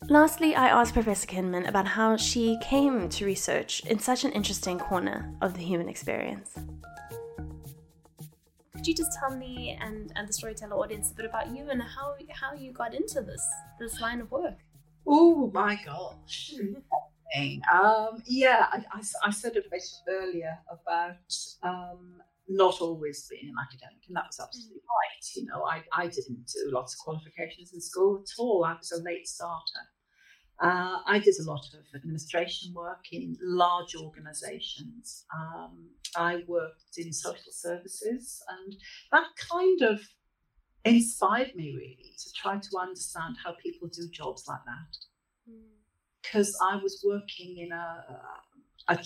Lastly, 0.09 0.57
I 0.57 0.69
asked 0.69 0.95
Professor 0.95 1.27
Kinman 1.27 1.69
about 1.69 1.87
how 1.87 2.17
she 2.17 2.59
came 2.63 3.09
to 3.11 3.25
research 3.25 3.85
in 3.87 3.99
such 3.99 4.25
an 4.25 4.33
interesting 4.33 4.79
corner 4.79 5.33
of 5.41 5.55
the 5.55 5.63
human 5.63 5.89
experience. 5.89 6.55
Could 8.75 8.87
you 8.87 8.95
just 8.95 9.13
tell 9.19 9.37
me 9.37 9.79
and, 9.81 10.11
and 10.17 10.27
the 10.27 10.33
storyteller 10.33 10.77
audience 10.77 11.13
a 11.13 11.15
bit 11.15 11.27
about 11.27 11.55
you 11.55 11.69
and 11.69 11.83
how 11.83 12.15
how 12.31 12.55
you 12.55 12.73
got 12.73 12.95
into 12.95 13.21
this 13.21 13.47
this 13.79 14.01
line 14.01 14.23
of 14.23 14.31
work? 14.31 14.57
Oh 15.07 15.51
my 15.53 15.79
gosh. 15.85 16.55
um, 17.73 18.23
yeah, 18.27 18.67
I, 18.73 18.85
I, 18.93 19.03
I, 19.27 19.31
said 19.31 19.53
a 19.57 19.63
bit 19.71 19.85
earlier 20.09 20.59
about 20.69 21.37
um, 21.63 22.23
not 22.51 22.81
always 22.81 23.29
been 23.29 23.49
an 23.49 23.55
academic, 23.63 24.03
and 24.09 24.17
that 24.17 24.27
was 24.27 24.41
absolutely 24.41 24.81
right. 24.81 25.25
You 25.37 25.45
know, 25.47 25.65
I, 25.65 25.83
I 25.93 26.09
didn't 26.09 26.47
do 26.47 26.71
lots 26.73 26.95
of 26.95 26.99
qualifications 26.99 27.73
in 27.73 27.81
school 27.81 28.23
at 28.23 28.31
all. 28.39 28.65
I 28.65 28.75
was 28.75 28.91
a 28.93 29.03
late 29.03 29.27
starter. 29.27 29.85
Uh, 30.61 30.99
I 31.07 31.19
did 31.19 31.37
a 31.41 31.51
lot 31.51 31.65
of 31.73 31.81
administration 31.95 32.75
work 32.75 33.05
in 33.13 33.37
large 33.41 33.95
organisations. 33.97 35.25
Um, 35.35 35.89
I 36.17 36.43
worked 36.47 36.99
in 36.99 37.13
social 37.13 37.53
services, 37.53 38.43
and 38.49 38.77
that 39.13 39.27
kind 39.51 39.83
of 39.83 40.01
inspired 40.85 41.55
me 41.55 41.75
really 41.77 42.15
to 42.19 42.33
try 42.33 42.59
to 42.59 42.79
understand 42.79 43.37
how 43.43 43.55
people 43.63 43.89
do 43.89 44.09
jobs 44.11 44.45
like 44.49 44.65
that. 44.67 45.55
Because 46.23 46.51
mm. 46.61 46.73
I 46.73 46.83
was 46.83 47.03
working 47.07 47.59
in 47.59 47.73
a, 47.73 48.05
a, 48.89 48.97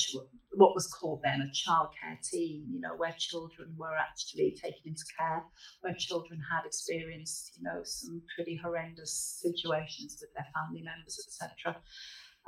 what 0.57 0.74
was 0.74 0.86
called 0.86 1.20
then 1.22 1.40
a 1.40 1.50
childcare 1.50 2.20
team, 2.22 2.64
you 2.70 2.80
know, 2.80 2.94
where 2.96 3.14
children 3.18 3.74
were 3.76 3.96
actually 3.96 4.57
taken 4.61 4.82
into 4.86 5.05
care, 5.18 5.44
where 5.80 5.94
children 5.94 6.40
had 6.50 6.66
experienced, 6.66 7.57
you 7.57 7.64
know, 7.64 7.80
some 7.84 8.22
pretty 8.34 8.57
horrendous 8.57 9.40
situations 9.42 10.18
with 10.20 10.32
their 10.34 10.46
family 10.55 10.82
members, 10.82 11.18
etc. 11.26 11.76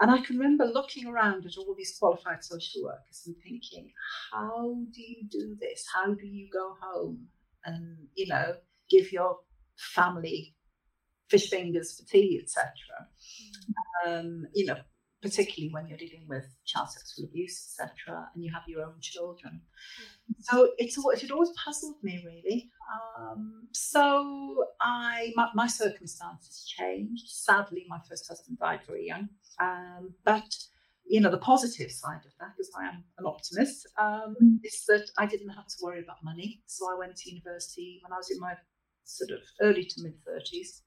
And 0.00 0.10
I 0.10 0.20
can 0.20 0.36
remember 0.36 0.66
looking 0.66 1.06
around 1.06 1.46
at 1.46 1.56
all 1.56 1.74
these 1.76 1.96
qualified 1.98 2.44
social 2.44 2.82
workers 2.84 3.22
and 3.26 3.36
thinking, 3.42 3.90
how 4.32 4.76
do 4.92 5.02
you 5.02 5.26
do 5.30 5.56
this? 5.60 5.86
How 5.94 6.12
do 6.12 6.26
you 6.26 6.48
go 6.52 6.74
home 6.80 7.26
and, 7.64 7.96
you 8.14 8.26
know, 8.26 8.56
give 8.90 9.10
your 9.10 9.38
family 9.76 10.54
fish 11.28 11.48
fingers 11.48 11.98
for 11.98 12.08
tea, 12.08 12.40
etc. 12.42 12.66
Mm. 14.04 14.20
Um, 14.20 14.46
you 14.54 14.66
know, 14.66 14.76
particularly 15.26 15.72
when 15.72 15.88
you're 15.88 15.98
dealing 15.98 16.24
with 16.28 16.46
child 16.64 16.90
sexual 16.90 17.24
abuse, 17.24 17.76
etc., 17.80 18.28
and 18.34 18.44
you 18.44 18.52
have 18.52 18.62
your 18.66 18.82
own 18.82 18.94
children. 19.00 19.60
So 20.40 20.70
it's 20.78 20.96
it 21.22 21.30
always 21.30 21.50
puzzled 21.64 21.96
me 22.02 22.22
really. 22.24 22.70
Um, 23.18 23.68
so 23.72 24.64
I 24.80 25.32
my, 25.34 25.48
my, 25.54 25.66
circumstances 25.66 26.64
changed. 26.78 27.28
Sadly, 27.28 27.84
my 27.88 27.98
first 28.08 28.28
husband 28.28 28.58
died 28.58 28.80
very 28.86 29.06
young, 29.06 29.28
um, 29.60 30.14
but 30.24 30.50
you 31.04 31.20
know 31.20 31.30
the 31.30 31.38
positive 31.38 31.90
side 31.90 32.24
of 32.24 32.32
that, 32.40 32.50
because 32.56 32.70
I 32.80 32.86
am 32.88 33.04
an 33.18 33.26
optimist, 33.26 33.88
um, 33.98 34.36
mm. 34.42 34.58
is 34.62 34.84
that 34.88 35.10
I 35.18 35.26
didn't 35.26 35.50
have 35.50 35.66
to 35.66 35.76
worry 35.82 36.00
about 36.00 36.22
money. 36.22 36.62
So 36.66 36.88
I 36.92 36.98
went 36.98 37.16
to 37.16 37.30
university 37.30 38.00
when 38.02 38.12
I 38.12 38.16
was 38.16 38.30
in 38.30 38.38
my 38.38 38.54
sort 39.04 39.30
of 39.30 39.40
early 39.60 39.84
to 39.84 40.02
mid 40.02 40.14
30s 40.24 40.82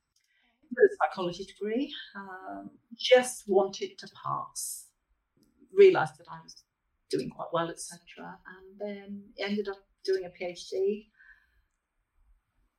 a 0.72 0.96
psychology 1.02 1.46
degree, 1.46 1.94
um, 2.16 2.70
just 2.98 3.44
wanted 3.48 3.98
to 3.98 4.08
pass, 4.24 4.88
realised 5.74 6.18
that 6.18 6.28
I 6.32 6.40
was 6.44 6.64
doing 7.10 7.30
quite 7.30 7.50
well, 7.52 7.70
etc., 7.70 8.00
and 8.18 8.80
then 8.80 9.24
ended 9.40 9.68
up 9.68 9.78
doing 10.04 10.26
a 10.26 10.30
PhD 10.30 11.08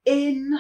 in 0.05 0.59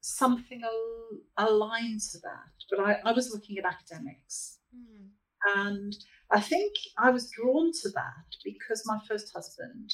something 0.00 0.62
al- 0.62 1.48
aligned 1.48 2.00
to 2.12 2.18
that. 2.20 2.52
But 2.70 2.80
I, 2.80 2.98
I 3.04 3.12
was 3.12 3.32
looking 3.32 3.58
at 3.58 3.64
academics. 3.64 4.58
Mm. 4.74 5.08
And 5.56 5.96
I 6.30 6.40
think 6.40 6.72
I 6.98 7.10
was 7.10 7.30
drawn 7.30 7.72
to 7.82 7.88
that 7.90 8.26
because 8.44 8.82
my 8.86 8.98
first 9.08 9.32
husband 9.34 9.92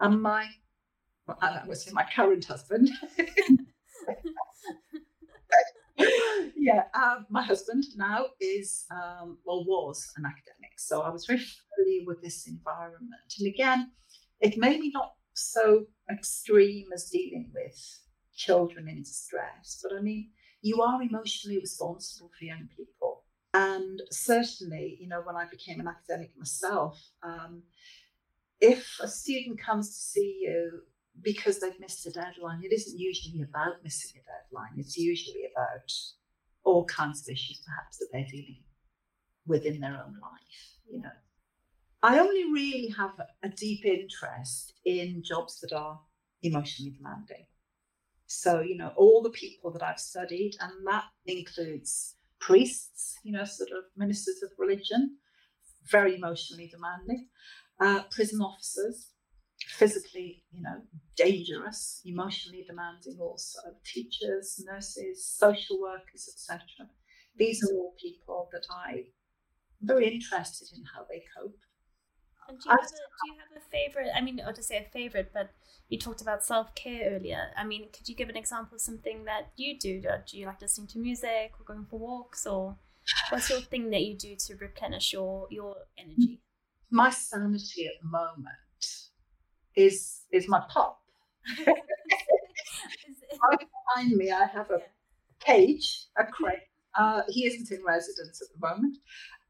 and 0.00 0.20
my, 0.20 0.46
well, 1.26 1.38
I 1.40 1.62
would 1.66 1.76
say 1.76 1.92
my 1.92 2.06
current 2.14 2.44
husband, 2.44 2.90
yeah, 6.60 6.84
um, 6.94 7.26
my 7.30 7.42
husband 7.42 7.84
now 7.96 8.26
is, 8.40 8.84
um, 8.90 9.38
well, 9.44 9.64
was 9.64 10.12
an 10.16 10.24
academic. 10.26 10.78
So 10.78 11.00
I 11.00 11.08
was 11.08 11.24
very 11.24 11.40
familiar 11.40 12.04
with 12.06 12.22
this 12.22 12.46
environment. 12.46 13.34
And 13.38 13.48
again, 13.48 13.92
it 14.40 14.58
may 14.58 14.78
be 14.78 14.90
not 14.90 15.14
so 15.32 15.86
extreme 16.10 16.88
as 16.92 17.08
dealing 17.08 17.50
with 17.54 18.00
children 18.36 18.88
in 18.88 19.02
distress, 19.02 19.80
but 19.82 19.96
I 19.96 20.02
mean, 20.02 20.30
you 20.60 20.82
are 20.82 21.02
emotionally 21.02 21.58
responsible 21.58 22.30
for 22.38 22.44
young 22.44 22.68
people. 22.76 23.24
And 23.54 24.00
certainly, 24.10 24.98
you 25.00 25.08
know, 25.08 25.22
when 25.24 25.36
I 25.36 25.46
became 25.50 25.80
an 25.80 25.88
academic 25.88 26.36
myself, 26.38 27.00
um, 27.22 27.62
if 28.60 28.98
a 29.00 29.08
student 29.08 29.58
comes 29.58 29.88
to 29.88 29.94
see 29.94 30.40
you 30.42 30.82
because 31.22 31.58
they've 31.58 31.80
missed 31.80 32.06
a 32.06 32.10
deadline, 32.10 32.60
it 32.62 32.72
isn't 32.72 32.98
usually 32.98 33.42
about 33.42 33.82
missing 33.82 34.20
a 34.20 34.24
deadline. 34.24 34.74
It's 34.76 34.96
usually 34.96 35.48
about 35.54 35.90
all 36.64 36.84
kinds 36.86 37.22
of 37.22 37.32
issues, 37.32 37.62
perhaps, 37.66 37.98
that 37.98 38.08
they're 38.12 38.26
dealing 38.30 38.62
with 39.46 39.64
in 39.64 39.80
their 39.80 39.92
own 39.92 40.14
life. 40.20 40.78
You 40.90 41.02
know, 41.02 41.10
I 42.02 42.18
only 42.18 42.52
really 42.52 42.94
have 42.96 43.12
a 43.42 43.48
deep 43.48 43.84
interest 43.84 44.74
in 44.84 45.22
jobs 45.22 45.60
that 45.60 45.72
are 45.72 46.00
emotionally 46.42 46.92
demanding. 46.92 47.46
So, 48.26 48.60
you 48.60 48.76
know, 48.76 48.92
all 48.96 49.22
the 49.22 49.30
people 49.30 49.72
that 49.72 49.82
I've 49.82 49.98
studied, 49.98 50.52
and 50.60 50.86
that 50.86 51.04
includes 51.26 52.16
priests, 52.38 53.16
you 53.24 53.32
know, 53.32 53.44
sort 53.44 53.70
of 53.70 53.84
ministers 53.96 54.42
of 54.42 54.50
religion, 54.58 55.16
very 55.90 56.16
emotionally 56.16 56.68
demanding, 56.68 57.28
uh, 57.80 58.04
prison 58.10 58.40
officers, 58.40 59.09
physically, 59.66 60.42
you 60.52 60.62
know, 60.62 60.80
dangerous, 61.16 62.00
emotionally 62.04 62.64
demanding 62.66 63.18
also, 63.20 63.60
teachers, 63.84 64.62
nurses, 64.64 65.24
social 65.24 65.80
workers, 65.80 66.28
etc. 66.28 66.60
These 67.36 67.62
are 67.64 67.74
all 67.74 67.94
people 68.00 68.48
that 68.52 68.66
I'm 68.70 69.04
very 69.82 70.08
interested 70.08 70.68
in 70.76 70.84
how 70.84 71.06
they 71.08 71.24
cope. 71.36 71.56
And 72.48 72.58
do 72.58 72.68
you, 72.68 72.70
have 72.70 72.80
a, 72.80 72.88
do 72.88 73.32
you 73.32 73.34
have 73.38 73.62
a 73.62 73.70
favorite? 73.70 74.10
I 74.14 74.20
mean, 74.20 74.40
or 74.44 74.52
to 74.52 74.62
say 74.62 74.78
a 74.78 74.90
favorite, 74.90 75.30
but 75.32 75.50
you 75.88 75.98
talked 75.98 76.20
about 76.20 76.44
self 76.44 76.74
care 76.74 77.12
earlier. 77.14 77.50
I 77.56 77.64
mean, 77.64 77.88
could 77.92 78.08
you 78.08 78.14
give 78.16 78.28
an 78.28 78.36
example 78.36 78.76
of 78.76 78.80
something 78.80 79.24
that 79.24 79.52
you 79.56 79.78
do? 79.78 80.00
Do 80.00 80.38
you 80.38 80.46
like 80.46 80.60
listening 80.60 80.88
to 80.88 80.98
music 80.98 81.52
or 81.58 81.64
going 81.64 81.86
for 81.88 81.98
walks, 81.98 82.46
or 82.46 82.76
what's 83.28 83.50
your 83.50 83.60
thing 83.60 83.90
that 83.90 84.02
you 84.02 84.16
do 84.16 84.34
to 84.36 84.56
replenish 84.56 85.12
your 85.12 85.46
your 85.50 85.76
energy? 85.96 86.40
My 86.90 87.10
sanity 87.10 87.86
at 87.86 88.02
the 88.02 88.08
moment 88.08 88.56
is 89.76 90.22
is 90.32 90.48
my 90.48 90.62
pup. 90.68 91.00
right 91.66 93.58
behind 93.94 94.16
me, 94.16 94.30
I 94.30 94.44
have 94.44 94.70
a 94.70 94.78
yeah. 94.78 94.84
cage, 95.40 96.06
a 96.18 96.24
crate. 96.24 96.58
Uh, 96.98 97.22
he 97.28 97.46
isn't 97.46 97.70
in 97.70 97.84
residence 97.84 98.42
at 98.42 98.48
the 98.52 98.66
moment. 98.66 98.96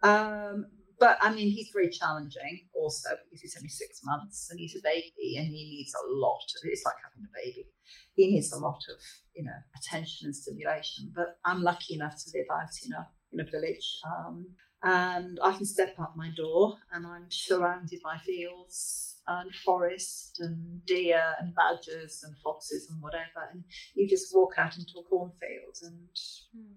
Um, 0.03 0.67
but 0.99 1.17
I 1.23 1.33
mean, 1.33 1.51
he's 1.51 1.71
very 1.73 1.89
challenging 1.89 2.69
also 2.75 3.09
because 3.25 3.41
he's 3.41 3.57
only 3.57 3.71
six 3.71 4.01
months 4.05 4.49
and 4.51 4.61
he's 4.61 4.77
a 4.77 4.83
baby 4.85 5.39
and 5.39 5.47
he 5.47 5.77
needs 5.79 5.95
a 5.95 6.07
lot. 6.13 6.43
Of, 6.45 6.69
it's 6.71 6.85
like 6.85 6.97
having 7.03 7.27
a 7.27 7.33
baby. 7.43 7.67
He 8.15 8.31
needs 8.31 8.53
a 8.53 8.59
lot 8.59 8.81
of, 8.91 9.01
you 9.35 9.45
know, 9.45 9.59
attention 9.79 10.27
and 10.27 10.37
stimulation. 10.37 11.11
But 11.15 11.39
I'm 11.45 11.63
lucky 11.63 11.95
enough 11.95 12.17
to 12.23 12.31
live 12.39 12.47
out 12.53 12.69
in 12.85 12.93
a 12.93 13.09
in 13.33 13.41
a 13.41 13.45
village, 13.45 14.01
um, 14.05 14.45
and 14.83 15.39
I 15.43 15.53
can 15.53 15.65
step 15.65 15.95
out 16.01 16.17
my 16.17 16.31
door 16.37 16.77
and 16.93 17.07
I'm 17.07 17.27
surrounded 17.31 18.01
by 18.03 18.19
fields 18.19 19.20
and 19.31 19.55
forest 19.65 20.41
and 20.41 20.85
deer 20.87 21.23
and 21.41 21.55
badgers 21.55 22.23
and 22.25 22.35
foxes 22.43 22.89
and 22.91 23.01
whatever. 23.01 23.49
And 23.53 23.63
you 23.95 24.09
just 24.09 24.35
walk 24.35 24.55
out 24.59 24.77
into 24.77 24.99
a 24.99 25.05
cornfield 25.05 25.77
and, 25.83 26.09
mm. 26.57 26.75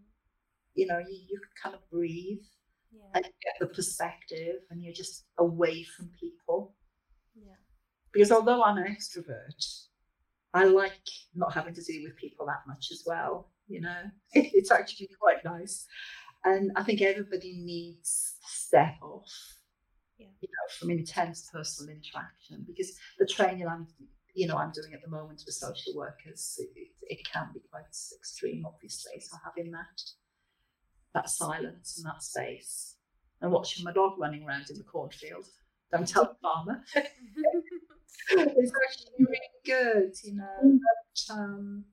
you 0.75 0.85
know, 0.85 0.99
you, 0.99 1.19
you 1.29 1.39
kind 1.61 1.75
of 1.75 1.81
breathe 1.89 2.45
yeah. 2.91 3.09
and 3.15 3.23
get 3.23 3.53
the 3.59 3.67
perspective 3.67 4.57
and 4.69 4.83
you're 4.83 4.93
just 4.93 5.25
away 5.39 5.83
from 5.83 6.11
people. 6.19 6.75
Yeah. 7.35 7.55
Because 8.11 8.31
although 8.31 8.63
I'm 8.63 8.77
an 8.77 8.85
extrovert, 8.85 9.87
I 10.53 10.65
like 10.65 10.93
not 11.33 11.53
having 11.53 11.73
to 11.73 11.81
deal 11.81 12.03
with 12.03 12.15
people 12.17 12.45
that 12.45 12.67
much 12.67 12.89
as 12.91 13.03
well. 13.05 13.49
You 13.67 13.81
know, 13.81 14.01
it's 14.33 14.69
actually 14.69 15.09
quite 15.19 15.43
nice. 15.43 15.87
And 16.45 16.71
I 16.75 16.83
think 16.83 17.01
everybody 17.01 17.53
needs 17.63 18.35
to 18.41 18.47
step 18.51 18.95
off 19.01 19.31
yeah. 20.17 20.27
you 20.41 20.47
know, 20.47 20.73
from 20.79 20.89
intense 20.91 21.49
personal 21.51 21.95
interaction 21.95 22.63
because 22.67 22.97
the 23.19 23.25
training 23.25 23.67
I'm, 23.67 23.87
you 24.33 24.47
know, 24.47 24.57
I'm 24.57 24.71
doing 24.71 24.93
at 24.93 25.01
the 25.01 25.09
moment 25.09 25.43
with 25.45 25.55
social 25.55 25.95
workers, 25.95 26.59
it, 26.59 26.87
it 27.01 27.27
can 27.31 27.49
be 27.53 27.61
quite 27.71 27.83
extreme, 27.85 28.65
obviously. 28.65 29.19
So 29.19 29.37
having 29.43 29.71
that, 29.71 30.01
that 31.13 31.29
silence 31.29 31.97
and 31.97 32.05
that 32.05 32.23
space 32.23 32.95
and 33.41 33.51
watching 33.51 33.83
my 33.83 33.91
dog 33.91 34.13
running 34.17 34.45
around 34.47 34.69
in 34.69 34.77
the 34.77 34.83
cornfield. 34.83 35.45
Don't 35.91 36.07
tell 36.07 36.23
the 36.25 36.35
farmer. 36.41 36.83
it's 36.95 38.71
actually 38.71 39.13
really 39.19 39.39
good, 39.65 40.13
you 40.23 40.35
know. 40.35 40.79
But, 40.79 41.33
um, 41.35 41.83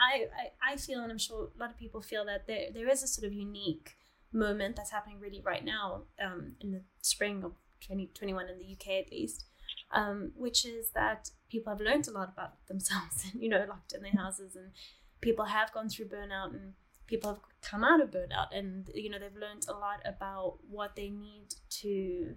I, 0.00 0.26
I, 0.36 0.72
I 0.72 0.76
feel, 0.76 1.00
and 1.00 1.12
I'm 1.12 1.18
sure 1.18 1.50
a 1.54 1.60
lot 1.60 1.70
of 1.70 1.76
people 1.76 2.00
feel 2.00 2.24
that 2.26 2.46
there 2.46 2.68
there 2.74 2.88
is 2.88 3.02
a 3.02 3.06
sort 3.06 3.26
of 3.26 3.32
unique 3.32 3.96
moment 4.36 4.76
that's 4.76 4.90
happening 4.90 5.18
really 5.20 5.42
right 5.44 5.64
now 5.64 6.02
um, 6.22 6.52
in 6.60 6.72
the 6.72 6.82
spring 7.02 7.42
of 7.44 7.52
2021 7.80 8.48
in 8.48 8.58
the 8.58 8.72
UK 8.72 9.04
at 9.04 9.10
least, 9.10 9.46
um, 9.92 10.32
which 10.36 10.64
is 10.64 10.90
that 10.90 11.30
people 11.50 11.72
have 11.72 11.80
learned 11.80 12.08
a 12.08 12.12
lot 12.12 12.32
about 12.32 12.54
themselves 12.68 13.24
and, 13.32 13.42
you 13.42 13.48
know, 13.48 13.64
locked 13.68 13.92
in 13.92 14.02
their 14.02 14.12
houses 14.12 14.56
and 14.56 14.72
people 15.20 15.46
have 15.46 15.72
gone 15.72 15.88
through 15.88 16.06
burnout 16.06 16.54
and 16.54 16.74
people 17.06 17.30
have 17.30 17.40
come 17.62 17.84
out 17.84 18.00
of 18.00 18.10
burnout 18.10 18.48
and, 18.52 18.90
you 18.94 19.10
know, 19.10 19.18
they've 19.18 19.40
learned 19.40 19.64
a 19.68 19.72
lot 19.72 20.00
about 20.04 20.58
what 20.68 20.96
they 20.96 21.08
need 21.08 21.54
to 21.70 22.34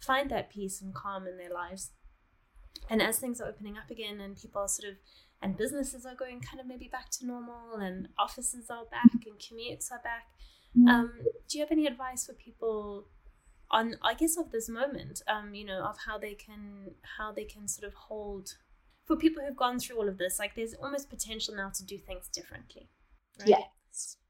find 0.00 0.30
that 0.30 0.50
peace 0.50 0.80
and 0.80 0.94
calm 0.94 1.26
in 1.26 1.36
their 1.36 1.52
lives. 1.52 1.90
and 2.88 3.02
as 3.02 3.18
things 3.18 3.40
are 3.40 3.48
opening 3.48 3.76
up 3.76 3.90
again 3.90 4.20
and 4.20 4.36
people 4.36 4.62
are 4.62 4.68
sort 4.68 4.90
of 4.90 4.96
and 5.42 5.56
businesses 5.56 6.04
are 6.04 6.14
going 6.14 6.40
kind 6.40 6.60
of 6.60 6.66
maybe 6.66 6.88
back 6.88 7.10
to 7.10 7.26
normal 7.26 7.76
and 7.76 8.08
offices 8.18 8.68
are 8.68 8.84
back 8.90 9.10
and 9.26 9.38
commutes 9.38 9.90
are 9.90 10.00
back. 10.02 10.26
Um, 10.88 11.12
do 11.48 11.58
you 11.58 11.64
have 11.64 11.72
any 11.72 11.86
advice 11.86 12.26
for 12.26 12.32
people 12.34 13.06
on 13.70 13.94
i 14.02 14.14
guess 14.14 14.36
of 14.36 14.50
this 14.50 14.68
moment 14.68 15.22
um, 15.28 15.54
you 15.54 15.64
know 15.64 15.82
of 15.82 15.96
how 16.06 16.18
they 16.18 16.34
can 16.34 16.92
how 17.18 17.32
they 17.32 17.44
can 17.44 17.66
sort 17.68 17.86
of 17.86 17.94
hold 17.94 18.54
for 19.04 19.16
people 19.16 19.42
who've 19.44 19.56
gone 19.56 19.78
through 19.78 19.96
all 19.96 20.08
of 20.08 20.18
this 20.18 20.38
like 20.38 20.54
there's 20.54 20.74
almost 20.74 21.10
potential 21.10 21.54
now 21.54 21.70
to 21.70 21.84
do 21.84 21.98
things 21.98 22.28
differently 22.32 22.88
right? 23.40 23.48
yeah 23.48 23.64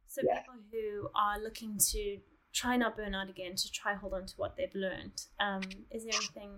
so 0.07 0.23
yeah. 0.25 0.41
people 0.41 0.55
who 0.73 1.09
are 1.15 1.39
looking 1.41 1.79
to 1.79 2.19
try 2.53 2.77
not 2.77 2.97
burn 2.97 3.15
out 3.15 3.29
again 3.29 3.55
to 3.55 3.71
try 3.71 3.95
hold 3.95 4.13
on 4.13 4.27
to 4.27 4.35
what 4.37 4.57
they've 4.57 4.75
learned 4.75 5.23
um, 5.39 5.63
is 5.91 6.05
there 6.05 6.15
anything 6.15 6.57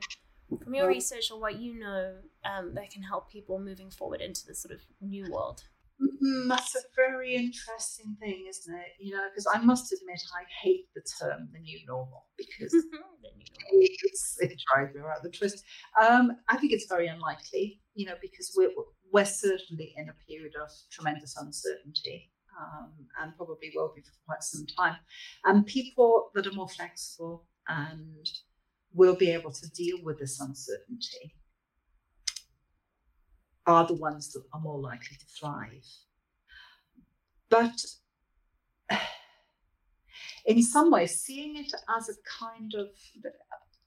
from 0.59 0.75
your 0.75 0.89
research 0.89 1.31
or 1.31 1.41
what 1.41 1.61
you 1.61 1.79
know 1.79 2.15
um, 2.45 2.75
that 2.75 2.91
can 2.91 3.03
help 3.03 3.31
people 3.31 3.59
moving 3.59 3.91
forward 3.91 4.21
into 4.21 4.47
this 4.47 4.61
sort 4.63 4.75
of 4.75 4.81
new 5.01 5.31
world? 5.31 5.65
Mm, 6.03 6.49
that's 6.49 6.75
a 6.75 6.81
very 6.97 7.35
interesting 7.35 8.17
thing, 8.21 8.47
isn't 8.49 8.75
it? 8.75 8.89
You 8.99 9.15
know, 9.15 9.25
because 9.31 9.47
I 9.53 9.59
must 9.59 9.93
admit 9.93 10.21
I 10.35 10.45
hate 10.63 10.87
the 10.95 11.03
term 11.21 11.49
the 11.53 11.61
new 11.61 11.79
normal 11.87 12.27
because 12.37 12.75
it's, 13.71 14.37
it 14.41 14.61
drives 14.73 14.95
me 14.95 15.01
around 15.01 15.21
the 15.23 15.31
twist. 15.31 15.65
Um, 16.01 16.33
I 16.49 16.57
think 16.57 16.73
it's 16.73 16.87
very 16.89 17.07
unlikely, 17.07 17.81
you 17.95 18.07
know, 18.07 18.15
because 18.21 18.53
we're 18.57 18.71
we're 19.13 19.25
certainly 19.25 19.95
in 19.97 20.09
a 20.09 20.15
period 20.27 20.55
of 20.61 20.71
tremendous 20.91 21.37
uncertainty. 21.37 22.31
Um, 22.61 22.93
and 23.19 23.35
probably 23.35 23.73
will 23.75 23.95
be 23.97 24.03
for 24.03 24.13
quite 24.27 24.43
some 24.43 24.67
time. 24.67 24.97
And 25.47 25.67
people 25.67 26.31
that 26.35 26.47
are 26.47 26.53
more 26.53 26.69
flexible 26.69 27.47
and 27.67 28.29
will 28.93 29.17
be 29.17 29.31
able 29.31 29.51
to 29.53 29.71
deal 29.71 29.97
with 30.05 30.19
this 30.19 30.39
uncertainty 30.39 31.35
are 33.67 33.87
the 33.87 33.95
ones 33.95 34.33
that 34.33 34.43
are 34.53 34.61
more 34.61 34.79
likely 34.79 35.17
to 35.17 35.27
thrive. 35.27 35.87
But 37.49 37.85
in 40.47 40.63
some 40.63 40.91
ways, 40.91 41.21
seeing 41.21 41.57
it 41.57 41.73
as 41.97 42.09
a 42.09 42.15
kind 42.49 42.75
of, 42.75 42.89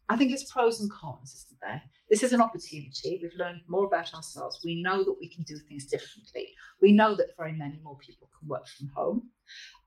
I 0.07 0.15
think 0.15 0.31
it's 0.31 0.51
pros 0.51 0.81
and 0.81 0.91
cons, 0.91 1.33
isn't 1.33 1.59
there? 1.61 1.81
This 2.09 2.23
is 2.23 2.33
an 2.33 2.41
opportunity. 2.41 3.19
We've 3.21 3.39
learned 3.39 3.61
more 3.67 3.85
about 3.85 4.13
ourselves. 4.13 4.61
We 4.63 4.81
know 4.81 5.03
that 5.03 5.15
we 5.19 5.27
can 5.27 5.43
do 5.43 5.57
things 5.57 5.85
differently. 5.87 6.49
We 6.81 6.91
know 6.91 7.15
that 7.15 7.35
very 7.37 7.53
many 7.53 7.79
more 7.83 7.97
people 7.97 8.29
can 8.39 8.47
work 8.47 8.67
from 8.67 8.91
home. 8.95 9.29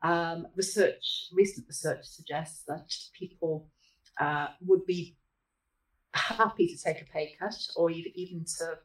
Um, 0.02 0.48
research, 0.56 1.28
recent 1.32 1.66
research 1.68 2.04
suggests 2.04 2.64
that 2.66 2.92
people 3.12 3.68
uh, 4.20 4.48
would 4.66 4.84
be 4.86 5.16
happy 6.14 6.66
to 6.66 6.76
take 6.76 7.00
a 7.00 7.04
pay 7.04 7.36
cut 7.38 7.54
or 7.76 7.90
even 7.90 8.44
to 8.58 8.78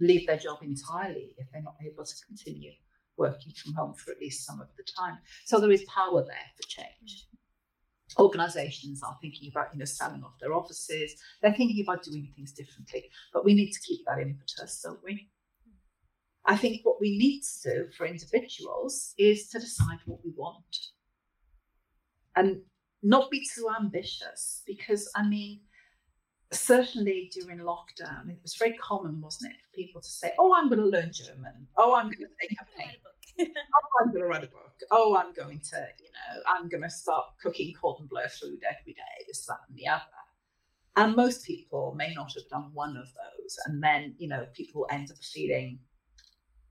leave 0.00 0.26
their 0.26 0.38
job 0.38 0.58
entirely 0.62 1.34
if 1.38 1.46
they're 1.52 1.62
not 1.62 1.76
able 1.84 2.04
to 2.04 2.14
continue 2.26 2.72
working 3.16 3.52
from 3.52 3.74
home 3.74 3.94
for 3.94 4.12
at 4.12 4.20
least 4.20 4.46
some 4.46 4.60
of 4.60 4.68
the 4.76 4.84
time. 4.96 5.18
So 5.44 5.58
there 5.58 5.72
is 5.72 5.84
power 5.84 6.22
there 6.22 6.50
for 6.56 6.68
change. 6.68 7.26
Organizations 8.18 9.02
are 9.02 9.18
thinking 9.20 9.50
about, 9.50 9.68
you 9.72 9.78
know, 9.78 9.84
selling 9.84 10.22
off 10.22 10.38
their 10.40 10.54
offices. 10.54 11.14
They're 11.42 11.54
thinking 11.54 11.84
about 11.84 12.04
doing 12.04 12.32
things 12.34 12.52
differently. 12.52 13.10
But 13.32 13.44
we 13.44 13.54
need 13.54 13.72
to 13.72 13.80
keep 13.80 14.06
that 14.06 14.20
impetus, 14.20 14.80
don't 14.82 15.02
we? 15.04 15.28
I 16.46 16.56
think 16.56 16.80
what 16.84 17.00
we 17.00 17.18
need 17.18 17.42
to 17.42 17.70
do 17.70 17.90
for 17.96 18.06
individuals 18.06 19.14
is 19.18 19.48
to 19.50 19.58
decide 19.58 19.98
what 20.06 20.24
we 20.24 20.32
want. 20.36 20.76
And 22.34 22.62
not 23.02 23.30
be 23.30 23.46
too 23.54 23.68
ambitious 23.78 24.62
because 24.66 25.10
I 25.14 25.28
mean 25.28 25.60
certainly 26.52 27.30
during 27.32 27.58
lockdown, 27.58 28.30
it 28.30 28.38
was 28.42 28.54
very 28.54 28.76
common, 28.78 29.20
wasn't 29.20 29.52
it, 29.52 29.58
for 29.62 29.74
people 29.74 30.00
to 30.00 30.08
say, 30.08 30.32
"Oh, 30.38 30.54
I'm 30.54 30.68
going 30.68 30.80
to 30.80 30.86
learn 30.86 31.12
German. 31.12 31.66
Oh, 31.76 31.94
I'm 31.94 32.06
going 32.06 32.18
to 32.18 32.48
take 32.48 32.56
a 32.60 32.78
paint. 32.78 32.98
oh, 33.40 34.02
I'm 34.02 34.08
going 34.08 34.22
to 34.22 34.28
write 34.28 34.44
a 34.44 34.48
book. 34.48 34.72
Oh, 34.90 35.16
I'm 35.16 35.32
going 35.32 35.60
to, 35.70 35.88
you 35.98 36.10
know, 36.10 36.42
I'm 36.46 36.68
going 36.68 36.82
to 36.82 36.90
start 36.90 37.24
cooking 37.42 37.74
cordon 37.74 38.06
bleu 38.06 38.26
food 38.28 38.60
every 38.68 38.94
day. 38.94 39.24
This, 39.26 39.46
that, 39.46 39.58
and 39.68 39.76
the 39.76 39.88
other." 39.88 40.02
And 40.96 41.14
most 41.14 41.46
people 41.46 41.94
may 41.96 42.12
not 42.14 42.32
have 42.34 42.48
done 42.48 42.70
one 42.74 42.96
of 42.96 43.06
those, 43.06 43.56
and 43.66 43.82
then 43.82 44.14
you 44.18 44.28
know 44.28 44.46
people 44.54 44.86
end 44.90 45.10
up 45.10 45.18
feeling 45.18 45.78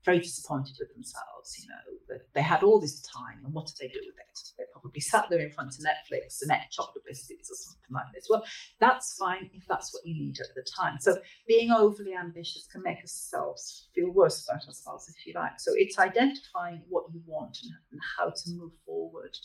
very 0.08 0.20
disappointed 0.20 0.74
with 0.80 0.92
themselves. 0.94 1.48
You 1.60 1.68
know, 1.68 1.84
that 2.08 2.22
they 2.34 2.42
had 2.42 2.62
all 2.62 2.80
this 2.80 3.00
time, 3.02 3.38
and 3.44 3.52
what 3.52 3.66
did 3.66 3.76
they 3.80 3.92
do 3.92 4.00
with 4.06 4.16
it? 4.16 4.38
They 4.56 4.64
probably 4.72 5.00
sat 5.00 5.26
there 5.28 5.40
in 5.40 5.52
front 5.52 5.74
of 5.74 5.84
Netflix 5.84 6.40
and 6.40 6.50
ate 6.50 6.70
chocolate 6.70 7.04
biscuits 7.06 7.50
or 7.50 7.56
something 7.56 7.92
like 7.92 8.10
this. 8.14 8.26
Well, 8.30 8.44
that's 8.80 9.16
fine 9.18 9.50
if 9.52 9.64
that's 9.68 9.92
what 9.92 10.06
you 10.06 10.14
need 10.14 10.36
at 10.40 10.54
the 10.54 10.64
time. 10.80 10.96
So 11.00 11.18
being 11.46 11.70
overly 11.70 12.14
ambitious 12.14 12.66
can 12.72 12.82
make 12.82 12.98
ourselves 12.98 13.88
feel 13.94 14.10
worse 14.10 14.48
about 14.48 14.66
ourselves, 14.66 15.12
if 15.14 15.26
you 15.26 15.34
like. 15.34 15.58
So 15.58 15.72
it's 15.74 15.98
identifying 15.98 16.82
what 16.88 17.04
you 17.12 17.20
want 17.26 17.58
and, 17.62 17.72
and 17.92 18.00
how 18.16 18.30
to 18.30 18.50
move 18.56 18.72
forward. 18.86 19.36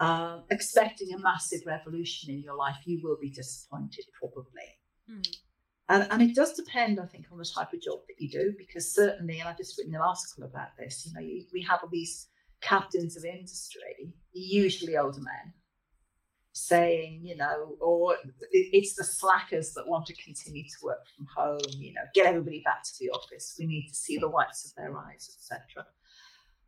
Uh, 0.00 0.40
expecting 0.50 1.12
a 1.12 1.18
massive 1.18 1.60
revolution 1.66 2.32
in 2.32 2.40
your 2.42 2.54
life, 2.54 2.76
you 2.84 3.00
will 3.02 3.18
be 3.20 3.30
disappointed 3.30 4.04
probably. 4.20 4.68
Mm. 5.10 5.26
And, 5.88 6.06
and 6.10 6.22
it 6.22 6.34
does 6.34 6.52
depend, 6.52 7.00
I 7.00 7.06
think, 7.06 7.26
on 7.32 7.38
the 7.38 7.44
type 7.44 7.72
of 7.72 7.80
job 7.80 8.00
that 8.08 8.20
you 8.20 8.28
do, 8.28 8.54
because 8.58 8.92
certainly, 8.92 9.40
and 9.40 9.48
I've 9.48 9.56
just 9.56 9.78
written 9.78 9.94
an 9.94 10.02
article 10.02 10.44
about 10.44 10.76
this, 10.78 11.06
you 11.06 11.14
know, 11.14 11.20
you, 11.20 11.44
we 11.52 11.62
have 11.62 11.80
all 11.82 11.88
these 11.90 12.28
captains 12.60 13.16
of 13.16 13.24
industry, 13.24 14.12
usually 14.32 14.98
older 14.98 15.20
men, 15.20 15.54
saying, 16.52 17.20
you 17.22 17.36
know, 17.36 17.76
or 17.80 18.16
it's 18.50 18.96
the 18.96 19.04
slackers 19.04 19.72
that 19.72 19.88
want 19.88 20.04
to 20.06 20.22
continue 20.22 20.64
to 20.64 20.76
work 20.82 21.06
from 21.16 21.26
home, 21.34 21.58
you 21.78 21.94
know, 21.94 22.02
get 22.14 22.26
everybody 22.26 22.60
back 22.66 22.82
to 22.82 22.92
the 23.00 23.08
office. 23.10 23.56
We 23.58 23.66
need 23.66 23.88
to 23.88 23.94
see 23.94 24.18
the 24.18 24.28
whites 24.28 24.66
of 24.66 24.74
their 24.74 24.94
eyes, 24.98 25.30
etc. 25.38 25.86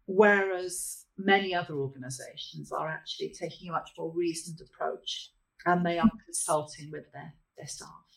Whereas 0.06 1.04
many 1.18 1.54
other 1.54 1.74
organizations 1.74 2.72
are 2.72 2.88
actually 2.88 3.34
taking 3.38 3.68
a 3.68 3.72
much 3.72 3.90
more 3.98 4.10
reasoned 4.14 4.60
approach 4.62 5.32
and 5.66 5.84
they 5.84 5.98
are 5.98 6.10
consulting 6.24 6.90
with 6.90 7.12
their, 7.12 7.34
their 7.58 7.66
staff 7.66 8.09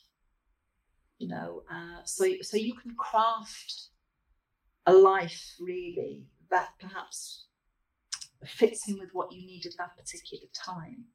you 1.17 1.27
know 1.27 1.63
uh, 1.71 2.01
so 2.05 2.25
so 2.41 2.57
you 2.57 2.73
can 2.75 2.95
craft 2.95 3.89
a 4.85 4.93
life 4.93 5.55
really 5.59 6.25
that 6.49 6.69
perhaps 6.79 7.45
fits 8.45 8.87
in 8.87 8.99
with 8.99 9.09
what 9.13 9.31
you 9.31 9.45
need 9.45 9.65
at 9.65 9.71
that 9.77 9.95
particular 9.97 10.47
time 10.53 11.05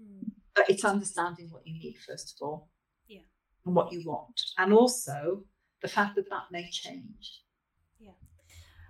mm. 0.00 0.30
but 0.54 0.68
it's 0.68 0.84
understanding 0.84 1.48
what 1.50 1.66
you 1.66 1.74
need 1.74 1.96
first 2.06 2.36
of 2.36 2.46
all 2.46 2.68
yeah 3.08 3.20
and 3.66 3.74
what 3.74 3.92
you 3.92 4.02
want 4.06 4.40
and 4.58 4.72
also 4.72 5.42
the 5.82 5.88
fact 5.88 6.14
that 6.14 6.30
that 6.30 6.44
may 6.52 6.68
change 6.70 7.42
yeah 7.98 8.12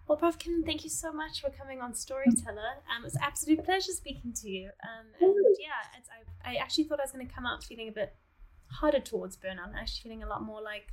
well, 0.06 0.16
Prof. 0.16 0.38
Kim, 0.38 0.62
thank 0.64 0.84
you 0.84 0.90
so 0.90 1.12
much 1.12 1.42
for 1.42 1.50
coming 1.50 1.82
on 1.82 1.92
Storyteller. 1.92 2.80
Um, 2.88 3.02
it 3.02 3.04
was 3.04 3.14
an 3.14 3.20
absolute 3.22 3.62
pleasure 3.62 3.92
speaking 3.92 4.32
to 4.36 4.48
you. 4.48 4.70
Um, 4.82 5.06
and 5.20 5.34
yeah, 5.60 5.68
I, 6.46 6.52
I 6.52 6.54
actually 6.54 6.84
thought 6.84 6.98
I 6.98 7.02
was 7.04 7.12
going 7.12 7.28
to 7.28 7.32
come 7.32 7.44
out 7.44 7.62
feeling 7.62 7.88
a 7.88 7.92
bit 7.92 8.14
harder 8.70 9.00
towards 9.00 9.36
burnout. 9.36 9.68
I'm 9.68 9.74
actually 9.76 10.02
feeling 10.02 10.22
a 10.22 10.28
lot 10.28 10.42
more 10.42 10.62
like 10.62 10.88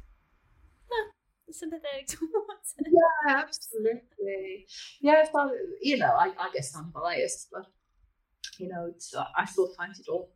huh, 0.89 1.11
sympathetic 1.51 2.07
towards 2.07 2.73
it. 2.77 2.87
Yeah, 2.91 3.35
absolutely. 3.43 4.67
Yeah, 5.01 5.25
well, 5.33 5.51
you 5.81 5.97
know, 5.97 6.13
I, 6.17 6.31
I 6.39 6.49
guess 6.53 6.75
I'm 6.75 6.91
biased, 6.91 7.49
but 7.51 7.65
you 8.59 8.69
know, 8.69 8.91
it's, 8.93 9.13
uh, 9.13 9.25
I 9.35 9.45
still 9.45 9.69
find 9.77 9.93
it 9.97 10.07
all 10.09 10.31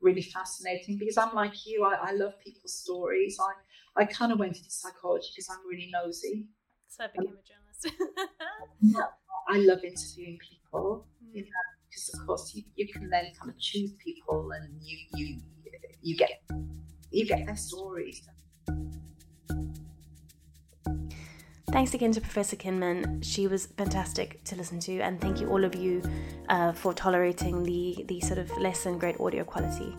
really 0.00 0.22
fascinating 0.22 0.98
because 0.98 1.18
I'm 1.18 1.34
like 1.34 1.66
you. 1.66 1.84
I, 1.84 2.10
I 2.10 2.12
love 2.12 2.32
people's 2.40 2.74
stories. 2.74 3.38
I 3.40 4.02
I 4.02 4.04
kind 4.06 4.32
of 4.32 4.38
went 4.38 4.56
into 4.56 4.70
psychology 4.70 5.28
because 5.34 5.48
I'm 5.50 5.66
really 5.68 5.90
nosy. 5.92 6.46
So 6.88 7.04
I 7.04 7.08
became 7.08 7.36
a 7.36 7.42
journalist. 7.42 8.00
yeah, 8.80 9.02
I 9.48 9.58
love 9.58 9.84
interviewing 9.84 10.38
people. 10.38 11.06
Mm. 11.22 11.34
You 11.34 11.42
know, 11.42 11.48
because 11.88 12.10
of 12.14 12.26
course 12.26 12.54
you, 12.54 12.62
you 12.76 12.88
can 12.88 13.10
then 13.10 13.32
kind 13.38 13.50
of 13.50 13.58
choose 13.58 13.92
people 13.94 14.50
and 14.52 14.80
you 14.82 14.98
you 15.14 15.40
you 16.02 16.16
get 16.16 16.30
you 17.10 17.26
get 17.26 17.46
their 17.46 17.56
stories. 17.56 18.22
Thanks 21.72 21.94
again 21.94 22.10
to 22.12 22.20
Professor 22.20 22.56
Kinman. 22.56 23.22
She 23.24 23.46
was 23.46 23.66
fantastic 23.66 24.42
to 24.44 24.56
listen 24.56 24.80
to, 24.80 24.98
and 25.00 25.20
thank 25.20 25.40
you 25.40 25.48
all 25.48 25.64
of 25.64 25.76
you 25.76 26.02
uh, 26.48 26.72
for 26.72 26.92
tolerating 26.92 27.62
the 27.62 28.04
the 28.08 28.20
sort 28.20 28.38
of 28.38 28.50
less 28.58 28.84
than 28.84 28.98
great 28.98 29.20
audio 29.20 29.44
quality. 29.44 29.94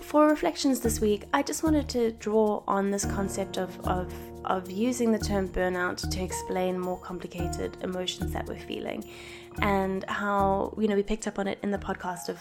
For 0.00 0.28
reflections 0.28 0.80
this 0.80 1.00
week, 1.00 1.24
I 1.34 1.42
just 1.42 1.62
wanted 1.62 1.86
to 1.90 2.12
draw 2.12 2.62
on 2.66 2.90
this 2.90 3.04
concept 3.04 3.58
of, 3.58 3.78
of, 3.86 4.10
of 4.46 4.70
using 4.70 5.12
the 5.12 5.18
term 5.18 5.48
burnout 5.48 6.08
to 6.08 6.22
explain 6.22 6.78
more 6.78 6.98
complicated 6.98 7.76
emotions 7.82 8.32
that 8.32 8.46
we're 8.46 8.58
feeling, 8.58 9.04
and 9.60 10.04
how 10.04 10.72
you 10.78 10.88
know 10.88 10.94
we 10.94 11.02
picked 11.02 11.26
up 11.26 11.38
on 11.38 11.46
it 11.46 11.58
in 11.62 11.70
the 11.70 11.78
podcast 11.78 12.30
of 12.30 12.38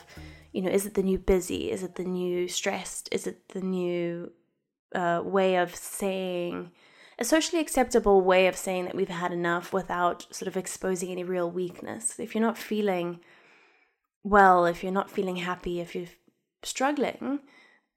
you 0.57 0.63
know, 0.63 0.71
is 0.71 0.87
it 0.87 0.95
the 0.95 1.03
new 1.03 1.19
busy? 1.19 1.69
Is 1.69 1.83
it 1.83 1.97
the 1.97 2.03
new 2.03 2.47
stressed? 2.47 3.09
Is 3.11 3.27
it 3.27 3.49
the 3.49 3.61
new 3.61 4.31
uh, 4.95 5.21
way 5.23 5.57
of 5.57 5.75
saying, 5.75 6.71
a 7.19 7.23
socially 7.23 7.61
acceptable 7.61 8.21
way 8.21 8.47
of 8.47 8.55
saying 8.55 8.85
that 8.85 8.95
we've 8.95 9.07
had 9.07 9.31
enough 9.31 9.71
without 9.71 10.25
sort 10.31 10.47
of 10.47 10.57
exposing 10.57 11.11
any 11.11 11.23
real 11.23 11.51
weakness? 11.51 12.19
If 12.19 12.33
you're 12.33 12.41
not 12.43 12.57
feeling 12.57 13.19
well, 14.23 14.65
if 14.65 14.81
you're 14.81 14.91
not 14.91 15.11
feeling 15.11 15.35
happy, 15.35 15.79
if 15.79 15.93
you're 15.93 16.07
struggling, 16.63 17.41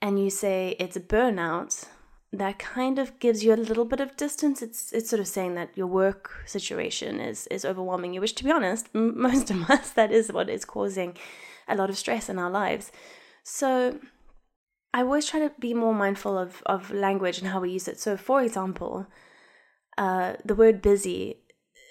and 0.03 0.23
you 0.23 0.29
say 0.29 0.77
it's 0.79 0.97
a 0.97 1.01
burnout, 1.01 1.87
that 2.31 2.59
kind 2.59 2.99
of 2.99 3.19
gives 3.21 3.43
you 3.43 3.55
a 3.55 3.69
little 3.71 3.87
bit 3.87 4.01
of 4.01 4.19
distance. 4.19 4.61
It's 4.61 4.93
it's 4.93 5.09
sort 5.09 5.21
of 5.21 5.29
saying 5.29 5.55
that 5.55 5.79
your 5.79 5.87
work 5.87 6.43
situation 6.45 7.21
is 7.21 7.47
is 7.47 7.65
overwhelming 7.65 8.13
you, 8.13 8.21
which 8.21 8.35
to 8.35 8.45
be 8.45 8.53
honest, 8.53 8.91
m- 8.95 9.19
most 9.29 9.51
of 9.51 9.71
us 9.71 9.89
that 9.93 10.13
is 10.13 10.31
what 10.31 10.51
is 10.51 10.67
causing 10.67 11.17
a 11.71 11.77
lot 11.77 11.91
of 11.91 11.99
stress 11.99 12.29
in 12.29 12.39
our 12.39 12.51
lives. 12.51 12.93
So 13.43 13.99
I 14.93 15.03
always 15.03 15.27
try 15.27 15.41
to 15.41 15.53
be 15.59 15.75
more 15.75 15.95
mindful 15.95 16.37
of 16.37 16.63
of 16.67 16.91
language 16.91 17.39
and 17.39 17.49
how 17.49 17.61
we 17.61 17.71
use 17.71 17.89
it. 17.89 18.01
So 18.01 18.17
for 18.17 18.43
example, 18.43 19.07
uh, 19.99 20.35
the 20.45 20.55
word 20.55 20.83
busy 20.83 21.43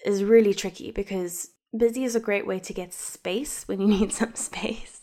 is 0.06 0.24
really 0.24 0.54
tricky 0.54 0.92
because 0.92 1.52
busy 1.78 2.04
is 2.04 2.16
a 2.16 2.20
great 2.20 2.48
way 2.48 2.60
to 2.60 2.74
get 2.74 2.94
space 2.94 3.64
when 3.68 3.82
you 3.82 3.88
need 3.88 4.12
some 4.12 4.36
space. 4.36 5.02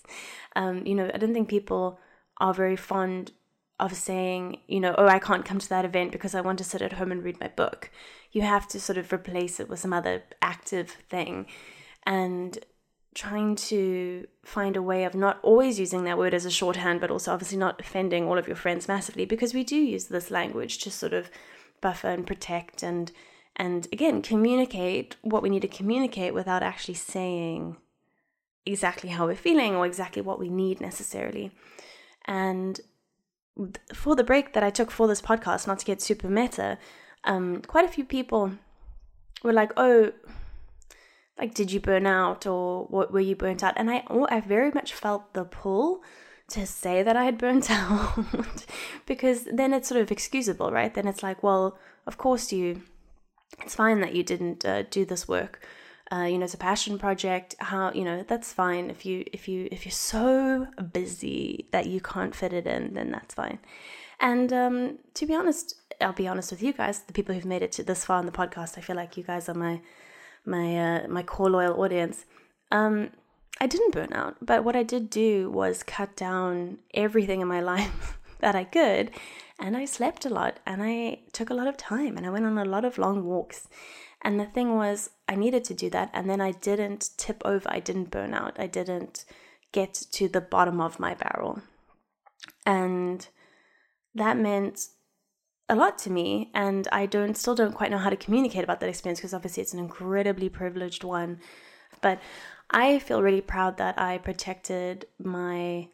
Um, 0.55 0.87
you 0.87 0.95
know, 0.95 1.11
I 1.13 1.19
don't 1.19 1.35
think 1.35 1.49
people 1.49 1.99
are 2.39 2.55
very 2.55 2.77
fond 2.77 3.33
of 3.79 3.95
saying, 3.95 4.59
you 4.67 4.81
know, 4.81 4.95
oh, 4.97 5.07
I 5.07 5.19
can't 5.19 5.45
come 5.45 5.59
to 5.59 5.69
that 5.69 5.85
event 5.85 6.13
because 6.13 6.35
I 6.35 6.41
want 6.41 6.59
to 6.59 6.65
sit 6.65 6.81
at 6.81 6.95
home 6.95 7.13
and 7.13 7.23
read 7.23 7.41
my 7.41 7.49
book. 7.49 7.91
You 8.33 8.43
have 8.43 8.67
to 8.69 8.81
sort 8.81 8.97
of 8.97 9.13
replace 9.13 9.61
it 9.61 9.69
with 9.69 9.81
some 9.81 9.93
other 9.93 10.23
active 10.41 10.91
thing. 11.11 11.47
And 12.05 12.59
trying 13.17 13.57
to 13.57 14.27
find 14.45 14.77
a 14.77 14.83
way 14.83 15.05
of 15.05 15.15
not 15.15 15.39
always 15.43 15.81
using 15.81 16.05
that 16.05 16.19
word 16.19 16.35
as 16.35 16.45
a 16.45 16.51
shorthand, 16.51 17.01
but 17.01 17.11
also 17.11 17.33
obviously 17.33 17.57
not 17.57 17.81
offending 17.81 18.27
all 18.27 18.37
of 18.37 18.47
your 18.47 18.55
friends 18.55 18.87
massively 18.87 19.25
because 19.25 19.55
we 19.55 19.65
do 19.65 19.75
use 19.75 20.05
this 20.05 20.31
language 20.31 20.77
to 20.77 20.91
sort 20.91 21.15
of 21.15 21.31
buffer 21.81 22.09
and 22.09 22.27
protect 22.27 22.83
and 22.83 23.13
and 23.57 23.89
again 23.91 24.21
communicate 24.21 25.17
what 25.23 25.43
we 25.43 25.49
need 25.49 25.63
to 25.63 25.69
communicate 25.69 26.35
without 26.35 26.63
actually 26.63 26.95
saying 26.95 27.77
exactly 28.67 29.09
how 29.09 29.27
we're 29.27 29.35
feeling 29.35 29.75
or 29.75 29.87
exactly 29.87 30.21
what 30.21 30.39
we 30.39 30.51
need 30.51 30.79
necessarily. 30.79 31.51
And 32.27 32.79
for 33.95 34.15
the 34.15 34.25
break 34.25 34.53
that 34.53 34.63
I 34.63 34.69
took 34.69 34.91
for 34.91 35.09
this 35.09 35.23
podcast, 35.23 35.67
not 35.67 35.79
to 35.79 35.87
get 35.87 36.03
super 36.03 36.29
meta, 36.29 36.77
um, 37.25 37.63
quite 37.63 37.87
a 37.87 37.93
few 37.97 38.05
people 38.05 38.53
were 39.43 39.55
like, 39.55 39.73
"Oh, 39.79 40.13
like 41.39 41.55
did 41.55 41.71
you 41.73 41.81
burn 41.81 42.07
out 42.07 42.47
or 42.47 42.85
what 42.87 43.13
were 43.13 43.21
you 43.21 43.37
burnt 43.37 43.63
out?" 43.63 43.75
And 43.77 43.91
I, 43.91 44.05
oh, 44.09 44.27
I 44.31 44.41
very 44.41 44.71
much 44.71 44.93
felt 44.93 45.33
the 45.35 45.45
pull 45.45 46.03
to 46.49 46.67
say 46.67 47.03
that 47.03 47.17
I 47.17 47.25
had 47.25 47.39
burnt 47.39 47.71
out 47.83 48.65
because 49.07 49.45
then 49.45 49.73
it's 49.73 49.89
sort 49.89 50.01
of 50.01 50.11
excusable, 50.11 50.71
right? 50.71 50.95
Then 50.95 51.09
it's 51.09 51.23
like, 51.23 51.43
well, 51.43 51.79
of 52.07 52.19
course 52.19 52.53
you. 52.53 52.83
It's 53.63 53.77
fine 53.77 54.01
that 54.01 54.15
you 54.15 54.23
didn't 54.23 54.65
uh, 54.65 54.83
do 54.91 55.05
this 55.05 55.29
work 55.29 55.65
uh, 56.13 56.23
you 56.23 56.39
know 56.39 56.45
it's 56.45 56.55
a 56.55 56.59
passion 56.59 56.99
project 56.99 57.55
how 57.59 57.93
you 57.93 58.05
know 58.05 58.25
that's 58.29 58.53
fine 58.53 58.91
if 58.91 59.05
you 59.05 59.25
if 59.33 59.49
you 59.49 59.69
if 59.73 59.85
you're 59.85 59.93
so 59.93 60.67
busy 60.93 61.67
that 61.73 61.87
you 61.87 62.01
can't 62.01 62.35
fit 62.35 62.53
it 62.53 62.67
in 62.67 62.95
then 62.95 63.11
that's 63.11 63.35
fine 63.35 63.59
and 64.21 64.53
um, 64.53 64.99
to 65.15 65.27
be 65.27 65.35
honest 65.35 65.75
i'll 66.01 66.13
be 66.13 66.29
honest 66.29 66.51
with 66.51 66.63
you 66.63 66.73
guys 66.73 67.01
the 67.01 67.13
people 67.13 67.35
who've 67.35 67.45
made 67.45 67.63
it 67.63 67.73
to 67.73 67.83
this 67.83 68.05
far 68.05 68.21
in 68.21 68.27
the 68.27 68.33
podcast 68.33 68.79
i 68.79 68.81
feel 68.81 68.97
like 68.97 69.17
you 69.17 69.25
guys 69.25 69.49
are 69.49 69.55
my 69.55 69.81
my 70.47 70.77
uh, 70.77 71.09
my 71.09 71.23
core 71.23 71.51
loyal 71.51 71.81
audience 71.83 72.25
um, 72.71 73.11
i 73.61 73.67
didn't 73.67 73.93
burn 73.93 74.13
out 74.13 74.37
but 74.41 74.65
what 74.65 74.77
i 74.77 74.83
did 74.83 75.11
do 75.11 75.51
was 75.51 75.83
cut 75.83 76.15
down 76.17 76.79
everything 76.95 77.41
in 77.41 77.49
my 77.49 77.61
life 77.75 78.19
that 78.41 78.55
i 78.55 78.65
could 78.65 79.11
and 79.59 79.77
i 79.77 79.85
slept 79.85 80.25
a 80.25 80.29
lot 80.31 80.61
and 80.67 80.83
i 80.83 81.19
took 81.33 81.51
a 81.51 81.55
lot 81.55 81.67
of 81.67 81.77
time 81.77 82.17
and 82.17 82.27
i 82.27 82.31
went 82.31 82.45
on 82.45 82.59
a 82.59 82.65
lot 82.65 82.85
of 82.85 82.99
long 82.99 83.25
walks 83.25 83.69
and 84.27 84.41
the 84.41 84.45
thing 84.45 84.75
was, 84.75 85.11
I 85.29 85.37
needed 85.37 85.63
to 85.65 85.75
do 85.75 85.89
that. 85.91 86.11
And 86.13 86.29
then 86.29 86.41
I 86.41 86.51
didn't 86.51 87.11
tip 87.17 87.43
over. 87.45 87.69
I 87.71 87.79
didn't 87.79 88.11
burn 88.11 88.35
out. 88.35 88.59
I 88.59 88.67
didn't 88.67 89.25
get 89.71 89.95
to 89.95 90.29
the 90.29 90.41
bottom 90.41 90.81
of 90.81 90.99
my 90.99 91.15
barrel. 91.15 91.63
And 92.67 93.27
that 94.17 94.37
meant 94.37 94.89
a 95.69 95.75
lot 95.75 95.99
to 95.99 96.11
me. 96.11 96.51
And 96.55 96.89
I 96.93 97.07
don't 97.07 97.37
still 97.37 97.55
don't 97.55 97.75
quite 97.75 97.91
know 97.91 97.99
how 97.99 98.11
to 98.11 98.17
communicate 98.17 98.65
about 98.65 98.81
that 98.81 98.89
experience 98.89 99.21
because 99.21 99.35
obviously 99.35 99.63
it's 99.63 99.75
an 99.75 99.81
incredibly 99.81 100.49
privileged 100.49 101.05
one. 101.05 101.41
But 102.01 102.21
I 102.71 102.99
feel 102.99 103.23
really 103.23 103.41
proud 103.41 103.77
that 103.79 103.99
I 103.99 104.19
protected 104.19 105.07
my 105.19 105.89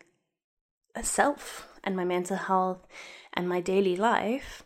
self 1.02 1.68
and 1.84 1.96
my 1.96 2.04
mental 2.04 2.36
health 2.36 2.86
and 3.34 3.48
my 3.48 3.60
daily 3.60 3.96
life 3.96 4.64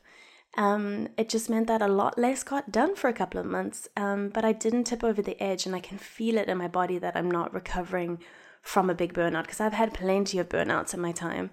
um, 0.57 1.09
it 1.19 1.29
just 1.29 1.51
meant 1.51 1.67
that 1.67 1.83
a 1.83 1.89
lot 1.89 2.19
less 2.19 2.43
got 2.43 2.73
done 2.73 2.97
for 2.97 3.09
a 3.09 3.13
couple 3.13 3.39
of 3.39 3.47
months. 3.47 3.89
Um, 3.97 4.31
but 4.31 4.45
I 4.45 4.53
didn't 4.53 4.85
tip 4.85 5.05
over 5.05 5.21
the 5.21 5.41
edge, 5.43 5.67
and 5.67 5.75
I 5.75 5.81
can 5.81 5.99
feel 5.99 6.39
it 6.39 6.49
in 6.49 6.59
my 6.59 6.69
body 6.69 6.99
that 6.99 7.15
I'm 7.15 7.31
not 7.31 7.53
recovering 7.53 8.19
from 8.63 8.89
a 8.91 8.95
big 8.95 9.13
burnout 9.13 9.43
because 9.43 9.61
I've 9.61 9.75
had 9.75 9.95
plenty 9.95 10.39
of 10.39 10.49
burnouts 10.49 10.95
in 10.95 11.01
my 11.01 11.13
time. 11.13 11.51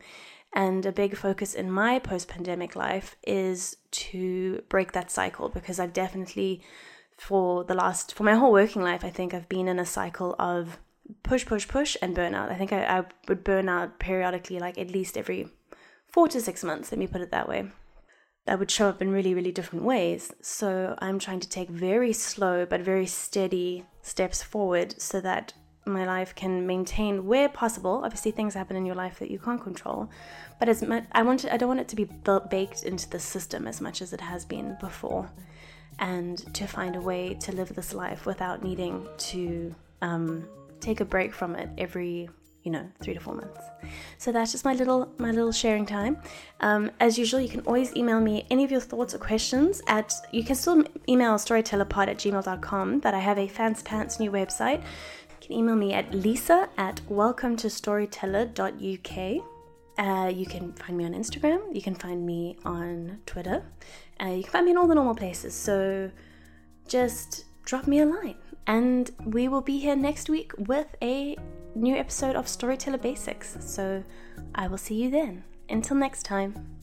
And 0.55 0.85
a 0.85 0.91
big 0.91 1.17
focus 1.17 1.53
in 1.55 1.71
my 1.71 1.99
post 1.99 2.27
pandemic 2.27 2.75
life 2.75 3.15
is 3.25 3.77
to 3.91 4.61
break 4.69 4.91
that 4.91 5.09
cycle 5.09 5.49
because 5.49 5.79
I've 5.79 5.93
definitely, 5.93 6.61
for 7.17 7.63
the 7.63 7.73
last, 7.73 8.13
for 8.13 8.23
my 8.23 8.35
whole 8.35 8.51
working 8.51 8.83
life, 8.83 9.03
I 9.03 9.09
think 9.09 9.33
I've 9.33 9.49
been 9.49 9.67
in 9.67 9.79
a 9.79 9.85
cycle 9.85 10.35
of 10.37 10.77
push, 11.23 11.45
push, 11.45 11.67
push 11.67 11.97
and 12.01 12.15
burnout. 12.15 12.51
I 12.51 12.55
think 12.55 12.71
I, 12.71 12.83
I 12.99 13.05
would 13.27 13.43
burn 13.43 13.67
out 13.67 13.99
periodically, 13.99 14.59
like 14.59 14.77
at 14.77 14.91
least 14.91 15.17
every 15.17 15.47
four 16.07 16.27
to 16.27 16.39
six 16.39 16.63
months, 16.63 16.91
let 16.91 16.99
me 16.99 17.07
put 17.07 17.21
it 17.21 17.31
that 17.31 17.49
way 17.49 17.69
that 18.45 18.59
would 18.59 18.71
show 18.71 18.89
up 18.89 19.01
in 19.01 19.11
really, 19.11 19.33
really 19.33 19.51
different 19.51 19.85
ways. 19.85 20.33
So 20.41 20.95
I'm 20.99 21.19
trying 21.19 21.39
to 21.41 21.49
take 21.49 21.69
very 21.69 22.13
slow 22.13 22.65
but 22.65 22.81
very 22.81 23.05
steady 23.05 23.85
steps 24.01 24.43
forward 24.43 25.01
so 25.01 25.21
that 25.21 25.53
my 25.85 26.05
life 26.05 26.33
can 26.35 26.65
maintain 26.65 27.25
where 27.25 27.49
possible. 27.49 28.01
Obviously, 28.03 28.31
things 28.31 28.53
happen 28.53 28.75
in 28.75 28.85
your 28.85 28.95
life 28.95 29.19
that 29.19 29.29
you 29.29 29.39
can't 29.39 29.61
control, 29.61 30.09
but 30.59 30.69
as 30.69 30.81
much, 30.81 31.05
I 31.11 31.23
want 31.23 31.41
to, 31.41 31.53
I 31.53 31.57
don't 31.57 31.67
want 31.67 31.81
it 31.81 31.87
to 31.89 31.95
be 31.95 32.05
baked 32.49 32.83
into 32.83 33.09
the 33.09 33.19
system 33.19 33.67
as 33.67 33.81
much 33.81 34.01
as 34.01 34.13
it 34.13 34.21
has 34.21 34.45
been 34.45 34.77
before, 34.79 35.29
and 35.99 36.37
to 36.55 36.67
find 36.67 36.95
a 36.95 37.01
way 37.01 37.33
to 37.35 37.51
live 37.51 37.75
this 37.75 37.93
life 37.93 38.25
without 38.25 38.63
needing 38.63 39.07
to 39.17 39.73
um, 40.01 40.47
take 40.79 40.99
a 40.99 41.05
break 41.05 41.33
from 41.33 41.55
it 41.55 41.69
every 41.77 42.29
you 42.63 42.71
know 42.71 42.89
three 43.01 43.13
to 43.13 43.19
four 43.19 43.35
months. 43.35 43.59
So 44.17 44.31
that's 44.31 44.51
just 44.51 44.65
my 44.65 44.73
little 44.73 45.11
my 45.17 45.31
little 45.31 45.51
sharing 45.51 45.85
time. 45.85 46.17
Um, 46.61 46.91
as 46.99 47.17
usual 47.17 47.41
you 47.41 47.49
can 47.49 47.59
always 47.61 47.95
email 47.95 48.19
me 48.21 48.45
any 48.49 48.63
of 48.63 48.71
your 48.71 48.79
thoughts 48.79 49.13
or 49.13 49.17
questions 49.17 49.81
at 49.87 50.13
you 50.31 50.43
can 50.43 50.55
still 50.55 50.83
email 51.09 51.33
storytellerpod 51.33 52.07
at 52.07 52.17
gmail.com 52.17 52.99
but 52.99 53.13
i 53.13 53.19
have 53.19 53.37
a 53.37 53.47
fancy 53.47 53.83
pants 53.83 54.19
new 54.19 54.31
website 54.31 54.81
email 55.53 55.75
me 55.75 55.93
at 55.93 56.13
lisa 56.13 56.69
at 56.77 57.01
welcome 57.07 57.55
to 57.55 57.69
storyteller.uk 57.69 59.17
uh, 59.97 60.27
you 60.27 60.45
can 60.45 60.73
find 60.73 60.97
me 60.97 61.05
on 61.05 61.13
instagram 61.13 61.61
you 61.73 61.81
can 61.81 61.95
find 61.95 62.25
me 62.25 62.57
on 62.65 63.19
twitter 63.25 63.63
uh, 64.21 64.27
you 64.27 64.43
can 64.43 64.51
find 64.51 64.65
me 64.65 64.71
in 64.71 64.77
all 64.77 64.87
the 64.87 64.95
normal 64.95 65.15
places 65.15 65.53
so 65.53 66.09
just 66.87 67.45
drop 67.65 67.87
me 67.87 67.99
a 67.99 68.05
line 68.05 68.35
and 68.67 69.11
we 69.25 69.47
will 69.47 69.61
be 69.61 69.79
here 69.79 69.95
next 69.95 70.29
week 70.29 70.51
with 70.57 70.95
a 71.01 71.37
new 71.75 71.95
episode 71.95 72.35
of 72.35 72.47
Storyteller 72.47 72.97
Basics. 72.97 73.57
So 73.59 74.03
I 74.55 74.67
will 74.67 74.77
see 74.77 75.03
you 75.03 75.09
then. 75.09 75.43
Until 75.69 75.97
next 75.97 76.23
time. 76.23 76.82